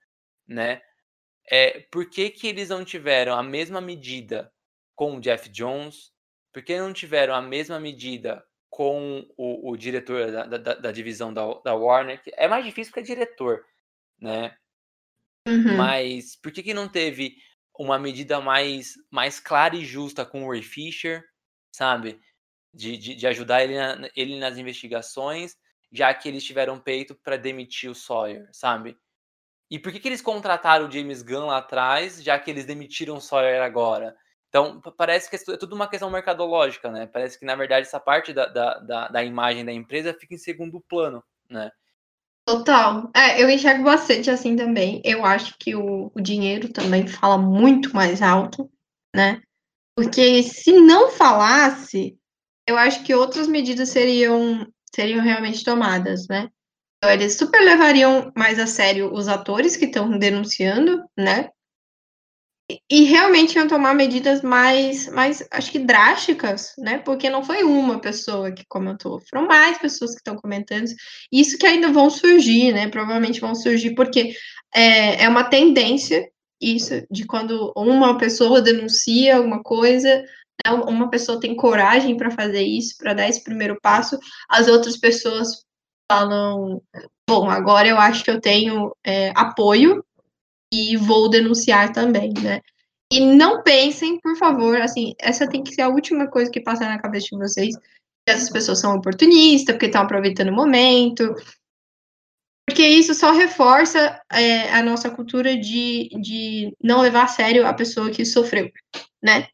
né? 0.48 0.82
É, 1.50 1.80
por 1.90 2.08
que, 2.10 2.30
que 2.30 2.46
eles 2.48 2.68
não 2.68 2.84
tiveram 2.84 3.34
a 3.34 3.42
mesma 3.42 3.80
medida 3.80 4.52
com 4.94 5.16
o 5.16 5.20
Jeff 5.20 5.48
Jones? 5.48 6.12
Por 6.52 6.62
que 6.62 6.78
não 6.78 6.92
tiveram 6.92 7.34
a 7.34 7.42
mesma 7.42 7.78
medida 7.78 8.44
com 8.70 9.26
o, 9.36 9.70
o 9.70 9.76
diretor 9.76 10.30
da, 10.32 10.46
da, 10.58 10.74
da 10.74 10.92
divisão 10.92 11.32
da, 11.32 11.42
da 11.64 11.74
Warner? 11.74 12.20
É 12.34 12.48
mais 12.48 12.64
difícil 12.64 12.92
porque 12.92 13.12
é 13.12 13.14
diretor, 13.14 13.64
né? 14.20 14.56
Uhum. 15.46 15.76
Mas 15.76 16.34
por 16.36 16.50
que, 16.50 16.62
que 16.62 16.74
não 16.74 16.88
teve 16.88 17.36
uma 17.78 17.98
medida 17.98 18.40
mais, 18.40 18.94
mais 19.10 19.38
clara 19.38 19.76
e 19.76 19.84
justa 19.84 20.24
com 20.24 20.44
o 20.44 20.50
Ray 20.50 20.62
Fisher, 20.62 21.24
sabe? 21.72 22.20
De, 22.74 22.96
de, 22.96 23.14
de 23.14 23.26
ajudar 23.26 23.62
ele, 23.62 23.76
na- 23.76 24.10
ele 24.16 24.38
nas 24.38 24.58
investigações, 24.58 25.56
já 25.92 26.12
que 26.12 26.28
eles 26.28 26.44
tiveram 26.44 26.80
peito 26.80 27.14
para 27.14 27.36
demitir 27.36 27.90
o 27.90 27.94
Sawyer, 27.94 28.48
sabe? 28.52 28.98
E 29.70 29.78
por 29.78 29.92
que, 29.92 30.00
que 30.00 30.08
eles 30.08 30.22
contrataram 30.22 30.86
o 30.88 30.90
James 30.90 31.22
Gunn 31.22 31.46
lá 31.46 31.58
atrás, 31.58 32.22
já 32.22 32.38
que 32.38 32.50
eles 32.50 32.64
demitiram 32.66 33.16
o 33.16 33.20
Sawyer 33.20 33.62
agora? 33.62 34.16
Então, 34.48 34.80
pa- 34.80 34.92
parece 34.92 35.28
que 35.28 35.36
é 35.36 35.56
tudo 35.56 35.74
uma 35.74 35.88
questão 35.88 36.10
mercadológica, 36.10 36.90
né? 36.90 37.06
Parece 37.06 37.38
que, 37.38 37.44
na 37.44 37.56
verdade, 37.56 37.86
essa 37.86 38.00
parte 38.00 38.32
da, 38.32 38.46
da, 38.46 38.78
da, 38.78 39.08
da 39.08 39.24
imagem 39.24 39.64
da 39.64 39.72
empresa 39.72 40.14
fica 40.14 40.34
em 40.34 40.38
segundo 40.38 40.80
plano, 40.80 41.22
né? 41.50 41.70
Total. 42.46 43.10
É, 43.14 43.42
eu 43.42 43.50
enxergo 43.50 43.82
bastante 43.84 44.30
assim 44.30 44.54
também. 44.54 45.02
Eu 45.04 45.24
acho 45.24 45.56
que 45.58 45.74
o, 45.74 46.12
o 46.14 46.20
dinheiro 46.20 46.72
também 46.72 47.06
fala 47.06 47.36
muito 47.36 47.94
mais 47.94 48.22
alto, 48.22 48.70
né? 49.14 49.42
Porque 49.96 50.42
se 50.42 50.72
não 50.72 51.10
falasse, 51.10 52.18
eu 52.66 52.78
acho 52.78 53.04
que 53.04 53.14
outras 53.14 53.48
medidas 53.48 53.90
seriam, 53.90 54.66
seriam 54.94 55.22
realmente 55.22 55.64
tomadas, 55.64 56.28
né? 56.28 56.50
Eles 57.02 57.38
super 57.38 57.62
levariam 57.62 58.30
mais 58.36 58.58
a 58.58 58.66
sério 58.66 59.10
os 59.10 59.28
atores 59.28 59.76
que 59.78 59.86
estão 59.86 60.18
denunciando, 60.18 61.02
né? 61.16 61.48
E- 62.70 62.80
E 62.90 63.04
realmente 63.04 63.54
iam 63.56 63.68
tomar 63.68 63.94
medidas 63.94 64.42
mais, 64.42 65.08
mais, 65.08 65.46
acho 65.52 65.70
que 65.70 65.78
drásticas, 65.78 66.72
né? 66.78 66.98
Porque 66.98 67.30
não 67.30 67.42
foi 67.44 67.62
uma 67.62 68.00
pessoa 68.00 68.50
que 68.52 68.64
comentou, 68.68 69.20
foram 69.30 69.46
mais 69.46 69.78
pessoas 69.78 70.12
que 70.12 70.18
estão 70.18 70.36
comentando. 70.36 70.86
Isso 71.32 71.58
que 71.58 71.66
ainda 71.66 71.92
vão 71.92 72.10
surgir, 72.10 72.72
né? 72.72 72.88
Provavelmente 72.88 73.40
vão 73.40 73.54
surgir, 73.54 73.94
porque 73.94 74.34
é, 74.74 75.24
é 75.24 75.28
uma 75.28 75.44
tendência 75.44 76.28
isso, 76.60 76.94
de 77.10 77.26
quando 77.26 77.70
uma 77.76 78.16
pessoa 78.18 78.62
denuncia 78.62 79.36
alguma 79.36 79.62
coisa, 79.62 80.08
né, 80.64 80.72
uma 80.88 81.10
pessoa 81.10 81.38
tem 81.38 81.54
coragem 81.54 82.16
para 82.16 82.30
fazer 82.30 82.62
isso, 82.62 82.96
para 82.98 83.12
dar 83.12 83.28
esse 83.28 83.44
primeiro 83.44 83.78
passo, 83.82 84.18
as 84.48 84.66
outras 84.66 84.96
pessoas 84.96 85.65
falam, 86.10 86.82
bom, 87.28 87.50
agora 87.50 87.88
eu 87.88 87.98
acho 87.98 88.24
que 88.24 88.30
eu 88.30 88.40
tenho 88.40 88.94
é, 89.04 89.32
apoio 89.34 90.04
e 90.72 90.96
vou 90.96 91.28
denunciar 91.28 91.92
também, 91.92 92.32
né? 92.42 92.60
E 93.12 93.20
não 93.20 93.62
pensem, 93.62 94.18
por 94.20 94.36
favor, 94.36 94.80
assim, 94.80 95.14
essa 95.20 95.48
tem 95.48 95.62
que 95.62 95.74
ser 95.74 95.82
a 95.82 95.88
última 95.88 96.26
coisa 96.28 96.50
que 96.50 96.60
passar 96.60 96.88
na 96.88 97.00
cabeça 97.00 97.28
de 97.30 97.38
vocês, 97.38 97.76
que 97.76 98.32
essas 98.32 98.50
pessoas 98.50 98.80
são 98.80 98.96
oportunistas, 98.96 99.74
porque 99.74 99.86
estão 99.86 100.02
aproveitando 100.02 100.48
o 100.48 100.54
momento, 100.54 101.34
porque 102.68 102.86
isso 102.86 103.14
só 103.14 103.30
reforça 103.30 104.20
é, 104.32 104.72
a 104.72 104.82
nossa 104.82 105.08
cultura 105.08 105.56
de, 105.56 106.08
de 106.20 106.76
não 106.82 107.00
levar 107.00 107.24
a 107.24 107.28
sério 107.28 107.64
a 107.64 107.72
pessoa 107.72 108.10
que 108.10 108.24
sofreu, 108.24 108.70
né? 109.22 109.48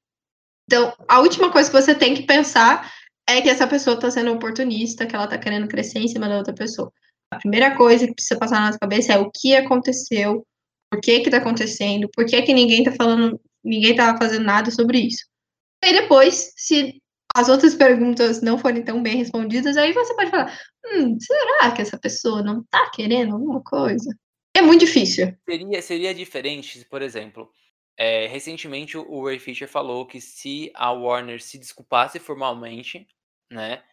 Então, 0.67 0.95
a 1.07 1.21
última 1.21 1.53
coisa 1.53 1.71
que 1.71 1.79
você 1.79 1.95
tem 1.95 2.15
que 2.15 2.23
pensar 2.23 2.91
é 3.29 3.41
que 3.41 3.49
essa 3.49 3.67
pessoa 3.67 3.95
está 3.95 4.11
sendo 4.11 4.33
oportunista, 4.33 5.07
que 5.07 5.15
ela 5.15 5.25
está 5.25 5.39
querendo 5.39 5.69
crescer 5.69 6.01
em 6.01 6.09
cima 6.09 6.29
da 6.29 6.39
outra 6.39 6.55
pessoa. 6.55 6.93
A 7.31 7.39
primeira 7.39 7.77
coisa 7.77 8.07
que 8.07 8.15
precisa 8.15 8.39
passar 8.39 8.61
na 8.61 8.67
nossa 8.67 8.79
cabeça 8.79 9.13
é 9.15 9.19
o 9.19 9.31
que 9.31 9.55
aconteceu, 9.55 10.47
por 10.91 11.01
que 11.01 11.21
que 11.21 11.31
tá 11.31 11.39
acontecendo, 11.39 12.09
por 12.15 12.27
que 12.27 12.43
que 12.43 12.53
ninguém 12.53 12.85
tá 12.85 12.93
falando, 12.93 13.41
ninguém 13.65 13.97
tá 13.97 14.17
fazendo 14.19 14.45
nada 14.45 14.71
sobre 14.71 14.99
isso. 14.99 15.25
E 15.83 15.93
depois, 15.93 16.53
se 16.57 17.01
as 17.35 17.49
outras 17.49 17.75
perguntas 17.75 18.43
não 18.43 18.59
forem 18.59 18.85
tão 18.85 19.03
bem 19.03 19.17
respondidas, 19.17 19.77
aí 19.77 19.93
você 19.93 20.15
pode 20.15 20.31
falar, 20.31 20.59
hum, 20.85 21.17
será 21.19 21.73
que 21.73 21.81
essa 21.81 21.99
pessoa 21.99 22.43
não 22.43 22.63
tá 22.71 22.91
querendo 22.91 23.33
alguma 23.33 23.63
coisa? 23.63 24.15
É 24.55 24.61
muito 24.61 24.85
difícil. 24.85 25.35
Seria, 25.49 25.83
seria 25.83 26.15
diferente 26.15 26.87
por 26.91 27.01
exemplo, 27.01 27.51
É, 27.97 28.27
recentemente 28.27 28.97
o 28.97 29.25
Ray 29.25 29.39
Fisher 29.39 29.69
falou 29.69 30.07
que 30.07 30.21
se 30.21 30.73
a 30.75 30.91
Warner 30.91 31.43
se 31.43 31.59
desculpasse 31.59 32.19
formalmente, 32.19 33.07
né, 33.51 33.85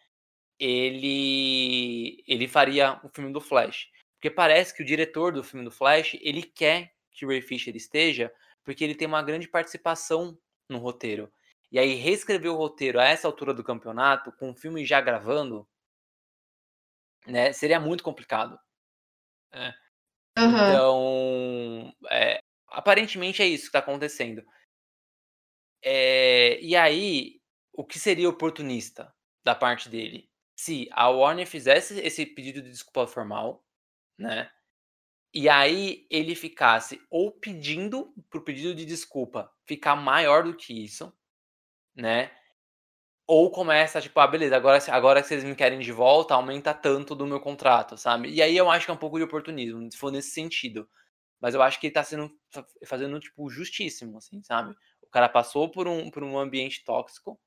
ele 0.58 2.22
ele 2.26 2.48
faria 2.48 3.00
o 3.04 3.08
filme 3.08 3.32
do 3.32 3.40
Flash. 3.40 3.88
Porque 4.16 4.30
parece 4.30 4.74
que 4.74 4.82
o 4.82 4.86
diretor 4.86 5.32
do 5.32 5.44
filme 5.44 5.64
do 5.64 5.70
Flash, 5.70 6.14
ele 6.20 6.42
quer 6.42 6.94
que 7.10 7.24
o 7.24 7.28
Ray 7.28 7.40
Fisher 7.40 7.74
esteja, 7.74 8.32
porque 8.64 8.84
ele 8.84 8.94
tem 8.94 9.08
uma 9.08 9.22
grande 9.22 9.48
participação 9.48 10.38
no 10.68 10.78
roteiro. 10.78 11.32
E 11.72 11.78
aí 11.78 11.94
reescrever 11.94 12.50
o 12.52 12.56
roteiro 12.56 13.00
a 13.00 13.04
essa 13.04 13.28
altura 13.28 13.54
do 13.54 13.64
campeonato, 13.64 14.32
com 14.32 14.50
o 14.50 14.54
filme 14.54 14.84
já 14.84 15.00
gravando, 15.00 15.66
né, 17.26 17.52
seria 17.52 17.80
muito 17.80 18.02
complicado. 18.02 18.58
Né? 19.52 19.74
Aham. 20.36 20.70
Então, 20.70 21.94
é, 22.10 22.42
aparentemente 22.70 23.42
é 23.42 23.46
isso 23.46 23.64
que 23.64 23.68
está 23.68 23.80
acontecendo. 23.80 24.42
É, 25.82 26.60
e 26.60 26.76
aí, 26.76 27.40
o 27.72 27.84
que 27.84 27.98
seria 27.98 28.28
oportunista 28.28 29.14
da 29.44 29.54
parte 29.54 29.88
dele? 29.88 30.28
Se 30.56 30.88
a 30.92 31.08
Warner 31.08 31.46
fizesse 31.46 31.98
esse 32.00 32.26
pedido 32.26 32.60
de 32.62 32.70
desculpa 32.70 33.06
formal, 33.06 33.64
né? 34.18 34.50
E 35.32 35.48
aí 35.48 36.06
ele 36.10 36.34
ficasse 36.34 37.00
ou 37.10 37.30
pedindo 37.32 38.12
pro 38.28 38.42
pedido 38.44 38.74
de 38.74 38.84
desculpa 38.84 39.50
ficar 39.66 39.96
maior 39.96 40.42
do 40.44 40.56
que 40.56 40.84
isso, 40.84 41.12
né? 41.94 42.32
Ou 43.26 43.50
começa, 43.50 44.00
tipo, 44.00 44.18
ah, 44.20 44.26
beleza, 44.26 44.56
agora, 44.56 44.78
agora 44.90 45.22
que 45.22 45.28
vocês 45.28 45.44
me 45.44 45.54
querem 45.54 45.78
de 45.78 45.92
volta, 45.92 46.34
aumenta 46.34 46.74
tanto 46.74 47.14
do 47.14 47.26
meu 47.26 47.40
contrato, 47.40 47.96
sabe? 47.96 48.28
E 48.30 48.42
aí 48.42 48.56
eu 48.56 48.68
acho 48.70 48.86
que 48.86 48.90
é 48.90 48.94
um 48.94 48.98
pouco 48.98 49.18
de 49.18 49.24
oportunismo, 49.24 49.90
se 49.90 49.96
for 49.96 50.10
nesse 50.10 50.30
sentido. 50.30 50.88
Mas 51.40 51.54
eu 51.54 51.62
acho 51.62 51.80
que 51.80 51.86
ele 51.86 51.94
tá 51.94 52.04
sendo, 52.04 52.30
fazendo, 52.84 53.18
tipo, 53.18 53.48
justíssimo, 53.48 54.18
assim, 54.18 54.42
sabe? 54.42 54.74
O 55.00 55.08
cara 55.08 55.28
passou 55.28 55.70
por 55.70 55.88
um, 55.88 56.10
por 56.10 56.22
um 56.22 56.38
ambiente 56.38 56.84
tóxico, 56.84 57.40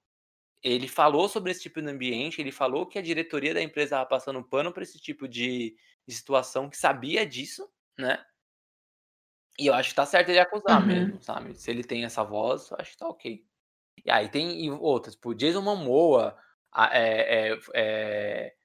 ele 0.63 0.87
falou 0.87 1.27
sobre 1.27 1.51
esse 1.51 1.61
tipo 1.61 1.81
de 1.81 1.89
ambiente, 1.89 2.39
ele 2.39 2.51
falou 2.51 2.87
que 2.87 2.97
a 2.97 3.01
diretoria 3.01 3.53
da 3.53 3.61
empresa 3.61 3.95
estava 3.95 4.05
passando 4.05 4.43
pano 4.43 4.71
para 4.71 4.83
esse 4.83 4.97
tipo 4.97 5.27
de, 5.27 5.75
de, 6.07 6.15
situação, 6.15 6.69
que 6.69 6.77
sabia 6.77 7.25
disso, 7.25 7.69
né? 7.97 8.25
E 9.59 9.67
eu 9.67 9.73
acho 9.73 9.89
que 9.89 9.95
tá 9.95 10.05
certo 10.05 10.29
ele 10.29 10.39
acusar 10.39 10.81
uhum. 10.81 10.87
mesmo, 10.87 11.21
sabe? 11.21 11.53
Se 11.53 11.69
ele 11.69 11.83
tem 11.83 12.05
essa 12.05 12.23
voz, 12.23 12.71
eu 12.71 12.77
acho 12.79 12.91
que 12.91 12.97
tá 12.97 13.07
ok. 13.07 13.45
E 14.05 14.09
aí 14.09 14.29
tem 14.29 14.71
outras, 14.71 15.15
tipo, 15.15 15.35
Jason 15.35 15.61
Momoa, 15.61 16.35
é, 16.91 17.51
é, 17.51 17.59
é, 17.75 18.55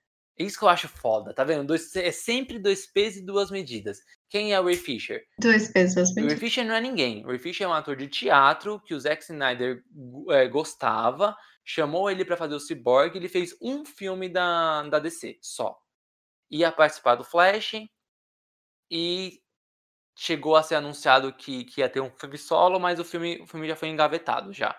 isso 0.44 0.58
que 0.58 0.64
eu 0.64 0.68
acho 0.68 0.88
foda, 0.88 1.34
tá 1.34 1.42
vendo? 1.42 1.66
Dois, 1.66 1.94
é 1.96 2.12
sempre 2.12 2.58
dois 2.58 2.86
pesos 2.86 3.18
e 3.18 3.24
duas 3.24 3.50
medidas. 3.50 3.98
Quem 4.28 4.52
é 4.52 4.60
o 4.60 4.64
Ray 4.64 4.76
Fisher? 4.76 5.24
Dois 5.40 5.68
pesos, 5.72 5.94
duas 5.94 6.14
medidas. 6.14 6.24
O 6.24 6.28
Ray 6.28 6.48
Fisher 6.48 6.64
não 6.64 6.74
é 6.74 6.80
ninguém. 6.80 7.24
O 7.24 7.28
Ray 7.28 7.38
Fisher 7.38 7.66
é 7.66 7.68
um 7.68 7.72
ator 7.72 7.96
de 7.96 8.06
teatro 8.06 8.80
que 8.80 8.94
o 8.94 9.00
Zack 9.00 9.22
Snyder 9.22 9.82
é, 10.30 10.46
gostava, 10.46 11.36
chamou 11.64 12.10
ele 12.10 12.24
para 12.24 12.36
fazer 12.36 12.54
o 12.54 12.60
Cyborg, 12.60 13.16
ele 13.16 13.28
fez 13.28 13.56
um 13.60 13.84
filme 13.84 14.28
da, 14.28 14.82
da 14.84 14.98
DC, 14.98 15.38
só. 15.42 15.76
Ia 16.50 16.72
participar 16.72 17.16
do 17.16 17.24
Flash 17.24 17.72
e 18.90 19.42
chegou 20.16 20.56
a 20.56 20.62
ser 20.62 20.76
anunciado 20.76 21.32
que, 21.32 21.64
que 21.64 21.80
ia 21.80 21.88
ter 21.88 22.00
um 22.00 22.10
filme 22.10 22.38
solo, 22.38 22.80
mas 22.80 22.98
o 22.98 23.04
filme, 23.04 23.40
o 23.40 23.46
filme 23.46 23.68
já 23.68 23.76
foi 23.76 23.88
engavetado 23.88 24.52
já. 24.52 24.74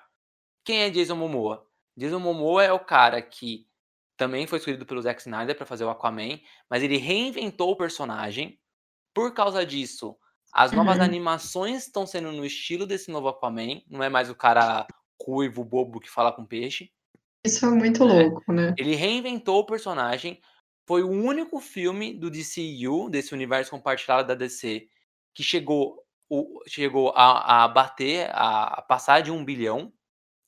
Quem 0.64 0.82
é 0.82 0.90
Jason 0.90 1.16
Momoa? 1.16 1.66
Jason 1.96 2.20
Momoa 2.20 2.64
é 2.64 2.74
o 2.74 2.80
cara 2.80 3.22
que 3.22 3.69
também 4.20 4.46
foi 4.46 4.60
escolhido 4.60 4.86
pelo 4.86 5.02
Zack 5.02 5.22
Snyder 5.22 5.56
para 5.56 5.66
fazer 5.66 5.86
o 5.86 5.90
Aquaman, 5.90 6.42
mas 6.70 6.84
ele 6.84 6.98
reinventou 6.98 7.72
o 7.72 7.76
personagem. 7.78 8.60
Por 9.14 9.34
causa 9.34 9.66
disso, 9.66 10.14
as 10.54 10.74
novas 10.74 10.98
uhum. 10.98 11.04
animações 11.04 11.86
estão 11.86 12.06
sendo 12.06 12.30
no 12.34 12.46
estilo 12.46 12.86
desse 12.86 13.10
novo 13.10 13.30
Aquaman, 13.30 13.82
não 13.90 14.04
é 14.04 14.10
mais 14.10 14.30
o 14.30 14.36
cara 14.36 14.86
ruivo, 15.26 15.64
bobo 15.64 16.02
que 16.02 16.10
fala 16.10 16.34
com 16.34 16.46
peixe. 16.46 16.92
Isso 17.46 17.66
é 17.66 17.70
muito 17.70 18.06
né? 18.06 18.24
louco, 18.24 18.52
né? 18.52 18.76
Ele 18.78 18.94
reinventou 18.94 19.60
o 19.60 19.66
personagem. 19.66 20.42
Foi 20.86 21.02
o 21.02 21.10
único 21.10 21.62
filme 21.62 22.14
do 22.14 22.30
DCU, 22.30 23.10
desse 23.10 23.34
universo 23.34 23.72
compartilhado 23.72 24.28
da 24.28 24.36
DC, 24.36 24.86
que 25.34 25.44
chegou, 25.44 26.04
o, 26.30 26.62
chegou 26.68 27.14
a, 27.16 27.64
a 27.64 27.68
bater, 27.70 28.30
a, 28.34 28.80
a 28.80 28.82
passar 28.82 29.22
de 29.22 29.32
um 29.32 29.46
bilhão. 29.46 29.94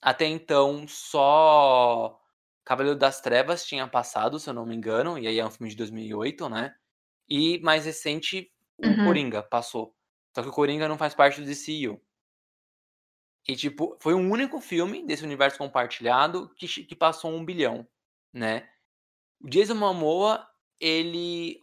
Até 0.01 0.25
então, 0.25 0.85
só 0.89 2.20
Cavaleiro 2.63 2.97
das 2.97 3.21
Trevas 3.21 3.65
tinha 3.65 3.87
passado, 3.87 4.39
se 4.39 4.49
eu 4.49 4.53
não 4.53 4.65
me 4.65 4.75
engano, 4.75 5.17
e 5.17 5.27
aí 5.27 5.39
é 5.39 5.45
um 5.45 5.51
filme 5.51 5.69
de 5.69 5.75
2008, 5.77 6.49
né? 6.49 6.75
E 7.27 7.59
mais 7.59 7.85
recente, 7.85 8.51
o 8.77 8.87
uhum. 8.87 9.05
Coringa 9.05 9.41
passou. 9.41 9.95
Só 10.35 10.41
que 10.41 10.49
o 10.49 10.53
Coringa 10.53 10.87
não 10.87 10.97
faz 10.97 11.13
parte 11.13 11.41
do 11.41 11.47
DCU. 11.47 11.99
E, 13.47 13.55
tipo, 13.55 13.97
foi 13.99 14.13
o 14.13 14.19
único 14.19 14.59
filme 14.59 15.05
desse 15.05 15.23
universo 15.23 15.57
compartilhado 15.57 16.53
que, 16.55 16.67
que 16.67 16.95
passou 16.95 17.31
um 17.31 17.43
bilhão, 17.43 17.87
né? 18.31 18.69
O 19.39 19.49
Jason 19.49 19.73
Momoa, 19.73 20.47
ele 20.79 21.59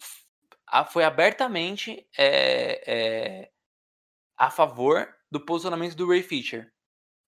foi 0.91 1.05
abertamente 1.05 2.07
é, 2.17 2.83
é, 2.87 3.53
a 4.37 4.51
favor 4.51 5.15
do 5.31 5.41
posicionamento 5.41 5.95
do 5.95 6.09
Ray 6.09 6.23
Fisher. 6.23 6.73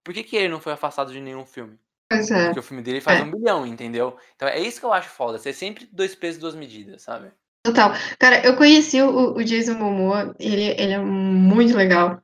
Por 0.03 0.13
que, 0.13 0.25
que 0.25 0.37
ele 0.37 0.49
não 0.49 0.61
foi 0.61 0.73
afastado 0.73 1.13
de 1.13 1.21
nenhum 1.21 1.47
filme? 1.47 1.79
Pois 2.11 2.29
é. 2.29 2.47
Porque 2.47 2.59
o 2.59 2.63
filme 2.63 2.83
dele 2.83 3.01
faz 3.01 3.21
é. 3.21 3.23
um 3.23 3.31
bilhão, 3.31 3.65
entendeu? 3.65 4.19
Então 4.35 4.49
é 4.49 4.59
isso 4.59 4.81
que 4.81 4.87
eu 4.87 4.93
acho 4.93 5.09
foda. 5.09 5.39
Ser 5.39 5.53
sempre 5.53 5.89
dois 5.93 6.13
pesos, 6.13 6.41
duas 6.41 6.57
medidas, 6.57 7.03
sabe? 7.03 7.31
Total. 7.65 7.93
Cara, 8.19 8.45
eu 8.45 8.57
conheci 8.57 9.01
o, 9.01 9.35
o 9.35 9.45
Jason 9.45 9.75
Momoa, 9.75 10.35
ele, 10.41 10.65
ele 10.65 10.93
é 10.93 10.99
muito 10.99 11.77
legal. 11.77 12.21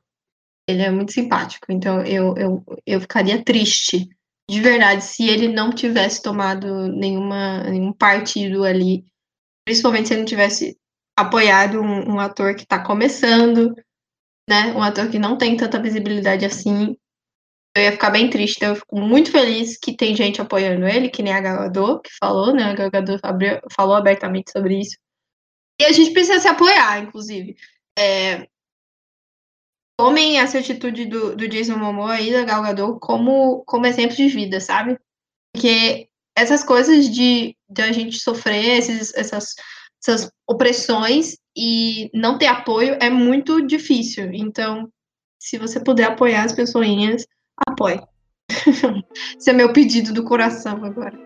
Ele 0.67 0.81
é 0.81 0.91
muito 0.91 1.13
simpático. 1.13 1.71
Então 1.71 2.01
eu, 2.01 2.35
eu, 2.35 2.63
eu 2.85 2.99
ficaria 2.99 3.41
triste, 3.41 4.09
de 4.49 4.61
verdade, 4.61 5.05
se 5.05 5.25
ele 5.25 5.47
não 5.47 5.71
tivesse 5.71 6.21
tomado 6.21 6.87
nenhuma, 6.89 7.63
nenhum 7.63 7.93
partido 7.93 8.65
ali. 8.65 9.05
Principalmente 9.65 10.09
se 10.09 10.15
ele 10.15 10.21
não 10.21 10.27
tivesse 10.27 10.77
apoiado 11.17 11.79
um, 11.79 12.15
um 12.15 12.19
ator 12.19 12.55
que 12.55 12.65
tá 12.65 12.83
começando, 12.83 13.73
né? 14.49 14.73
Um 14.75 14.83
ator 14.83 15.09
que 15.09 15.17
não 15.17 15.37
tem 15.37 15.55
tanta 15.55 15.81
visibilidade 15.81 16.45
assim 16.45 16.97
eu 17.77 17.83
ia 17.83 17.91
ficar 17.91 18.09
bem 18.09 18.29
triste. 18.29 18.57
Então 18.57 18.69
eu 18.69 18.75
fico 18.75 18.99
muito 18.99 19.31
feliz 19.31 19.77
que 19.77 19.95
tem 19.95 20.15
gente 20.15 20.41
apoiando 20.41 20.87
ele, 20.87 21.09
que 21.09 21.23
nem 21.23 21.33
a 21.33 21.41
Galador, 21.41 22.01
que 22.01 22.09
falou, 22.19 22.53
né? 22.53 22.63
A 22.63 22.73
Galador 22.73 23.19
falou 23.71 23.95
abertamente 23.95 24.51
sobre 24.51 24.79
isso. 24.79 24.97
E 25.79 25.85
a 25.85 25.91
gente 25.91 26.11
precisa 26.11 26.39
se 26.39 26.47
apoiar, 26.47 26.99
inclusive. 27.03 27.55
É, 27.97 28.47
tomem 29.97 30.39
essa 30.39 30.59
atitude 30.59 31.05
do, 31.05 31.35
do 31.35 31.47
Jason 31.47 31.77
Momoa 31.77 32.19
e 32.21 32.31
da 32.31 32.43
Galgador 32.43 32.99
como, 32.99 33.63
como 33.65 33.85
exemplo 33.85 34.15
de 34.15 34.27
vida, 34.27 34.59
sabe? 34.59 34.97
Porque 35.53 36.07
essas 36.35 36.63
coisas 36.63 37.09
de, 37.09 37.55
de 37.69 37.81
a 37.81 37.91
gente 37.91 38.19
sofrer 38.19 38.77
esses, 38.77 39.13
essas, 39.15 39.55
essas 40.01 40.31
opressões 40.47 41.35
e 41.55 42.11
não 42.13 42.37
ter 42.37 42.45
apoio 42.45 42.95
é 43.01 43.09
muito 43.09 43.65
difícil. 43.65 44.31
Então, 44.31 44.87
se 45.39 45.57
você 45.57 45.79
puder 45.79 46.05
apoiar 46.05 46.43
as 46.43 46.53
pessoinhas, 46.53 47.25
apoie. 47.65 48.01
Esse 49.37 49.49
é 49.49 49.53
meu 49.53 49.73
pedido 49.73 50.13
do 50.13 50.23
coração 50.23 50.83
agora. 50.83 51.17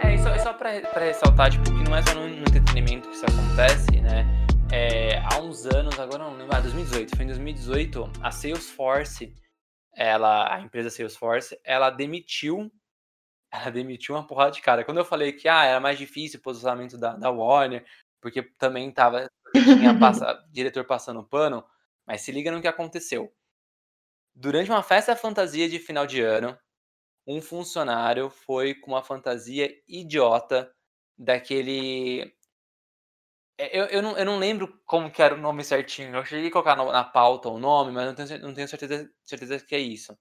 É, 0.00 0.16
só, 0.18 0.38
só 0.38 0.52
para 0.52 0.70
ressaltar, 1.00 1.50
tipo, 1.50 1.64
que 1.64 1.88
não 1.88 1.96
é 1.96 2.02
só 2.02 2.14
no, 2.14 2.28
no 2.28 2.40
entretenimento 2.40 3.08
que 3.08 3.14
isso 3.14 3.26
acontece, 3.26 4.00
né? 4.00 4.47
É, 4.70 5.18
há 5.18 5.40
uns 5.40 5.64
anos, 5.64 5.98
agora 5.98 6.24
não 6.24 6.36
lembro, 6.36 6.54
ah, 6.54 6.60
2018, 6.60 7.16
foi 7.16 7.24
em 7.24 7.28
2018, 7.28 8.12
a 8.22 8.30
Salesforce, 8.30 9.34
ela, 9.94 10.54
a 10.54 10.60
empresa 10.60 10.90
Salesforce, 10.90 11.58
ela 11.64 11.90
demitiu, 11.90 12.70
ela 13.50 13.70
demitiu 13.70 14.14
uma 14.14 14.26
porrada 14.26 14.52
de 14.52 14.60
cara. 14.60 14.84
Quando 14.84 14.98
eu 14.98 15.04
falei 15.04 15.32
que 15.32 15.48
ah, 15.48 15.64
era 15.64 15.80
mais 15.80 15.98
difícil 15.98 16.38
o 16.38 16.42
posicionamento 16.42 16.98
da, 16.98 17.16
da 17.16 17.30
Warner, 17.30 17.84
porque 18.20 18.42
também 18.58 18.90
tava, 18.92 19.28
tinha 19.54 19.98
passa, 19.98 20.34
diretor 20.50 20.84
passando 20.84 21.24
pano, 21.24 21.64
mas 22.06 22.20
se 22.20 22.30
liga 22.30 22.50
no 22.50 22.60
que 22.60 22.68
aconteceu. 22.68 23.32
Durante 24.34 24.70
uma 24.70 24.82
festa 24.82 25.16
fantasia 25.16 25.68
de 25.68 25.78
final 25.78 26.06
de 26.06 26.20
ano, 26.20 26.56
um 27.26 27.40
funcionário 27.40 28.30
foi 28.30 28.74
com 28.74 28.92
uma 28.92 29.02
fantasia 29.02 29.70
idiota 29.88 30.70
daquele 31.18 32.37
eu, 33.58 33.84
eu, 33.86 34.02
não, 34.02 34.16
eu 34.16 34.24
não 34.24 34.38
lembro 34.38 34.80
como 34.86 35.10
que 35.10 35.22
era 35.22 35.34
o 35.34 35.38
nome 35.38 35.64
certinho. 35.64 36.14
Eu 36.16 36.24
cheguei 36.24 36.48
a 36.48 36.52
colocar 36.52 36.76
no, 36.76 36.90
na 36.92 37.04
pauta 37.04 37.48
o 37.48 37.58
nome, 37.58 37.92
mas 37.92 38.06
não 38.06 38.14
tenho, 38.14 38.42
não 38.42 38.54
tenho 38.54 38.68
certeza, 38.68 39.10
certeza 39.24 39.60
que 39.60 39.74
é 39.74 39.80
isso. 39.80 40.16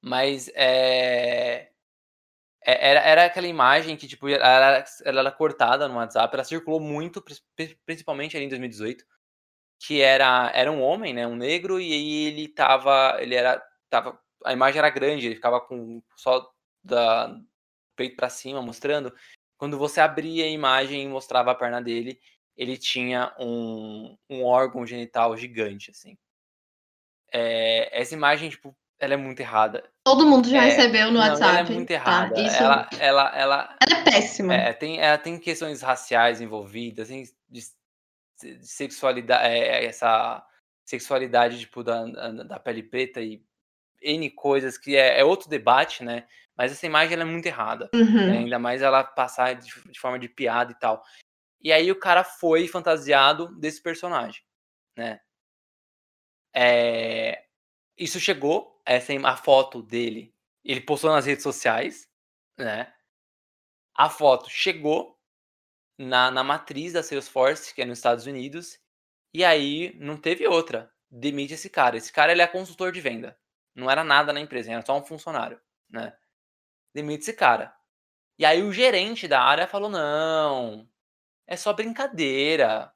Mas 0.00 0.48
é, 0.54 1.70
é, 2.64 2.90
era, 2.90 3.00
era 3.00 3.24
aquela 3.26 3.46
imagem 3.46 3.96
que, 3.96 4.06
tipo, 4.08 4.28
ela 4.28 4.84
ela 5.04 5.20
era 5.20 5.32
cortada 5.32 5.88
no 5.88 5.96
WhatsApp, 5.96 6.34
ela 6.34 6.44
circulou 6.44 6.80
muito, 6.80 7.22
principalmente 7.86 8.36
ali 8.36 8.46
em 8.46 8.48
2018, 8.48 9.04
que 9.80 10.00
era, 10.02 10.50
era 10.54 10.72
um 10.72 10.82
homem, 10.82 11.14
né, 11.14 11.26
um 11.26 11.36
negro, 11.36 11.80
e 11.80 11.92
aí 11.92 12.26
ele 12.26 12.48
tava, 12.48 13.18
ele 13.20 13.34
era, 13.34 13.62
tava, 13.90 14.18
a 14.44 14.52
imagem 14.52 14.78
era 14.78 14.90
grande, 14.90 15.26
ele 15.26 15.36
ficava 15.36 15.60
com 15.60 16.02
só 16.16 16.50
da 16.82 17.34
peito 17.96 18.16
para 18.16 18.28
cima, 18.28 18.62
mostrando. 18.62 19.14
Quando 19.64 19.78
você 19.78 19.98
abria 19.98 20.44
a 20.44 20.48
imagem 20.48 21.04
e 21.04 21.08
mostrava 21.08 21.50
a 21.50 21.54
perna 21.54 21.80
dele, 21.80 22.20
ele 22.54 22.76
tinha 22.76 23.34
um, 23.40 24.14
um 24.28 24.44
órgão 24.44 24.86
genital 24.86 25.34
gigante, 25.38 25.90
assim. 25.90 26.18
É, 27.32 27.98
essa 27.98 28.12
imagem, 28.12 28.50
tipo, 28.50 28.76
ela 28.98 29.14
é 29.14 29.16
muito 29.16 29.40
errada. 29.40 29.90
Todo 30.04 30.26
mundo 30.26 30.50
já 30.50 30.58
é, 30.58 30.66
recebeu 30.66 31.06
no 31.06 31.14
não, 31.14 31.20
WhatsApp. 31.20 31.44
Ela 31.44 31.60
é 31.60 31.72
muito 31.72 31.88
tá? 31.88 31.94
errada. 31.94 32.34
Tá, 32.34 32.42
isso... 32.42 32.62
ela, 32.62 32.90
ela, 32.98 33.34
ela, 33.34 33.78
ela 33.80 34.00
é 34.00 34.04
péssima. 34.04 34.52
É, 34.52 34.74
tem, 34.74 35.00
ela 35.00 35.16
tem 35.16 35.38
questões 35.38 35.80
raciais 35.80 36.42
envolvidas, 36.42 37.08
tem 37.08 37.24
de, 37.48 37.62
de 38.42 38.66
sexualidade, 38.66 39.46
é, 39.46 39.86
essa 39.86 40.46
sexualidade 40.84 41.58
tipo 41.58 41.82
da, 41.82 42.04
da 42.04 42.60
pele 42.60 42.82
preta 42.82 43.22
e 43.22 43.42
N 44.02 44.28
coisas 44.28 44.76
que 44.76 44.94
é, 44.94 45.20
é 45.20 45.24
outro 45.24 45.48
debate, 45.48 46.04
né? 46.04 46.26
Mas 46.56 46.72
essa 46.72 46.86
imagem 46.86 47.18
é 47.18 47.24
muito 47.24 47.46
errada. 47.46 47.90
Né? 47.92 48.00
Uhum. 48.00 48.26
Né? 48.26 48.38
Ainda 48.38 48.58
mais 48.58 48.82
ela 48.82 49.02
passar 49.02 49.54
de, 49.54 49.72
de, 49.90 49.98
forma 49.98 50.18
de 50.18 50.28
piada 50.28 50.72
e 50.72 50.78
tal. 50.78 51.02
E 51.60 51.72
aí 51.72 51.90
o 51.90 51.98
cara 51.98 52.22
foi 52.22 52.68
fantasiado 52.68 53.54
desse 53.58 53.82
personagem, 53.82 54.42
né? 54.96 55.20
É, 56.54 57.46
isso 57.98 58.20
chegou, 58.20 58.80
essa 58.84 59.12
a 59.26 59.36
foto 59.36 59.82
dele, 59.82 60.34
ele 60.64 60.80
postou 60.80 61.10
nas 61.10 61.26
redes 61.26 61.42
sociais, 61.42 62.08
né? 62.58 62.92
A 63.96 64.10
foto 64.10 64.48
chegou 64.50 65.18
na, 65.98 66.30
na 66.30 66.44
matriz 66.44 66.92
da 66.92 67.02
Salesforce, 67.02 67.74
que 67.74 67.82
é 67.82 67.84
nos 67.84 67.98
Estados 67.98 68.26
Unidos, 68.26 68.78
e 69.32 69.44
aí 69.44 69.96
não 69.98 70.16
teve 70.16 70.46
outra. 70.46 70.92
Demite 71.10 71.54
esse 71.54 71.70
cara. 71.70 71.96
Esse 71.96 72.12
cara 72.12 72.32
ele 72.32 72.42
é 72.42 72.46
consultor 72.46 72.92
de 72.92 73.00
venda. 73.00 73.38
Não 73.74 73.90
era 73.90 74.04
nada 74.04 74.32
na 74.32 74.40
empresa, 74.40 74.72
era 74.72 74.84
só 74.84 74.96
um 74.98 75.04
funcionário, 75.04 75.60
né? 75.88 76.16
Demite 76.94 77.22
esse 77.22 77.32
cara. 77.34 77.74
E 78.38 78.44
aí 78.44 78.62
o 78.62 78.72
gerente 78.72 79.28
da 79.28 79.42
área 79.42 79.66
falou: 79.66 79.90
"Não, 79.90 80.88
é 81.46 81.56
só 81.56 81.72
brincadeira, 81.72 82.92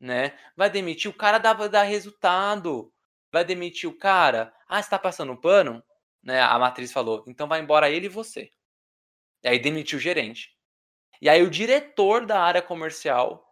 né? 0.00 0.38
Vai 0.56 0.70
demitir 0.70 1.10
o 1.10 1.14
cara 1.14 1.38
dá, 1.38 1.54
dá 1.54 1.82
resultado 1.82 2.92
vai 3.36 3.44
demitir 3.44 3.88
o 3.88 3.96
cara? 3.96 4.52
Ah, 4.68 4.82
você 4.82 4.88
tá 4.88 4.98
passando 4.98 5.36
pano? 5.36 5.82
Né? 6.22 6.40
A 6.40 6.58
matriz 6.58 6.92
falou, 6.92 7.22
então 7.26 7.46
vai 7.46 7.60
embora 7.60 7.90
ele 7.90 8.06
e 8.06 8.08
você. 8.08 8.50
E 9.44 9.48
aí 9.48 9.58
demitiu 9.58 9.98
o 9.98 10.00
gerente. 10.00 10.50
E 11.20 11.28
aí 11.28 11.42
o 11.42 11.50
diretor 11.50 12.26
da 12.26 12.40
área 12.40 12.62
comercial 12.62 13.46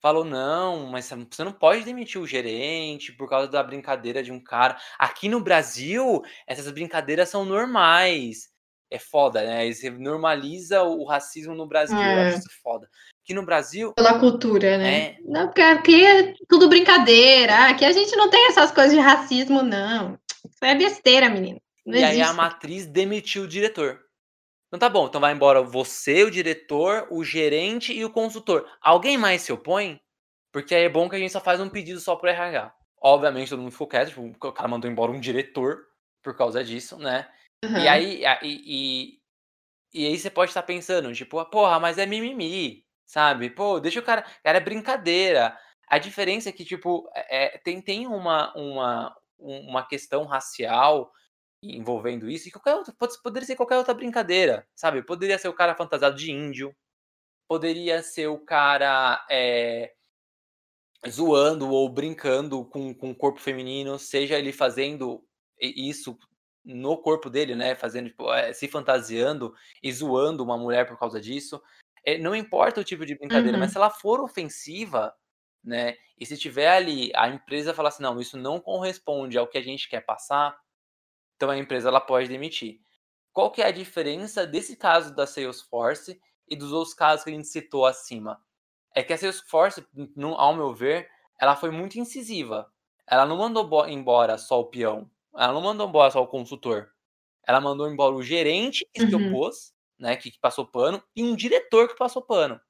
falou: 0.00 0.24
não, 0.24 0.86
mas 0.86 1.06
você 1.06 1.44
não 1.44 1.52
pode 1.52 1.84
demitir 1.84 2.20
o 2.20 2.26
gerente 2.26 3.12
por 3.12 3.28
causa 3.28 3.48
da 3.48 3.62
brincadeira 3.62 4.22
de 4.22 4.32
um 4.32 4.42
cara. 4.42 4.78
Aqui 4.98 5.28
no 5.28 5.40
Brasil, 5.40 6.22
essas 6.46 6.70
brincadeiras 6.70 7.28
são 7.28 7.44
normais. 7.44 8.48
É 8.90 8.98
foda, 8.98 9.42
né? 9.42 9.70
Você 9.72 9.90
normaliza 9.90 10.82
o 10.82 11.04
racismo 11.04 11.54
no 11.54 11.66
Brasil. 11.66 11.98
É. 11.98 12.14
Eu 12.14 12.20
acho 12.26 12.36
é. 12.36 12.38
isso 12.38 12.62
foda. 12.62 12.88
Aqui 13.22 13.34
no 13.34 13.44
Brasil. 13.44 13.92
Pela 13.94 14.20
cultura, 14.20 14.78
né? 14.78 14.98
É... 14.98 15.16
Não, 15.24 15.46
porque 15.46 15.62
aqui 15.62 16.04
é 16.04 16.34
tudo 16.48 16.68
brincadeira. 16.68 17.68
Aqui 17.68 17.84
a 17.84 17.92
gente 17.92 18.14
não 18.14 18.30
tem 18.30 18.46
essas 18.48 18.70
coisas 18.70 18.92
de 18.92 19.00
racismo, 19.00 19.62
não. 19.62 20.18
Isso 20.48 20.64
é 20.64 20.74
besteira, 20.74 21.28
menino. 21.28 21.60
Não 21.84 21.94
e 21.94 22.02
existe. 22.02 22.22
aí 22.22 22.22
a 22.22 22.32
matriz 22.32 22.86
demitiu 22.86 23.44
o 23.44 23.48
diretor. 23.48 24.00
Então 24.68 24.78
tá 24.78 24.88
bom, 24.88 25.06
então 25.06 25.20
vai 25.20 25.32
embora 25.32 25.62
você, 25.62 26.24
o 26.24 26.30
diretor, 26.30 27.06
o 27.10 27.24
gerente 27.24 27.92
e 27.92 28.04
o 28.04 28.10
consultor. 28.10 28.66
Alguém 28.80 29.16
mais 29.16 29.42
se 29.42 29.52
opõe? 29.52 30.00
Porque 30.52 30.74
aí 30.74 30.84
é 30.84 30.88
bom 30.88 31.08
que 31.08 31.14
a 31.14 31.18
gente 31.18 31.32
só 31.32 31.40
faz 31.40 31.60
um 31.60 31.68
pedido 31.68 32.00
só 32.00 32.16
pro 32.16 32.28
RH. 32.28 32.74
Obviamente 33.00 33.50
todo 33.50 33.62
mundo 33.62 33.70
ficou 33.70 33.86
quieto, 33.86 34.08
tipo, 34.08 34.22
o 34.22 34.52
cara 34.52 34.68
mandou 34.68 34.90
embora 34.90 35.12
um 35.12 35.20
diretor 35.20 35.84
por 36.22 36.36
causa 36.36 36.64
disso, 36.64 36.98
né? 36.98 37.28
Uhum. 37.64 37.78
E 37.78 37.88
aí, 37.88 38.22
e, 38.42 39.20
e, 39.92 40.02
e, 40.02 40.06
aí 40.06 40.18
você 40.18 40.30
pode 40.30 40.50
estar 40.50 40.62
pensando, 40.62 41.12
tipo, 41.14 41.44
porra, 41.46 41.80
mas 41.80 41.98
é 41.98 42.06
mimimi. 42.06 42.84
Sabe? 43.06 43.50
Pô, 43.50 43.78
deixa 43.78 44.00
o 44.00 44.02
cara. 44.02 44.22
Cara, 44.42 44.58
é 44.58 44.60
brincadeira. 44.60 45.56
A 45.88 45.98
diferença 45.98 46.48
é 46.48 46.52
que, 46.52 46.64
tipo, 46.64 47.08
é, 47.14 47.56
é, 47.56 47.58
tem, 47.58 47.80
tem 47.80 48.06
uma, 48.06 48.52
uma, 48.56 49.16
uma 49.38 49.86
questão 49.86 50.24
racial 50.24 51.12
envolvendo 51.62 52.28
isso, 52.28 52.48
e 52.48 52.50
qualquer 52.50 52.74
outra, 52.74 52.94
pode, 52.96 53.20
poderia 53.22 53.46
ser 53.46 53.56
qualquer 53.56 53.76
outra 53.76 53.94
brincadeira, 53.94 54.66
sabe? 54.74 55.02
Poderia 55.02 55.38
ser 55.38 55.48
o 55.48 55.54
cara 55.54 55.74
fantasiado 55.74 56.16
de 56.16 56.30
índio, 56.30 56.74
poderia 57.48 58.02
ser 58.02 58.28
o 58.28 58.38
cara 58.38 59.24
é, 59.30 59.92
zoando 61.08 61.68
ou 61.70 61.88
brincando 61.88 62.64
com, 62.66 62.94
com 62.94 63.10
o 63.10 63.14
corpo 63.14 63.40
feminino, 63.40 63.98
seja 63.98 64.38
ele 64.38 64.52
fazendo 64.52 65.24
isso 65.60 66.18
no 66.66 66.98
corpo 66.98 67.30
dele, 67.30 67.54
né? 67.54 67.76
Fazendo, 67.76 68.08
tipo, 68.08 68.32
é, 68.32 68.52
se 68.52 68.66
fantasiando 68.66 69.54
e 69.82 69.92
zoando 69.92 70.42
uma 70.42 70.58
mulher 70.58 70.86
por 70.86 70.98
causa 70.98 71.20
disso. 71.20 71.62
É, 72.04 72.18
não 72.18 72.34
importa 72.34 72.80
o 72.80 72.84
tipo 72.84 73.06
de 73.06 73.16
brincadeira, 73.16 73.56
uhum. 73.56 73.60
mas 73.60 73.70
se 73.70 73.76
ela 73.76 73.88
for 73.90 74.20
ofensiva, 74.20 75.14
né? 75.62 75.96
E 76.18 76.26
se 76.26 76.36
tiver 76.36 76.68
ali 76.68 77.12
a 77.14 77.28
empresa 77.28 77.72
falar 77.72 77.90
assim, 77.90 78.02
não, 78.02 78.20
isso 78.20 78.36
não 78.36 78.60
corresponde 78.60 79.38
ao 79.38 79.46
que 79.46 79.58
a 79.58 79.62
gente 79.62 79.88
quer 79.88 80.00
passar, 80.00 80.58
então 81.36 81.50
a 81.50 81.58
empresa 81.58 81.88
ela 81.88 82.00
pode 82.00 82.28
demitir. 82.28 82.80
Qual 83.32 83.50
que 83.50 83.62
é 83.62 83.66
a 83.66 83.72
diferença 83.72 84.46
desse 84.46 84.76
caso 84.76 85.14
da 85.14 85.26
Salesforce 85.26 86.20
e 86.48 86.56
dos 86.56 86.72
outros 86.72 86.94
casos 86.94 87.22
que 87.22 87.30
a 87.30 87.34
gente 87.34 87.46
citou 87.46 87.84
acima? 87.84 88.40
É 88.94 89.02
que 89.02 89.12
a 89.12 89.18
Salesforce, 89.18 89.86
no, 90.16 90.34
ao 90.34 90.54
meu 90.56 90.72
ver, 90.72 91.08
ela 91.38 91.54
foi 91.54 91.70
muito 91.70 91.98
incisiva. 91.98 92.72
Ela 93.06 93.26
não 93.26 93.36
mandou 93.36 93.86
embora 93.86 94.38
só 94.38 94.60
o 94.60 94.66
peão. 94.66 95.10
Ela 95.36 95.52
não 95.52 95.62
mandou 95.62 95.88
embora 95.88 96.10
só 96.10 96.22
o 96.22 96.26
consultor. 96.26 96.90
Ela 97.46 97.60
mandou 97.60 97.90
embora 97.90 98.14
o 98.14 98.22
gerente 98.22 98.86
que 98.92 99.06
se 99.06 99.14
uhum. 99.14 99.28
opôs 99.28 99.76
né, 99.98 100.16
que, 100.16 100.30
que, 100.30 100.38
passou 100.38 100.66
pano, 100.66 101.02
e 101.14 101.22
um 101.22 101.34
diretor 101.34 101.88
que 101.88 101.96
passou 101.96 102.22
pano. 102.22 102.60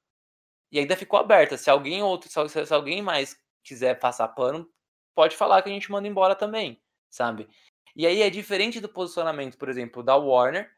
E 0.71 0.79
ainda 0.79 0.95
ficou 0.95 1.19
aberta. 1.19 1.57
Se 1.57 1.69
alguém 1.69 2.01
outro, 2.01 2.29
se, 2.29 2.65
se 2.65 2.73
alguém 2.73 3.01
mais 3.01 3.37
quiser 3.63 3.99
passar 3.99 4.27
pano, 4.29 4.69
pode 5.15 5.35
falar 5.35 5.61
que 5.61 5.69
a 5.69 5.73
gente 5.73 5.91
manda 5.91 6.07
embora 6.07 6.35
também, 6.35 6.81
sabe? 7.09 7.47
E 7.95 8.05
aí 8.05 8.21
é 8.21 8.29
diferente 8.29 8.79
do 8.79 8.89
posicionamento, 8.89 9.57
por 9.57 9.69
exemplo, 9.69 10.03
da 10.03 10.15
Warner, 10.15 10.69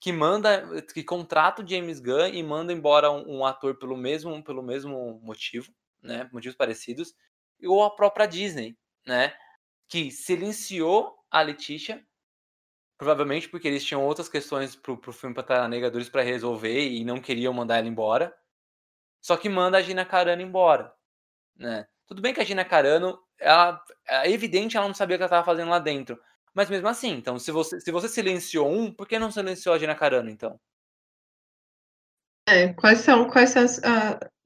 que 0.00 0.12
manda, 0.12 0.82
que 0.92 1.02
contrata 1.02 1.62
o 1.62 1.68
James 1.68 2.00
Gunn 2.00 2.28
e 2.32 2.42
manda 2.42 2.72
embora 2.72 3.10
um, 3.10 3.38
um 3.38 3.46
ator 3.46 3.78
pelo 3.78 3.96
mesmo, 3.96 4.42
pelo 4.42 4.62
mesmo 4.62 5.20
motivo, 5.22 5.72
né, 6.02 6.28
motivos 6.32 6.56
parecidos, 6.56 7.14
ou 7.64 7.84
a 7.84 7.94
própria 7.94 8.26
Disney, 8.26 8.76
né, 9.06 9.32
que 9.92 10.10
silenciou 10.10 11.22
a 11.30 11.42
Letitia 11.42 12.02
Provavelmente 12.96 13.48
porque 13.48 13.68
eles 13.68 13.84
tinham 13.84 14.02
outras 14.02 14.28
questões 14.28 14.74
pro, 14.74 14.96
pro 14.96 15.12
filme 15.12 15.34
Pantera 15.34 15.66
Negra 15.66 15.90
2 15.90 16.08
para 16.08 16.22
resolver 16.22 16.88
e 16.88 17.04
não 17.04 17.20
queriam 17.20 17.52
mandar 17.52 17.78
ela 17.78 17.88
embora. 17.88 18.32
Só 19.20 19.36
que 19.36 19.48
manda 19.48 19.76
a 19.76 19.82
Gina 19.82 20.04
Carano 20.04 20.40
embora, 20.40 20.94
né? 21.56 21.86
Tudo 22.06 22.22
bem 22.22 22.32
que 22.32 22.40
a 22.40 22.44
Gina 22.44 22.64
Carano, 22.64 23.20
ela, 23.36 23.82
é 24.06 24.30
evidente 24.30 24.76
ela 24.76 24.86
não 24.86 24.94
sabia 24.94 25.16
o 25.16 25.18
que 25.18 25.24
ela 25.24 25.26
estava 25.26 25.44
fazendo 25.44 25.70
lá 25.70 25.80
dentro. 25.80 26.16
Mas 26.54 26.70
mesmo 26.70 26.86
assim, 26.86 27.10
então, 27.10 27.40
se 27.40 27.50
você, 27.50 27.80
se 27.80 27.90
você 27.90 28.08
silenciou 28.08 28.70
um, 28.70 28.92
por 28.92 29.08
que 29.08 29.18
não 29.18 29.32
silenciou 29.32 29.74
a 29.74 29.78
Gina 29.78 29.96
Carano, 29.96 30.30
então? 30.30 30.60
É, 32.46 32.72
quais 32.72 33.00
são, 33.00 33.28
quais 33.28 33.50
são 33.50 33.64
as, 33.64 33.80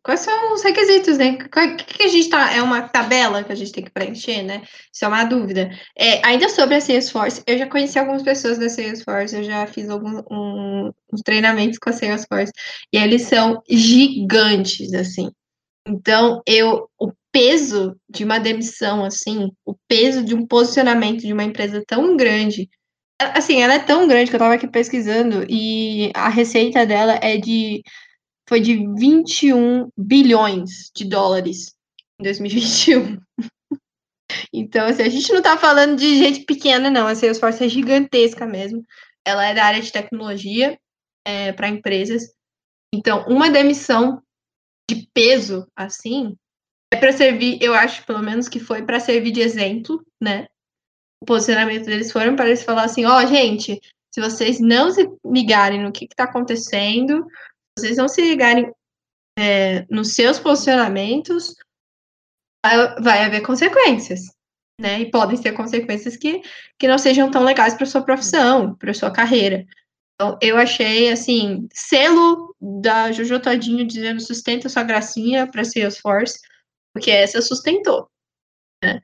Quais 0.06 0.20
são 0.20 0.54
os 0.54 0.62
requisitos, 0.62 1.18
né? 1.18 1.32
O 1.32 1.76
que, 1.76 1.84
que, 1.84 2.04
a 2.04 2.06
gente 2.06 2.28
tá. 2.28 2.52
É 2.52 2.62
uma 2.62 2.82
tabela 2.82 3.42
que 3.42 3.50
a 3.50 3.56
gente 3.56 3.72
tem 3.72 3.82
que 3.82 3.90
preencher, 3.90 4.40
né? 4.44 4.62
Isso 4.92 5.04
é 5.04 5.08
uma 5.08 5.24
dúvida. 5.24 5.68
É, 5.98 6.24
ainda 6.24 6.48
sobre 6.48 6.76
a 6.76 6.80
Salesforce, 6.80 7.42
eu 7.44 7.58
já 7.58 7.66
conheci 7.66 7.98
algumas 7.98 8.22
pessoas 8.22 8.56
da 8.56 8.68
Salesforce, 8.68 9.34
eu 9.34 9.42
já 9.42 9.66
fiz 9.66 9.90
alguns 9.90 10.22
um, 10.30 10.92
uns 11.12 11.22
treinamentos 11.24 11.76
com 11.80 11.90
a 11.90 11.92
Salesforce, 11.92 12.52
e 12.92 12.96
eles 12.96 13.22
são 13.22 13.60
gigantes, 13.68 14.94
assim. 14.94 15.28
Então, 15.88 16.40
eu. 16.46 16.88
O 17.00 17.10
peso 17.32 17.96
de 18.08 18.22
uma 18.22 18.38
demissão, 18.38 19.04
assim, 19.04 19.50
o 19.64 19.74
peso 19.88 20.24
de 20.24 20.36
um 20.36 20.46
posicionamento 20.46 21.22
de 21.22 21.32
uma 21.32 21.42
empresa 21.42 21.82
tão 21.84 22.16
grande. 22.16 22.70
Assim, 23.20 23.60
ela 23.60 23.74
é 23.74 23.80
tão 23.80 24.06
grande 24.06 24.30
que 24.30 24.36
eu 24.36 24.40
tava 24.40 24.54
aqui 24.54 24.68
pesquisando 24.68 25.44
e 25.48 26.12
a 26.14 26.28
receita 26.28 26.86
dela 26.86 27.18
é 27.20 27.36
de 27.36 27.82
foi 28.48 28.60
de 28.60 28.76
21 28.94 29.90
bilhões 29.96 30.90
de 30.94 31.04
dólares 31.04 31.74
em 32.20 32.24
2021. 32.24 33.20
Então, 34.52 34.86
assim, 34.86 35.02
a 35.02 35.08
gente 35.08 35.32
não 35.32 35.40
tá 35.40 35.56
falando 35.56 35.96
de 35.96 36.18
gente 36.18 36.40
pequena, 36.40 36.90
não. 36.90 37.06
A 37.06 37.14
Salesforce 37.14 37.64
é 37.64 37.68
gigantesca 37.68 38.46
mesmo. 38.46 38.84
Ela 39.24 39.46
é 39.46 39.54
da 39.54 39.64
área 39.64 39.80
de 39.80 39.92
tecnologia 39.92 40.78
é, 41.26 41.52
para 41.52 41.68
empresas. 41.68 42.32
Então, 42.92 43.24
uma 43.28 43.50
demissão 43.50 44.22
de 44.90 45.08
peso, 45.12 45.66
assim, 45.76 46.36
é 46.92 46.96
para 46.96 47.12
servir, 47.12 47.58
eu 47.60 47.74
acho, 47.74 48.04
pelo 48.06 48.22
menos, 48.22 48.48
que 48.48 48.60
foi 48.60 48.84
para 48.84 49.00
servir 49.00 49.32
de 49.32 49.40
exemplo, 49.40 50.04
né? 50.20 50.46
O 51.20 51.26
posicionamento 51.26 51.86
deles 51.86 52.12
foram 52.12 52.36
para 52.36 52.46
eles 52.46 52.62
falar 52.62 52.84
assim: 52.84 53.04
ó, 53.04 53.18
oh, 53.18 53.26
gente, 53.26 53.80
Se 54.14 54.20
vocês 54.20 54.60
não 54.60 54.90
se 54.90 55.06
ligarem 55.24 55.82
no 55.82 55.92
que 55.92 56.06
está 56.06 56.24
acontecendo, 56.24 57.26
vocês 57.78 57.96
não 57.96 58.08
se 58.08 58.22
ligarem 58.22 58.72
é, 59.38 59.86
nos 59.90 60.14
seus 60.14 60.38
posicionamentos, 60.38 61.54
vai, 63.00 63.24
haver 63.24 63.42
consequências. 63.42 64.22
Né? 64.80 65.00
E 65.00 65.10
podem 65.10 65.36
ser 65.36 65.52
consequências 65.52 66.16
que, 66.16 66.42
que 66.78 66.88
não 66.88 66.98
sejam 66.98 67.30
tão 67.30 67.42
legais 67.42 67.74
para 67.74 67.86
sua 67.86 68.02
profissão, 68.02 68.74
para 68.74 68.92
sua 68.92 69.10
carreira. 69.10 69.64
Então, 70.14 70.38
eu 70.40 70.56
achei, 70.56 71.10
assim, 71.10 71.68
selo 71.72 72.54
da 72.60 73.12
Jojo 73.12 73.40
Todinho 73.40 73.86
dizendo 73.86 74.20
sustenta 74.20 74.68
sua 74.68 74.82
gracinha 74.82 75.46
para 75.50 75.64
Salesforce, 75.64 76.40
porque 76.92 77.10
essa 77.10 77.40
sustentou. 77.42 78.10
Né? 78.82 79.00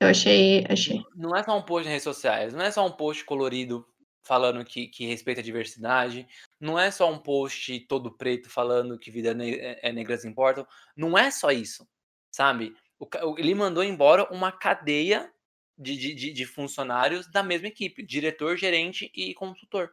Eu 0.00 0.08
achei, 0.08 0.66
achei. 0.68 1.02
Não 1.14 1.34
é 1.34 1.42
só 1.42 1.56
um 1.56 1.62
post 1.62 1.84
nas 1.84 1.92
redes 1.92 2.04
sociais, 2.04 2.52
não 2.52 2.62
é 2.62 2.70
só 2.70 2.86
um 2.86 2.92
post 2.92 3.24
colorido 3.24 3.86
falando 4.24 4.64
que, 4.64 4.88
que 4.88 5.06
respeita 5.06 5.40
a 5.40 5.44
diversidade, 5.44 6.26
não 6.58 6.78
é 6.78 6.90
só 6.90 7.10
um 7.10 7.18
post 7.18 7.78
todo 7.80 8.10
preto 8.10 8.48
falando 8.48 8.98
que 8.98 9.10
vida 9.10 9.34
ne 9.34 9.56
é, 9.58 9.92
negras 9.92 10.24
importam, 10.24 10.66
não 10.96 11.16
é 11.16 11.30
só 11.30 11.50
isso, 11.50 11.86
sabe? 12.30 12.74
O, 12.98 13.38
ele 13.38 13.54
mandou 13.54 13.84
embora 13.84 14.24
uma 14.32 14.50
cadeia 14.50 15.32
de, 15.76 16.14
de, 16.14 16.32
de 16.32 16.46
funcionários 16.46 17.26
da 17.26 17.42
mesma 17.42 17.68
equipe, 17.68 18.02
diretor, 18.02 18.56
gerente 18.56 19.12
e 19.14 19.34
consultor, 19.34 19.92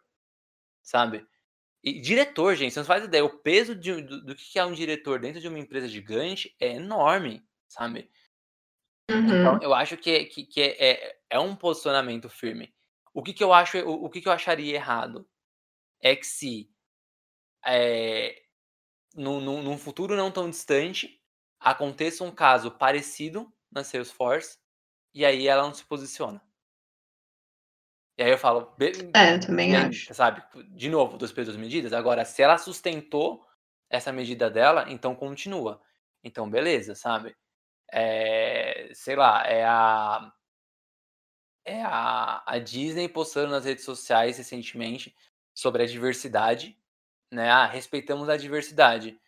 sabe? 0.81 1.27
E 1.83 1.99
diretor, 1.99 2.55
gente, 2.55 2.73
você 2.73 2.79
não 2.79 2.85
faz 2.85 3.03
ideia, 3.03 3.25
o 3.25 3.39
peso 3.39 3.75
de, 3.75 4.01
do, 4.01 4.23
do 4.23 4.35
que 4.35 4.57
é 4.57 4.63
um 4.63 4.73
diretor 4.73 5.19
dentro 5.19 5.41
de 5.41 5.47
uma 5.47 5.59
empresa 5.59 5.87
gigante 5.87 6.55
é 6.59 6.75
enorme, 6.75 7.43
sabe? 7.67 8.09
Então, 9.09 9.55
Uhum. 9.55 9.59
eu 9.61 9.73
acho 9.73 9.97
que, 9.97 10.25
que, 10.25 10.45
que 10.45 10.61
é, 10.61 10.91
é, 10.91 11.19
é 11.31 11.39
um 11.39 11.55
posicionamento 11.55 12.29
firme. 12.29 12.73
O 13.13 13.23
que, 13.23 13.33
que 13.33 13.43
eu 13.43 13.53
acho, 13.53 13.77
o, 13.79 14.05
o 14.05 14.09
que, 14.09 14.21
que 14.21 14.27
eu 14.27 14.31
acharia 14.33 14.75
errado 14.75 15.27
é 16.01 16.15
que 16.15 16.25
se 16.25 16.69
é, 17.65 18.41
num, 19.15 19.41
num, 19.41 19.63
num 19.63 19.77
futuro 19.77 20.15
não 20.15 20.31
tão 20.31 20.49
distante 20.49 21.21
aconteça 21.59 22.23
um 22.23 22.31
caso 22.31 22.71
parecido 22.71 23.51
na 23.71 23.83
Salesforce 23.83 24.57
e 25.13 25.25
aí 25.25 25.47
ela 25.47 25.63
não 25.63 25.73
se 25.73 25.85
posiciona. 25.85 26.41
E 28.17 28.23
aí 28.23 28.31
eu 28.31 28.37
falo, 28.37 28.75
É, 29.15 29.33
eu 29.35 29.39
também 29.39 29.75
acho. 29.75 30.13
sabe? 30.13 30.43
De 30.69 30.89
novo, 30.89 31.17
dos 31.17 31.31
pesos 31.31 31.55
medidas. 31.57 31.93
Agora, 31.93 32.25
se 32.25 32.41
ela 32.41 32.57
sustentou 32.57 33.45
essa 33.89 34.11
medida 34.11 34.49
dela, 34.49 34.85
então 34.89 35.15
continua. 35.15 35.81
Então, 36.23 36.49
beleza, 36.49 36.95
sabe? 36.95 37.35
É, 37.91 38.91
sei 38.93 39.15
lá, 39.15 39.45
é 39.47 39.65
a 39.65 40.31
é 41.65 41.81
a, 41.83 42.43
a 42.45 42.59
Disney 42.59 43.07
postando 43.07 43.51
nas 43.51 43.65
redes 43.65 43.85
sociais 43.85 44.37
recentemente 44.37 45.15
sobre 45.53 45.83
a 45.83 45.85
diversidade, 45.85 46.77
né? 47.31 47.49
Ah, 47.49 47.65
respeitamos 47.65 48.29
a 48.29 48.37
diversidade, 48.37 49.19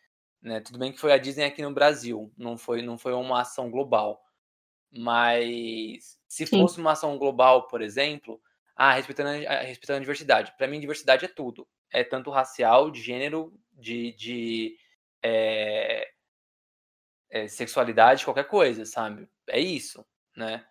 né? 0.41 0.59
Tudo 0.59 0.79
bem 0.79 0.91
que 0.91 0.99
foi 0.99 1.11
a 1.13 1.17
Disney 1.17 1.45
aqui 1.45 1.61
no 1.61 1.73
Brasil, 1.73 2.31
não 2.37 2.57
foi 2.57 2.81
não 2.81 2.97
foi 2.97 3.13
uma 3.13 3.41
ação 3.41 3.69
global. 3.69 4.23
Mas 4.91 6.19
se 6.27 6.45
Sim. 6.45 6.59
fosse 6.59 6.79
uma 6.79 6.91
ação 6.91 7.17
global, 7.17 7.67
por 7.67 7.81
exemplo, 7.81 8.41
ah, 8.75 8.93
respeitando 8.93 9.29
a, 9.47 9.61
respeitando 9.61 9.97
a 9.97 10.01
diversidade. 10.01 10.53
Para 10.57 10.67
mim, 10.67 10.79
diversidade 10.79 11.25
é 11.25 11.27
tudo. 11.27 11.67
É 11.91 12.03
tanto 12.03 12.31
racial, 12.31 12.91
de 12.91 13.01
gênero, 13.01 13.53
de, 13.71 14.13
de 14.13 14.77
é, 15.21 16.09
é, 17.29 17.47
sexualidade, 17.47 18.25
qualquer 18.25 18.47
coisa, 18.47 18.85
sabe? 18.85 19.27
É 19.47 19.59
isso, 19.59 20.05
né? 20.35 20.65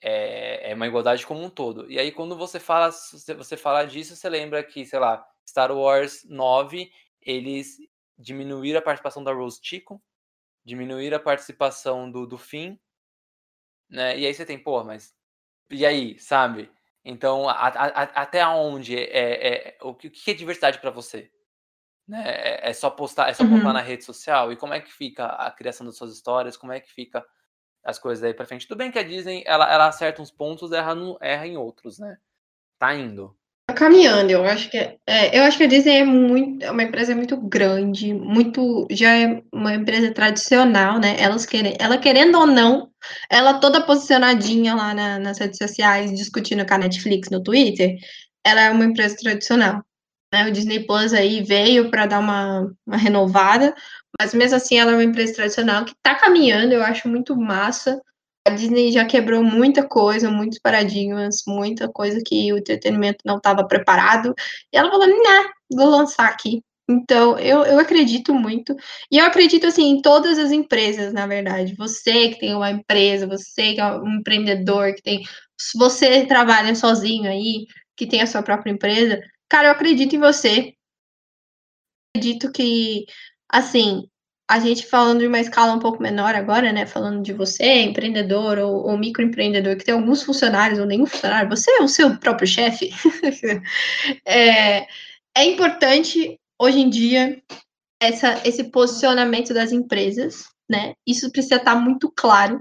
É, 0.00 0.70
é, 0.70 0.74
uma 0.74 0.86
igualdade 0.86 1.26
como 1.26 1.42
um 1.42 1.50
todo. 1.50 1.90
E 1.90 1.98
aí, 1.98 2.12
quando 2.12 2.36
você 2.36 2.60
fala, 2.60 2.90
você 2.90 3.56
fala 3.56 3.84
disso, 3.84 4.14
você 4.14 4.28
lembra 4.28 4.62
que, 4.62 4.84
sei 4.84 4.98
lá, 4.98 5.26
Star 5.48 5.72
Wars 5.72 6.24
9, 6.28 6.90
eles 7.20 7.78
diminuíram 8.18 8.78
a 8.78 8.82
participação 8.82 9.24
da 9.24 9.32
Rose 9.32 9.60
Tico, 9.60 10.02
diminuíram 10.64 11.16
a 11.16 11.20
participação 11.20 12.10
do, 12.10 12.26
do 12.26 12.36
Finn, 12.36 12.76
né? 13.88 14.18
E 14.18 14.26
aí 14.26 14.34
você 14.34 14.44
tem, 14.44 14.58
pô, 14.58 14.82
mas. 14.84 15.14
E 15.70 15.84
aí, 15.86 16.18
sabe? 16.18 16.70
Então, 17.04 17.48
a, 17.48 17.68
a, 17.68 18.02
até 18.22 18.46
onde 18.46 18.98
é, 18.98 19.68
é, 19.70 19.78
o 19.80 19.94
que 19.94 20.30
é 20.30 20.34
diversidade 20.34 20.80
para 20.80 20.90
você? 20.90 21.30
Né? 22.06 22.22
É, 22.26 22.70
é, 22.70 22.72
só 22.72 22.90
postar, 22.90 23.28
é 23.28 23.34
só 23.34 23.44
uhum. 23.44 23.50
postar 23.50 23.72
na 23.72 23.80
rede 23.80 24.04
social? 24.04 24.52
E 24.52 24.56
como 24.56 24.74
é 24.74 24.80
que 24.80 24.92
fica 24.92 25.26
a 25.26 25.50
criação 25.50 25.86
das 25.86 25.96
suas 25.96 26.12
histórias? 26.12 26.56
Como 26.56 26.72
é 26.72 26.80
que 26.80 26.92
fica 26.92 27.24
as 27.86 27.98
coisas 27.98 28.24
aí 28.24 28.34
para 28.34 28.44
frente? 28.44 28.66
Tudo 28.66 28.78
bem 28.78 28.90
que 28.90 28.98
a 28.98 29.02
Disney 29.02 29.44
ela, 29.46 29.72
ela 29.72 29.86
acerta 29.86 30.20
uns 30.20 30.30
pontos, 30.30 30.72
erra, 30.72 30.94
no, 30.94 31.16
erra 31.20 31.46
em 31.46 31.56
outros, 31.56 31.98
né? 31.98 32.16
Tá 32.78 32.94
indo. 32.94 33.34
Tá 33.68 33.74
caminhando, 33.74 34.30
eu 34.30 34.44
acho 34.44 34.70
que 34.70 34.76
é, 34.76 35.38
eu 35.38 35.42
acho 35.42 35.58
que 35.58 35.64
a 35.64 35.68
Disney 35.68 35.98
é 35.98 36.04
muito, 36.04 36.64
é 36.64 36.70
uma 36.70 36.82
empresa 36.82 37.16
muito 37.16 37.36
grande, 37.36 38.14
muito 38.14 38.86
já 38.90 39.16
é 39.16 39.42
uma 39.52 39.74
empresa 39.74 40.12
tradicional, 40.12 41.00
né? 41.00 41.16
Elas 41.18 41.46
querem, 41.46 41.76
ela 41.80 41.98
querendo 41.98 42.38
ou 42.38 42.46
não, 42.46 42.90
ela 43.30 43.54
toda 43.54 43.84
posicionadinha 43.84 44.74
lá 44.74 44.94
na, 44.94 45.18
nas 45.18 45.38
redes 45.38 45.58
sociais, 45.58 46.12
discutindo 46.12 46.66
com 46.66 46.74
a 46.74 46.78
Netflix 46.78 47.30
no 47.30 47.42
Twitter, 47.42 47.96
ela 48.44 48.62
é 48.62 48.70
uma 48.70 48.84
empresa 48.84 49.16
tradicional. 49.16 49.84
Né? 50.32 50.46
O 50.46 50.52
Disney 50.52 50.86
Plus 50.86 51.12
aí 51.12 51.42
veio 51.42 51.90
para 51.90 52.06
dar 52.06 52.20
uma, 52.20 52.72
uma 52.86 52.96
renovada, 52.96 53.74
mas 54.20 54.34
mesmo 54.34 54.56
assim 54.56 54.78
ela 54.78 54.92
é 54.92 54.94
uma 54.94 55.04
empresa 55.04 55.34
tradicional 55.34 55.84
que 55.84 55.92
está 55.92 56.14
caminhando, 56.14 56.72
eu 56.72 56.82
acho 56.82 57.08
muito 57.08 57.36
massa 57.36 58.00
a 58.46 58.50
Disney 58.50 58.92
já 58.92 59.04
quebrou 59.04 59.42
muita 59.42 59.86
coisa, 59.86 60.30
muitos 60.30 60.60
paradigmas, 60.60 61.42
muita 61.46 61.88
coisa 61.88 62.22
que 62.24 62.52
o 62.52 62.58
entretenimento 62.58 63.18
não 63.24 63.38
estava 63.38 63.66
preparado. 63.66 64.32
E 64.72 64.76
ela 64.76 64.88
falou, 64.88 65.06
né, 65.08 65.50
vou 65.72 65.90
lançar 65.90 66.28
aqui. 66.28 66.62
Então, 66.88 67.36
eu, 67.40 67.64
eu 67.64 67.80
acredito 67.80 68.32
muito. 68.32 68.76
E 69.10 69.18
eu 69.18 69.24
acredito, 69.24 69.66
assim, 69.66 69.90
em 69.90 70.00
todas 70.00 70.38
as 70.38 70.52
empresas, 70.52 71.12
na 71.12 71.26
verdade. 71.26 71.74
Você 71.74 72.28
que 72.28 72.38
tem 72.38 72.54
uma 72.54 72.70
empresa, 72.70 73.26
você 73.26 73.74
que 73.74 73.80
é 73.80 73.92
um 73.96 74.20
empreendedor, 74.20 74.94
que 74.94 75.02
tem. 75.02 75.24
Você 75.74 76.24
trabalha 76.26 76.74
sozinho 76.76 77.28
aí, 77.28 77.66
que 77.96 78.06
tem 78.06 78.20
a 78.22 78.26
sua 78.26 78.42
própria 78.42 78.70
empresa. 78.70 79.20
Cara, 79.48 79.68
eu 79.68 79.72
acredito 79.72 80.14
em 80.14 80.20
você. 80.20 80.74
Acredito 82.14 82.52
que, 82.52 83.04
assim, 83.56 84.08
a 84.48 84.60
gente 84.60 84.86
falando 84.86 85.20
de 85.20 85.26
uma 85.26 85.40
escala 85.40 85.72
um 85.72 85.80
pouco 85.80 86.02
menor 86.02 86.34
agora, 86.34 86.72
né? 86.72 86.86
Falando 86.86 87.22
de 87.22 87.32
você, 87.32 87.82
empreendedor 87.82 88.58
ou, 88.58 88.86
ou 88.86 88.98
microempreendedor, 88.98 89.76
que 89.76 89.84
tem 89.84 89.94
alguns 89.94 90.22
funcionários 90.22 90.78
ou 90.78 90.86
nenhum 90.86 91.06
funcionário, 91.06 91.48
você 91.48 91.70
é 91.72 91.82
o 91.82 91.88
seu 91.88 92.16
próprio 92.18 92.46
chefe. 92.46 92.90
é, 94.24 94.86
é 95.36 95.44
importante, 95.44 96.38
hoje 96.60 96.80
em 96.80 96.88
dia, 96.88 97.42
essa, 98.00 98.40
esse 98.46 98.64
posicionamento 98.64 99.52
das 99.52 99.72
empresas, 99.72 100.44
né? 100.70 100.94
Isso 101.06 101.30
precisa 101.32 101.56
estar 101.56 101.74
muito 101.74 102.12
claro 102.14 102.60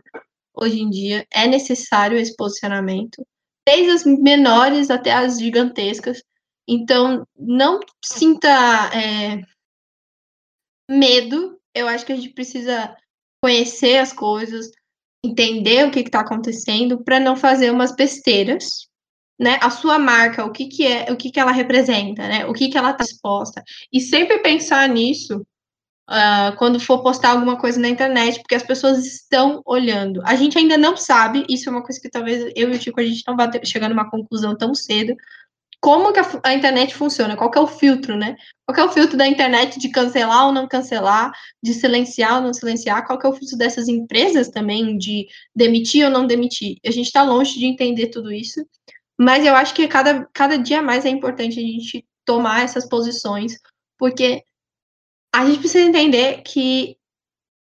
hoje 0.56 0.80
em 0.82 0.90
dia. 0.90 1.26
É 1.32 1.46
necessário 1.46 2.18
esse 2.18 2.36
posicionamento, 2.36 3.24
desde 3.68 3.92
as 3.92 4.06
menores 4.06 4.90
até 4.90 5.12
as 5.12 5.38
gigantescas. 5.38 6.24
Então, 6.68 7.28
não 7.38 7.80
sinta 8.04 8.50
é, 8.92 9.42
medo 10.90 11.60
eu 11.74 11.88
acho 11.88 12.06
que 12.06 12.14
a 12.14 12.16
gente 12.16 12.30
precisa 12.30 12.96
conhecer 13.44 13.98
as 13.98 14.14
coisas, 14.14 14.72
entender 15.24 15.86
o 15.86 15.92
que 15.92 16.00
está 16.00 16.22
acontecendo, 16.22 17.04
para 17.04 17.20
não 17.20 17.36
fazer 17.36 17.70
umas 17.70 17.94
besteiras, 17.94 18.88
né? 19.38 19.60
A 19.62 19.70
sua 19.70 20.00
marca, 20.00 20.46
o 20.46 20.52
que, 20.52 20.68
que 20.68 20.88
é, 20.88 21.12
o 21.12 21.18
que, 21.18 21.30
que 21.30 21.40
ela 21.40 21.52
representa, 21.52 22.28
né? 22.28 22.46
O 22.46 22.54
que, 22.54 22.70
que 22.70 22.78
ela 22.78 22.92
está 22.92 23.04
exposta. 23.04 23.62
E 23.92 24.00
sempre 24.00 24.40
pensar 24.40 24.88
nisso 24.88 25.46
uh, 26.10 26.56
quando 26.58 26.80
for 26.80 27.04
postar 27.04 27.32
alguma 27.32 27.58
coisa 27.58 27.80
na 27.80 27.90
internet, 27.90 28.40
porque 28.40 28.56
as 28.56 28.64
pessoas 28.64 29.06
estão 29.06 29.62
olhando. 29.66 30.22
A 30.26 30.36
gente 30.36 30.58
ainda 30.58 30.78
não 30.78 30.96
sabe, 30.96 31.46
isso 31.50 31.68
é 31.68 31.72
uma 31.72 31.84
coisa 31.84 32.00
que 32.00 32.10
talvez 32.10 32.52
eu 32.56 32.72
e 32.72 32.76
o 32.76 32.80
Tico 32.80 33.00
a 33.00 33.06
gente 33.06 33.24
não 33.28 33.36
vá 33.36 33.48
ter, 33.48 33.66
chegar 33.66 33.90
numa 33.90 34.10
conclusão 34.10 34.56
tão 34.58 34.74
cedo, 34.74 35.16
como 35.86 36.12
que 36.12 36.20
a, 36.20 36.26
a, 36.46 36.54
internet 36.56 36.96
funciona, 36.96 37.38
qual 37.38 37.52
que 37.52 37.60
é 37.60 37.62
o 37.62 37.68
filtro, 37.68 38.18
né? 38.18 38.36
Qual 38.66 38.74
que 38.74 38.82
é 38.82 38.84
o 38.84 38.92
filtro 38.92 39.16
da 39.16 39.28
internet 39.28 39.78
de 39.78 39.90
cancelar 39.90 40.48
ou 40.48 40.52
não 40.52 40.68
cancelar, 40.68 41.32
de 41.62 41.76
silenciar 41.76 42.38
ou 42.38 42.42
não 42.42 42.56
silenciar, 42.56 43.06
qual 43.06 43.20
que 43.20 43.28
é 43.28 43.30
o 43.30 43.34
filtro 43.34 43.56
dessas 43.56 43.88
empresas 43.88 44.50
também 44.50 44.98
de 44.98 45.28
demitir 45.56 46.04
ou 46.04 46.10
não 46.10 46.26
demitir. 46.26 46.78
A 46.84 46.90
gente 46.90 47.06
está 47.06 47.22
longe 47.22 47.60
de 47.60 47.68
entender 47.68 48.08
tudo 48.08 48.32
isso, 48.32 48.66
mas 49.16 49.46
eu 49.46 49.54
acho 49.54 49.76
que 49.76 49.88
cada, 49.88 50.28
cada 50.34 50.58
dia 50.58 50.82
mais 50.82 51.06
é 51.06 51.10
importante 51.10 51.60
a 51.60 51.62
gente 51.62 52.04
tomar 52.26 52.64
essas 52.64 52.90
posições, 52.90 53.54
porque 53.96 54.44
a 55.32 55.46
gente 55.46 55.60
precisa 55.60 55.86
entender 55.86 56.42
que 56.42 56.98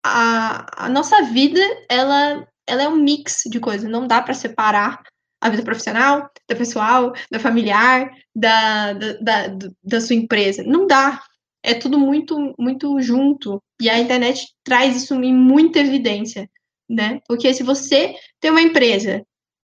a, 0.04 0.86
a 0.86 0.88
nossa 0.88 1.22
vida, 1.22 1.61
ela, 1.88 2.44
ela 2.66 2.82
é 2.82 2.88
um 2.88 2.96
mix 2.96 3.42
de 3.46 3.61
coisas, 3.61 3.88
não 3.88 4.08
dá 4.08 4.20
para 4.20 4.34
separar 4.34 5.00
a 5.41 5.49
vida 5.49 5.62
profissional, 5.62 6.30
da 6.49 6.55
pessoal, 6.55 7.12
da 7.30 7.38
familiar, 7.38 8.11
da, 8.34 8.93
da, 8.93 9.12
da, 9.14 9.59
da 9.82 10.01
sua 10.01 10.16
empresa. 10.16 10.62
Não 10.62 10.86
dá. 10.86 11.22
É 11.62 11.74
tudo 11.74 11.99
muito, 11.99 12.55
muito 12.59 13.01
junto. 13.01 13.62
E 13.80 13.88
a 13.88 13.99
internet 13.99 14.49
traz 14.64 14.97
isso 14.97 15.14
em 15.14 15.34
muita 15.34 15.78
evidência, 15.78 16.49
né? 16.88 17.20
Porque 17.26 17.53
se 17.55 17.62
você 17.62 18.14
tem 18.41 18.51
uma 18.51 18.62
empresa, 18.62 19.24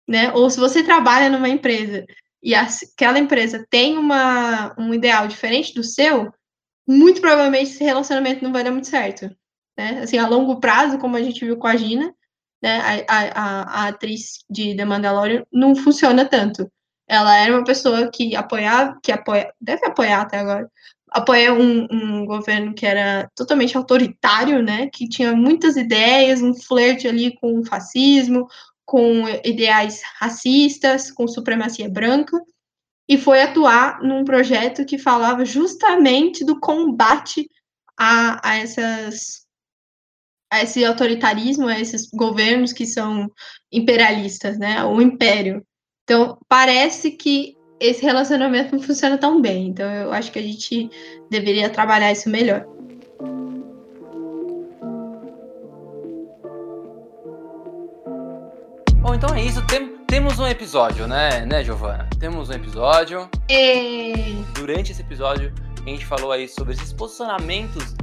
né? 0.08 0.32
Ou 0.34 0.50
se 0.50 0.60
você 0.60 0.84
trabalha 0.84 1.30
numa 1.30 1.50
empresa 1.50 2.06
e 2.42 2.54
aquela 2.54 3.18
empresa 3.18 3.66
tem 3.70 3.98
uma, 3.98 4.76
um 4.78 4.94
ideal 4.94 5.28
diferente 5.28 5.74
do 5.74 5.84
seu, 5.84 6.32
muito 6.88 7.22
provavelmente 7.22 7.72
esse 7.72 7.84
relacionamento 7.84 8.44
não 8.44 8.52
vai 8.52 8.64
dar 8.64 8.72
muito 8.72 8.88
certo. 8.88 9.30
Né? 9.78 10.02
Assim, 10.04 10.18
a 10.18 10.28
longo 10.28 10.60
prazo, 10.60 11.00
como 11.00 11.16
a 11.16 11.22
gente 11.22 11.44
viu 11.44 11.58
com 11.58 11.68
a 11.68 11.76
Gina, 11.76 12.14
né, 12.64 13.06
a, 13.10 13.18
a, 13.20 13.62
a 13.84 13.88
atriz 13.90 14.46
de 14.50 14.74
The 14.74 14.86
Mandalorian 14.86 15.44
não 15.52 15.76
funciona 15.76 16.24
tanto. 16.24 16.72
Ela 17.06 17.38
era 17.38 17.54
uma 17.54 17.66
pessoa 17.66 18.10
que 18.10 18.34
apoiava, 18.38 18.98
que 19.04 19.12
apoia, 19.12 19.54
deve 19.60 19.86
apoiar 19.86 20.22
até 20.22 20.40
agora, 20.40 20.72
apoia 21.10 21.54
um, 21.54 21.86
um, 21.92 22.26
governo 22.26 22.74
que 22.74 22.86
era 22.86 23.30
totalmente 23.36 23.76
autoritário, 23.76 24.64
né, 24.64 24.90
que 24.90 25.10
tinha 25.10 25.36
muitas 25.36 25.76
ideias, 25.76 26.42
um 26.42 26.54
flerte 26.56 27.06
ali 27.06 27.36
com 27.36 27.60
o 27.60 27.66
fascismo, 27.66 28.48
com 28.86 29.28
ideais 29.44 30.02
racistas, 30.20 31.12
com 31.12 31.28
supremacia 31.28 31.90
branca, 31.90 32.40
e 33.10 33.18
foi 33.18 33.42
atuar 33.42 34.02
num 34.02 34.24
projeto 34.24 34.86
que 34.86 34.98
falava 34.98 35.44
justamente 35.44 36.46
do 36.46 36.58
combate 36.62 37.50
a, 37.98 38.50
a 38.50 38.56
essas 38.56 39.43
a 40.54 40.62
esse 40.62 40.86
autoritarismo, 40.86 41.68
a 41.68 41.80
esses 41.80 42.08
governos 42.14 42.72
que 42.72 42.86
são 42.86 43.28
imperialistas, 43.72 44.60
né, 44.60 44.84
o 44.84 45.02
império. 45.02 45.66
Então, 46.04 46.38
parece 46.48 47.10
que 47.10 47.56
esse 47.80 48.04
relacionamento 48.04 48.76
não 48.76 48.84
funciona 48.84 49.18
tão 49.18 49.42
bem. 49.42 49.70
Então, 49.70 49.92
eu 49.92 50.14
acho 50.14 50.32
que 50.32 50.38
a 50.38 50.44
gente 50.44 50.92
deveria 51.28 51.72
trabalhar 51.72 52.12
isso 52.12 52.30
melhor. 52.30 52.68
Bom, 59.02 59.16
então 59.16 59.34
é 59.34 59.44
isso. 59.44 59.66
Tem, 59.66 59.98
temos 60.06 60.38
um 60.38 60.46
episódio, 60.46 61.08
né, 61.08 61.48
né, 61.48 61.64
Giovana? 61.64 62.08
Temos 62.20 62.50
um 62.50 62.54
episódio. 62.54 63.28
E... 63.50 64.14
Durante 64.54 64.92
esse 64.92 65.02
episódio, 65.02 65.52
a 65.84 65.90
gente 65.90 66.06
falou 66.06 66.32
aí 66.32 66.48
sobre 66.48 66.74
esses 66.74 66.94
posicionamentos, 66.94 67.96
é, 68.02 68.03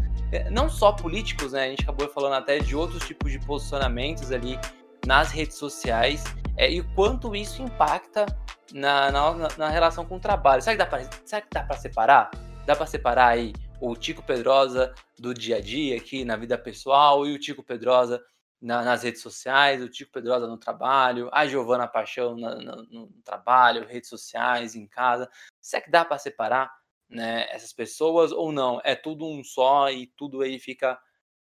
não 0.51 0.69
só 0.69 0.93
políticos, 0.93 1.53
né? 1.53 1.65
A 1.65 1.69
gente 1.71 1.83
acabou 1.83 2.09
falando 2.09 2.35
até 2.35 2.59
de 2.59 2.77
outros 2.77 3.07
tipos 3.07 3.33
de 3.33 3.39
posicionamentos 3.41 4.31
ali 4.31 4.59
nas 5.07 5.31
redes 5.31 5.57
sociais 5.57 6.25
é, 6.57 6.71
e 6.71 6.81
o 6.81 6.95
quanto 6.95 7.35
isso 7.35 7.63
impacta 7.63 8.27
na, 8.73 9.11
na, 9.11 9.49
na, 9.57 9.69
relação 9.69 10.05
com 10.05 10.17
o 10.17 10.21
trabalho. 10.21 10.63
Será 10.63 10.77
que 10.77 11.49
dá 11.51 11.63
para 11.63 11.77
separar? 11.77 12.31
Dá 12.67 12.77
para 12.77 12.87
separar 12.87 13.29
aí 13.29 13.53
o 13.81 13.97
Tico 13.97 14.23
Pedrosa 14.23 14.95
do 15.19 15.33
dia 15.33 15.57
a 15.57 15.61
dia 15.61 15.97
aqui 15.97 16.25
na 16.25 16.37
vida 16.37 16.57
pessoal 16.59 17.27
e 17.27 17.35
o 17.35 17.39
Tico 17.39 17.63
Pedrosa 17.63 18.23
na, 18.61 18.83
nas 18.83 19.03
redes 19.03 19.23
sociais, 19.23 19.83
o 19.83 19.89
Tico 19.89 20.13
Pedrosa 20.13 20.47
no 20.47 20.59
trabalho, 20.59 21.31
a 21.33 21.47
Giovana 21.47 21.89
Paixão 21.89 22.37
na, 22.37 22.55
no, 22.57 22.83
no, 22.85 23.09
trabalho, 23.25 23.87
redes 23.87 24.11
sociais, 24.11 24.75
em 24.75 24.87
casa. 24.87 25.29
Será 25.61 25.83
que 25.83 25.91
dá 25.91 26.05
para 26.05 26.19
separar 26.19 26.71
né, 27.11 27.47
essas 27.51 27.73
pessoas 27.73 28.33
ou 28.33 28.53
não? 28.53 28.81
É 28.85 28.95
tudo 28.95 29.27
um 29.27 29.45
só 29.45 29.91
e 29.91 30.07
tudo 30.07 30.41
aí 30.41 30.59
fica 30.59 30.99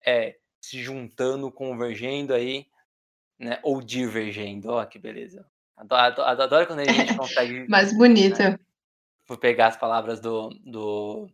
é, 0.04 0.36
se 0.60 0.82
juntando, 0.82 1.50
convergendo 1.50 2.34
aí 2.34 2.66
né? 3.42 3.58
Ou 3.62 3.82
divergendo, 3.82 4.70
ó, 4.70 4.84
que 4.84 4.98
beleza. 4.98 5.44
Adoro, 5.76 6.22
adoro, 6.22 6.42
adoro 6.42 6.66
quando 6.68 6.80
a 6.80 6.84
gente 6.84 7.16
consegue. 7.18 7.68
Mais 7.68 7.96
bonito. 7.96 8.38
Né, 8.38 8.58
vou 9.26 9.36
pegar 9.36 9.66
as 9.66 9.76
palavras 9.76 10.20
do, 10.20 10.50
do, 10.64 11.28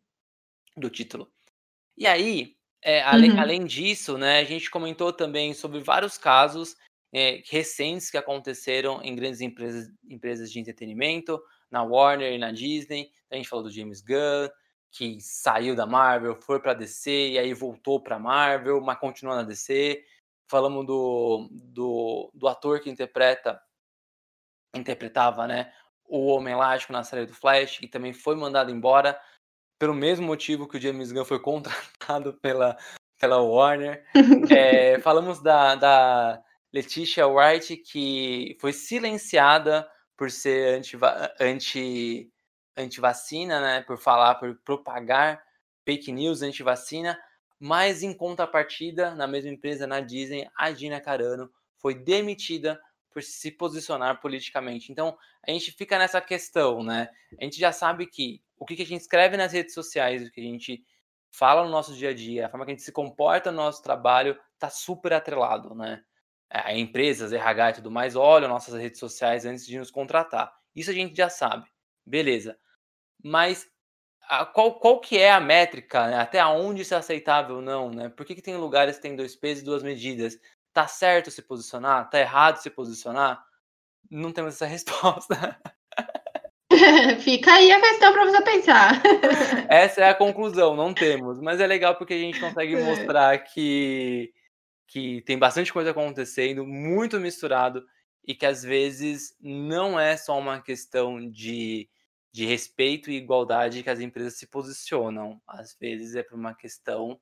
do 0.77 0.89
título. 0.89 1.31
E 1.97 2.07
aí, 2.07 2.57
é, 2.83 3.03
além, 3.03 3.33
uhum. 3.33 3.41
além 3.41 3.67
disso, 3.67 4.17
né, 4.17 4.39
a 4.39 4.45
gente 4.45 4.71
comentou 4.71 5.13
também 5.13 5.53
sobre 5.53 5.81
vários 5.81 6.17
casos 6.17 6.77
é, 7.13 7.43
recentes 7.51 8.11
que 8.11 8.17
aconteceram 8.17 9.03
em 9.03 9.15
grandes 9.15 9.43
empresas, 9.43 9.91
empresas 10.09 10.51
de 10.51 10.61
entretenimento, 10.61 11.39
na 11.71 11.83
Warner 11.83 12.33
e 12.33 12.39
na 12.39 12.53
Disney. 12.53 13.11
A 13.31 13.37
gente 13.37 13.49
falou 13.49 13.65
do 13.65 13.71
James 13.71 14.01
Gunn, 14.01 14.49
que 14.91 15.21
saiu 15.21 15.77
da 15.77 15.87
Marvel, 15.87 16.35
foi 16.35 16.61
para 16.61 16.75
DC 16.75 17.31
e 17.31 17.39
aí 17.39 17.53
voltou 17.53 18.01
para 18.03 18.19
Marvel, 18.19 18.81
mas 18.81 18.99
continuou 18.99 19.37
na 19.37 19.43
DC 19.43 20.05
falamos 20.49 20.87
do, 20.87 21.49
do, 21.51 22.31
do 22.35 22.49
ator 22.49 22.81
que 22.81 22.91
interpreta 22.91 23.61
interpretava 24.75 25.47
né, 25.47 25.73
o 26.05 26.27
Homem 26.27 26.55
Elástico 26.55 26.93
na 26.93 27.05
série 27.05 27.27
do 27.27 27.35
Flash, 27.35 27.81
e 27.83 27.89
também 27.89 28.13
foi 28.13 28.37
mandado 28.37 28.71
embora 28.71 29.19
pelo 29.79 29.95
mesmo 29.95 30.27
motivo 30.27 30.67
que 30.67 30.77
o 30.77 30.81
James 30.81 31.13
Gunn 31.13 31.25
foi 31.25 31.39
contratado 31.41 32.35
pela, 32.35 32.77
pela 33.21 33.41
Warner. 33.43 34.05
É, 34.51 34.99
falamos 35.01 35.41
da, 35.43 35.75
da 35.75 36.43
Letitia 36.73 37.27
Wright, 37.27 37.77
que 37.77 38.57
foi 38.61 38.73
silenciada 38.73 39.89
por 40.19 40.33
ser 40.33 40.75
anti-vacina, 40.75 41.33
anti, 41.41 42.31
anti 42.77 43.01
né, 43.47 43.83
por 43.83 43.97
falar, 43.97 44.35
por 44.35 44.57
propagar 44.65 45.41
fake 45.87 46.11
news 46.11 46.43
anti-vacina. 46.43 47.19
Mas 47.59 48.03
em 48.03 48.13
contrapartida, 48.13 49.15
na 49.15 49.27
mesma 49.27 49.51
empresa, 49.51 49.87
na 49.87 50.01
Disney, 50.01 50.49
a 50.57 50.73
Gina 50.73 51.01
Carano 51.01 51.51
foi 51.77 51.95
demitida 51.95 52.81
por 53.11 53.23
se 53.23 53.51
posicionar 53.51 54.21
politicamente. 54.21 54.93
Então, 54.93 55.17
a 55.47 55.51
gente 55.51 55.73
fica 55.73 55.99
nessa 55.99 56.21
questão, 56.21 56.83
né? 56.83 57.09
A 57.41 57.45
gente 57.45 57.59
já 57.59 57.73
sabe 57.73 58.07
que 58.07 58.43
o 58.59 58.67
que 58.67 58.75
a 58.75 58.87
gente 58.87 59.01
escreve 59.01 59.37
nas 59.37 59.53
redes 59.53 59.73
sociais, 59.73 60.27
o 60.27 60.31
que 60.31 60.41
a 60.41 60.45
gente 60.45 60.85
fala 61.31 61.65
no 61.65 61.71
nosso 61.71 61.95
dia 61.95 62.11
a 62.11 62.15
dia, 62.15 62.47
a 62.47 62.49
forma 62.49 62.65
que 62.65 62.73
a 62.73 62.75
gente 62.75 62.85
se 62.85 62.93
comporta 62.93 63.51
no 63.51 63.59
nosso 63.59 63.83
trabalho, 63.83 64.39
tá 64.59 64.69
super 64.69 65.13
atrelado, 65.13 65.75
né? 65.75 66.03
A 66.51 66.75
empresas, 66.75 67.33
RH 67.33 67.71
e 67.71 67.75
tudo 67.75 67.91
mais 67.91 68.17
olham 68.17 68.49
nossas 68.49 68.75
redes 68.75 68.99
sociais 68.99 69.45
antes 69.45 69.67
de 69.67 69.79
nos 69.79 69.91
contratar. 69.91 70.53
Isso 70.75 70.91
a 70.91 70.95
gente 70.95 71.15
já 71.15 71.29
sabe. 71.29 71.69
Beleza. 72.07 72.59
Mas 73.23 73.69
a, 74.29 74.45
qual, 74.47 74.79
qual 74.79 75.01
que 75.01 75.19
é 75.19 75.31
a 75.31 75.41
métrica, 75.41 76.07
né? 76.09 76.17
até 76.19 76.45
onde 76.45 76.83
isso 76.83 76.95
é 76.95 76.99
aceitável 76.99 77.57
ou 77.57 77.63
não, 77.63 77.91
né? 77.91 78.09
Por 78.11 78.25
que, 78.25 78.35
que 78.35 78.43
tem 78.43 78.57
lugares 78.57 78.97
que 78.97 79.03
tem 79.03 79.17
dois 79.17 79.35
pesos 79.35 79.63
e 79.63 79.67
duas 79.67 79.83
medidas? 79.83 80.39
Tá 80.73 80.87
certo 80.87 81.31
se 81.31 81.43
posicionar? 81.43 82.09
Tá 82.09 82.21
errado 82.21 82.57
se 82.59 82.71
posicionar? 82.71 83.43
Não 84.11 84.33
temos 84.33 84.55
essa 84.55 84.65
resposta. 84.67 85.59
Fica 87.21 87.55
aí 87.55 87.73
a 87.73 87.81
questão 87.81 88.13
para 88.13 88.25
você 88.27 88.43
pensar. 88.43 89.03
Essa 89.69 90.03
é 90.03 90.09
a 90.11 90.15
conclusão, 90.15 90.77
não 90.77 90.93
temos. 90.93 91.41
Mas 91.41 91.61
é 91.61 91.67
legal 91.67 91.97
porque 91.97 92.15
a 92.15 92.19
gente 92.19 92.39
consegue 92.39 92.77
é. 92.77 92.83
mostrar 92.83 93.39
que, 93.39 94.33
que 94.89 95.23
tem 95.23 95.39
bastante 95.39 95.73
coisa 95.73 95.93
acontecendo, 95.93 96.67
muito 96.67 97.21
misturado, 97.21 97.87
e 98.27 98.35
que 98.35 98.47
às 98.47 98.65
vezes 98.65 99.37
não 99.41 100.01
é 100.01 100.17
só 100.17 100.39
uma 100.39 100.63
questão 100.63 101.31
de 101.31 101.89
de 102.33 102.45
respeito 102.47 103.11
e 103.11 103.17
igualdade 103.17 103.83
que 103.83 103.91
as 103.91 104.01
empresas 104.01 104.35
se 104.39 104.47
posicionam. 104.47 105.41
Às 105.47 105.75
vezes 105.81 106.15
é 106.15 106.23
por 106.23 106.37
uma 106.39 106.55
questão 106.55 107.21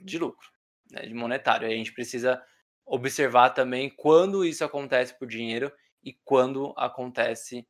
de 0.00 0.18
lucro, 0.18 0.48
né, 0.90 1.02
de 1.06 1.14
monetário. 1.14 1.66
a 1.66 1.70
gente 1.70 1.92
precisa 1.92 2.42
observar 2.84 3.50
também 3.50 3.90
quando 3.90 4.44
isso 4.44 4.64
acontece 4.64 5.18
por 5.18 5.26
dinheiro 5.28 5.72
e 6.02 6.12
quando 6.24 6.72
acontece 6.76 7.66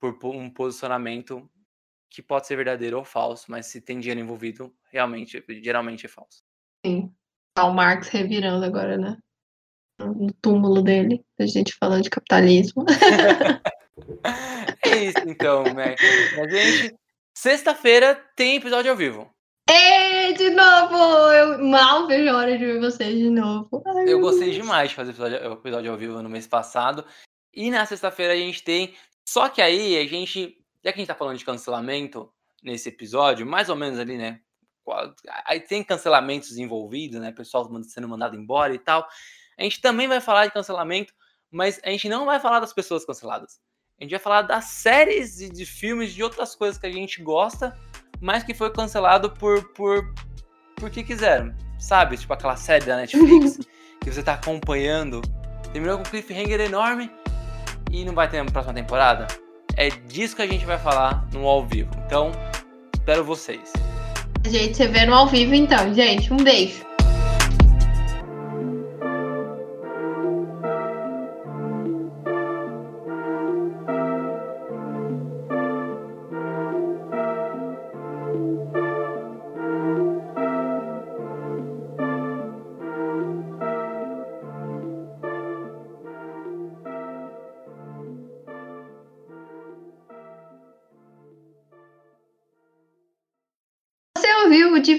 por 0.00 0.18
um 0.26 0.50
posicionamento 0.50 1.50
que 2.10 2.22
pode 2.22 2.46
ser 2.46 2.56
verdadeiro 2.56 2.98
ou 2.98 3.04
falso, 3.04 3.50
mas 3.50 3.66
se 3.66 3.80
tem 3.80 3.98
dinheiro 3.98 4.20
envolvido, 4.20 4.74
realmente, 4.90 5.44
geralmente 5.62 6.06
é 6.06 6.08
falso. 6.08 6.44
Sim. 6.84 7.14
Tá 7.54 7.64
o 7.66 7.72
Marx 7.72 8.08
revirando 8.08 8.64
agora, 8.64 8.98
né? 8.98 9.16
No 10.00 10.32
túmulo 10.42 10.82
dele, 10.82 11.24
a 11.38 11.46
gente 11.46 11.76
falando 11.78 12.02
de 12.02 12.10
capitalismo. 12.10 12.84
É 14.84 15.04
isso 15.04 15.20
então, 15.26 15.62
né? 15.64 15.94
A 16.38 16.48
gente. 16.48 16.94
Sexta-feira 17.36 18.14
tem 18.36 18.56
episódio 18.56 18.90
ao 18.90 18.96
vivo. 18.96 19.30
E 19.70 20.32
de 20.34 20.50
novo! 20.50 20.96
Eu 21.32 21.64
mal 21.64 22.06
vejo 22.06 22.28
a 22.30 22.36
hora 22.36 22.58
de 22.58 22.64
ver 22.64 22.80
vocês 22.80 23.16
de 23.16 23.30
novo. 23.30 23.82
Ai, 23.86 24.12
eu 24.12 24.20
gostei 24.20 24.50
demais 24.50 24.90
de 24.90 24.96
fazer 24.96 25.10
episódio, 25.10 25.52
episódio 25.52 25.90
ao 25.90 25.96
vivo 25.96 26.22
no 26.22 26.28
mês 26.28 26.46
passado. 26.46 27.04
E 27.52 27.70
na 27.70 27.86
sexta-feira 27.86 28.34
a 28.34 28.36
gente 28.36 28.62
tem. 28.62 28.94
Só 29.26 29.48
que 29.48 29.62
aí 29.62 29.96
a 29.96 30.06
gente. 30.06 30.58
Já 30.84 30.92
que 30.92 30.98
a 30.98 31.00
gente 31.00 31.08
tá 31.08 31.14
falando 31.14 31.38
de 31.38 31.44
cancelamento 31.44 32.30
nesse 32.62 32.90
episódio, 32.90 33.46
mais 33.46 33.68
ou 33.68 33.76
menos 33.76 33.98
ali, 33.98 34.18
né? 34.18 34.40
Aí 35.44 35.60
tem 35.60 35.82
cancelamentos 35.82 36.56
envolvidos, 36.56 37.20
né? 37.20 37.32
Pessoal 37.32 37.68
sendo 37.84 38.08
mandado 38.08 38.36
embora 38.36 38.74
e 38.74 38.78
tal. 38.78 39.06
A 39.58 39.62
gente 39.62 39.80
também 39.80 40.08
vai 40.08 40.20
falar 40.20 40.46
de 40.46 40.52
cancelamento, 40.52 41.12
mas 41.50 41.80
a 41.84 41.90
gente 41.90 42.08
não 42.08 42.26
vai 42.26 42.40
falar 42.40 42.60
das 42.60 42.72
pessoas 42.72 43.04
canceladas. 43.04 43.60
A 43.98 44.04
gente 44.04 44.10
vai 44.10 44.20
falar 44.20 44.42
das 44.42 44.64
séries 44.64 45.40
e 45.40 45.48
de 45.48 45.64
filmes, 45.64 46.12
de 46.12 46.22
outras 46.22 46.54
coisas 46.54 46.78
que 46.78 46.86
a 46.86 46.92
gente 46.92 47.22
gosta, 47.22 47.78
mas 48.20 48.42
que 48.42 48.52
foi 48.52 48.72
cancelado 48.72 49.30
por, 49.30 49.72
por, 49.72 50.12
por 50.76 50.90
que 50.90 51.04
quiseram. 51.04 51.54
Sabe? 51.78 52.16
Tipo 52.16 52.32
aquela 52.32 52.56
série 52.56 52.84
da 52.84 52.96
Netflix 52.96 53.58
que 54.02 54.10
você 54.10 54.22
tá 54.22 54.34
acompanhando, 54.34 55.22
terminou 55.72 55.96
com 55.96 56.02
um 56.02 56.10
cliffhanger 56.10 56.60
enorme 56.60 57.10
e 57.90 58.04
não 58.04 58.14
vai 58.14 58.28
ter 58.28 58.40
uma 58.40 58.50
próxima 58.50 58.74
temporada. 58.74 59.26
É 59.76 59.88
disso 59.88 60.36
que 60.36 60.42
a 60.42 60.46
gente 60.46 60.64
vai 60.64 60.78
falar 60.78 61.26
no 61.32 61.46
ao 61.46 61.64
vivo. 61.64 61.90
Então, 62.06 62.32
espero 62.94 63.24
vocês. 63.24 63.72
Gente, 64.46 64.76
você 64.76 64.86
vê 64.86 65.06
no 65.06 65.14
ao 65.14 65.26
vivo 65.26 65.54
então, 65.54 65.92
gente. 65.94 66.32
Um 66.32 66.36
beijo. 66.36 66.84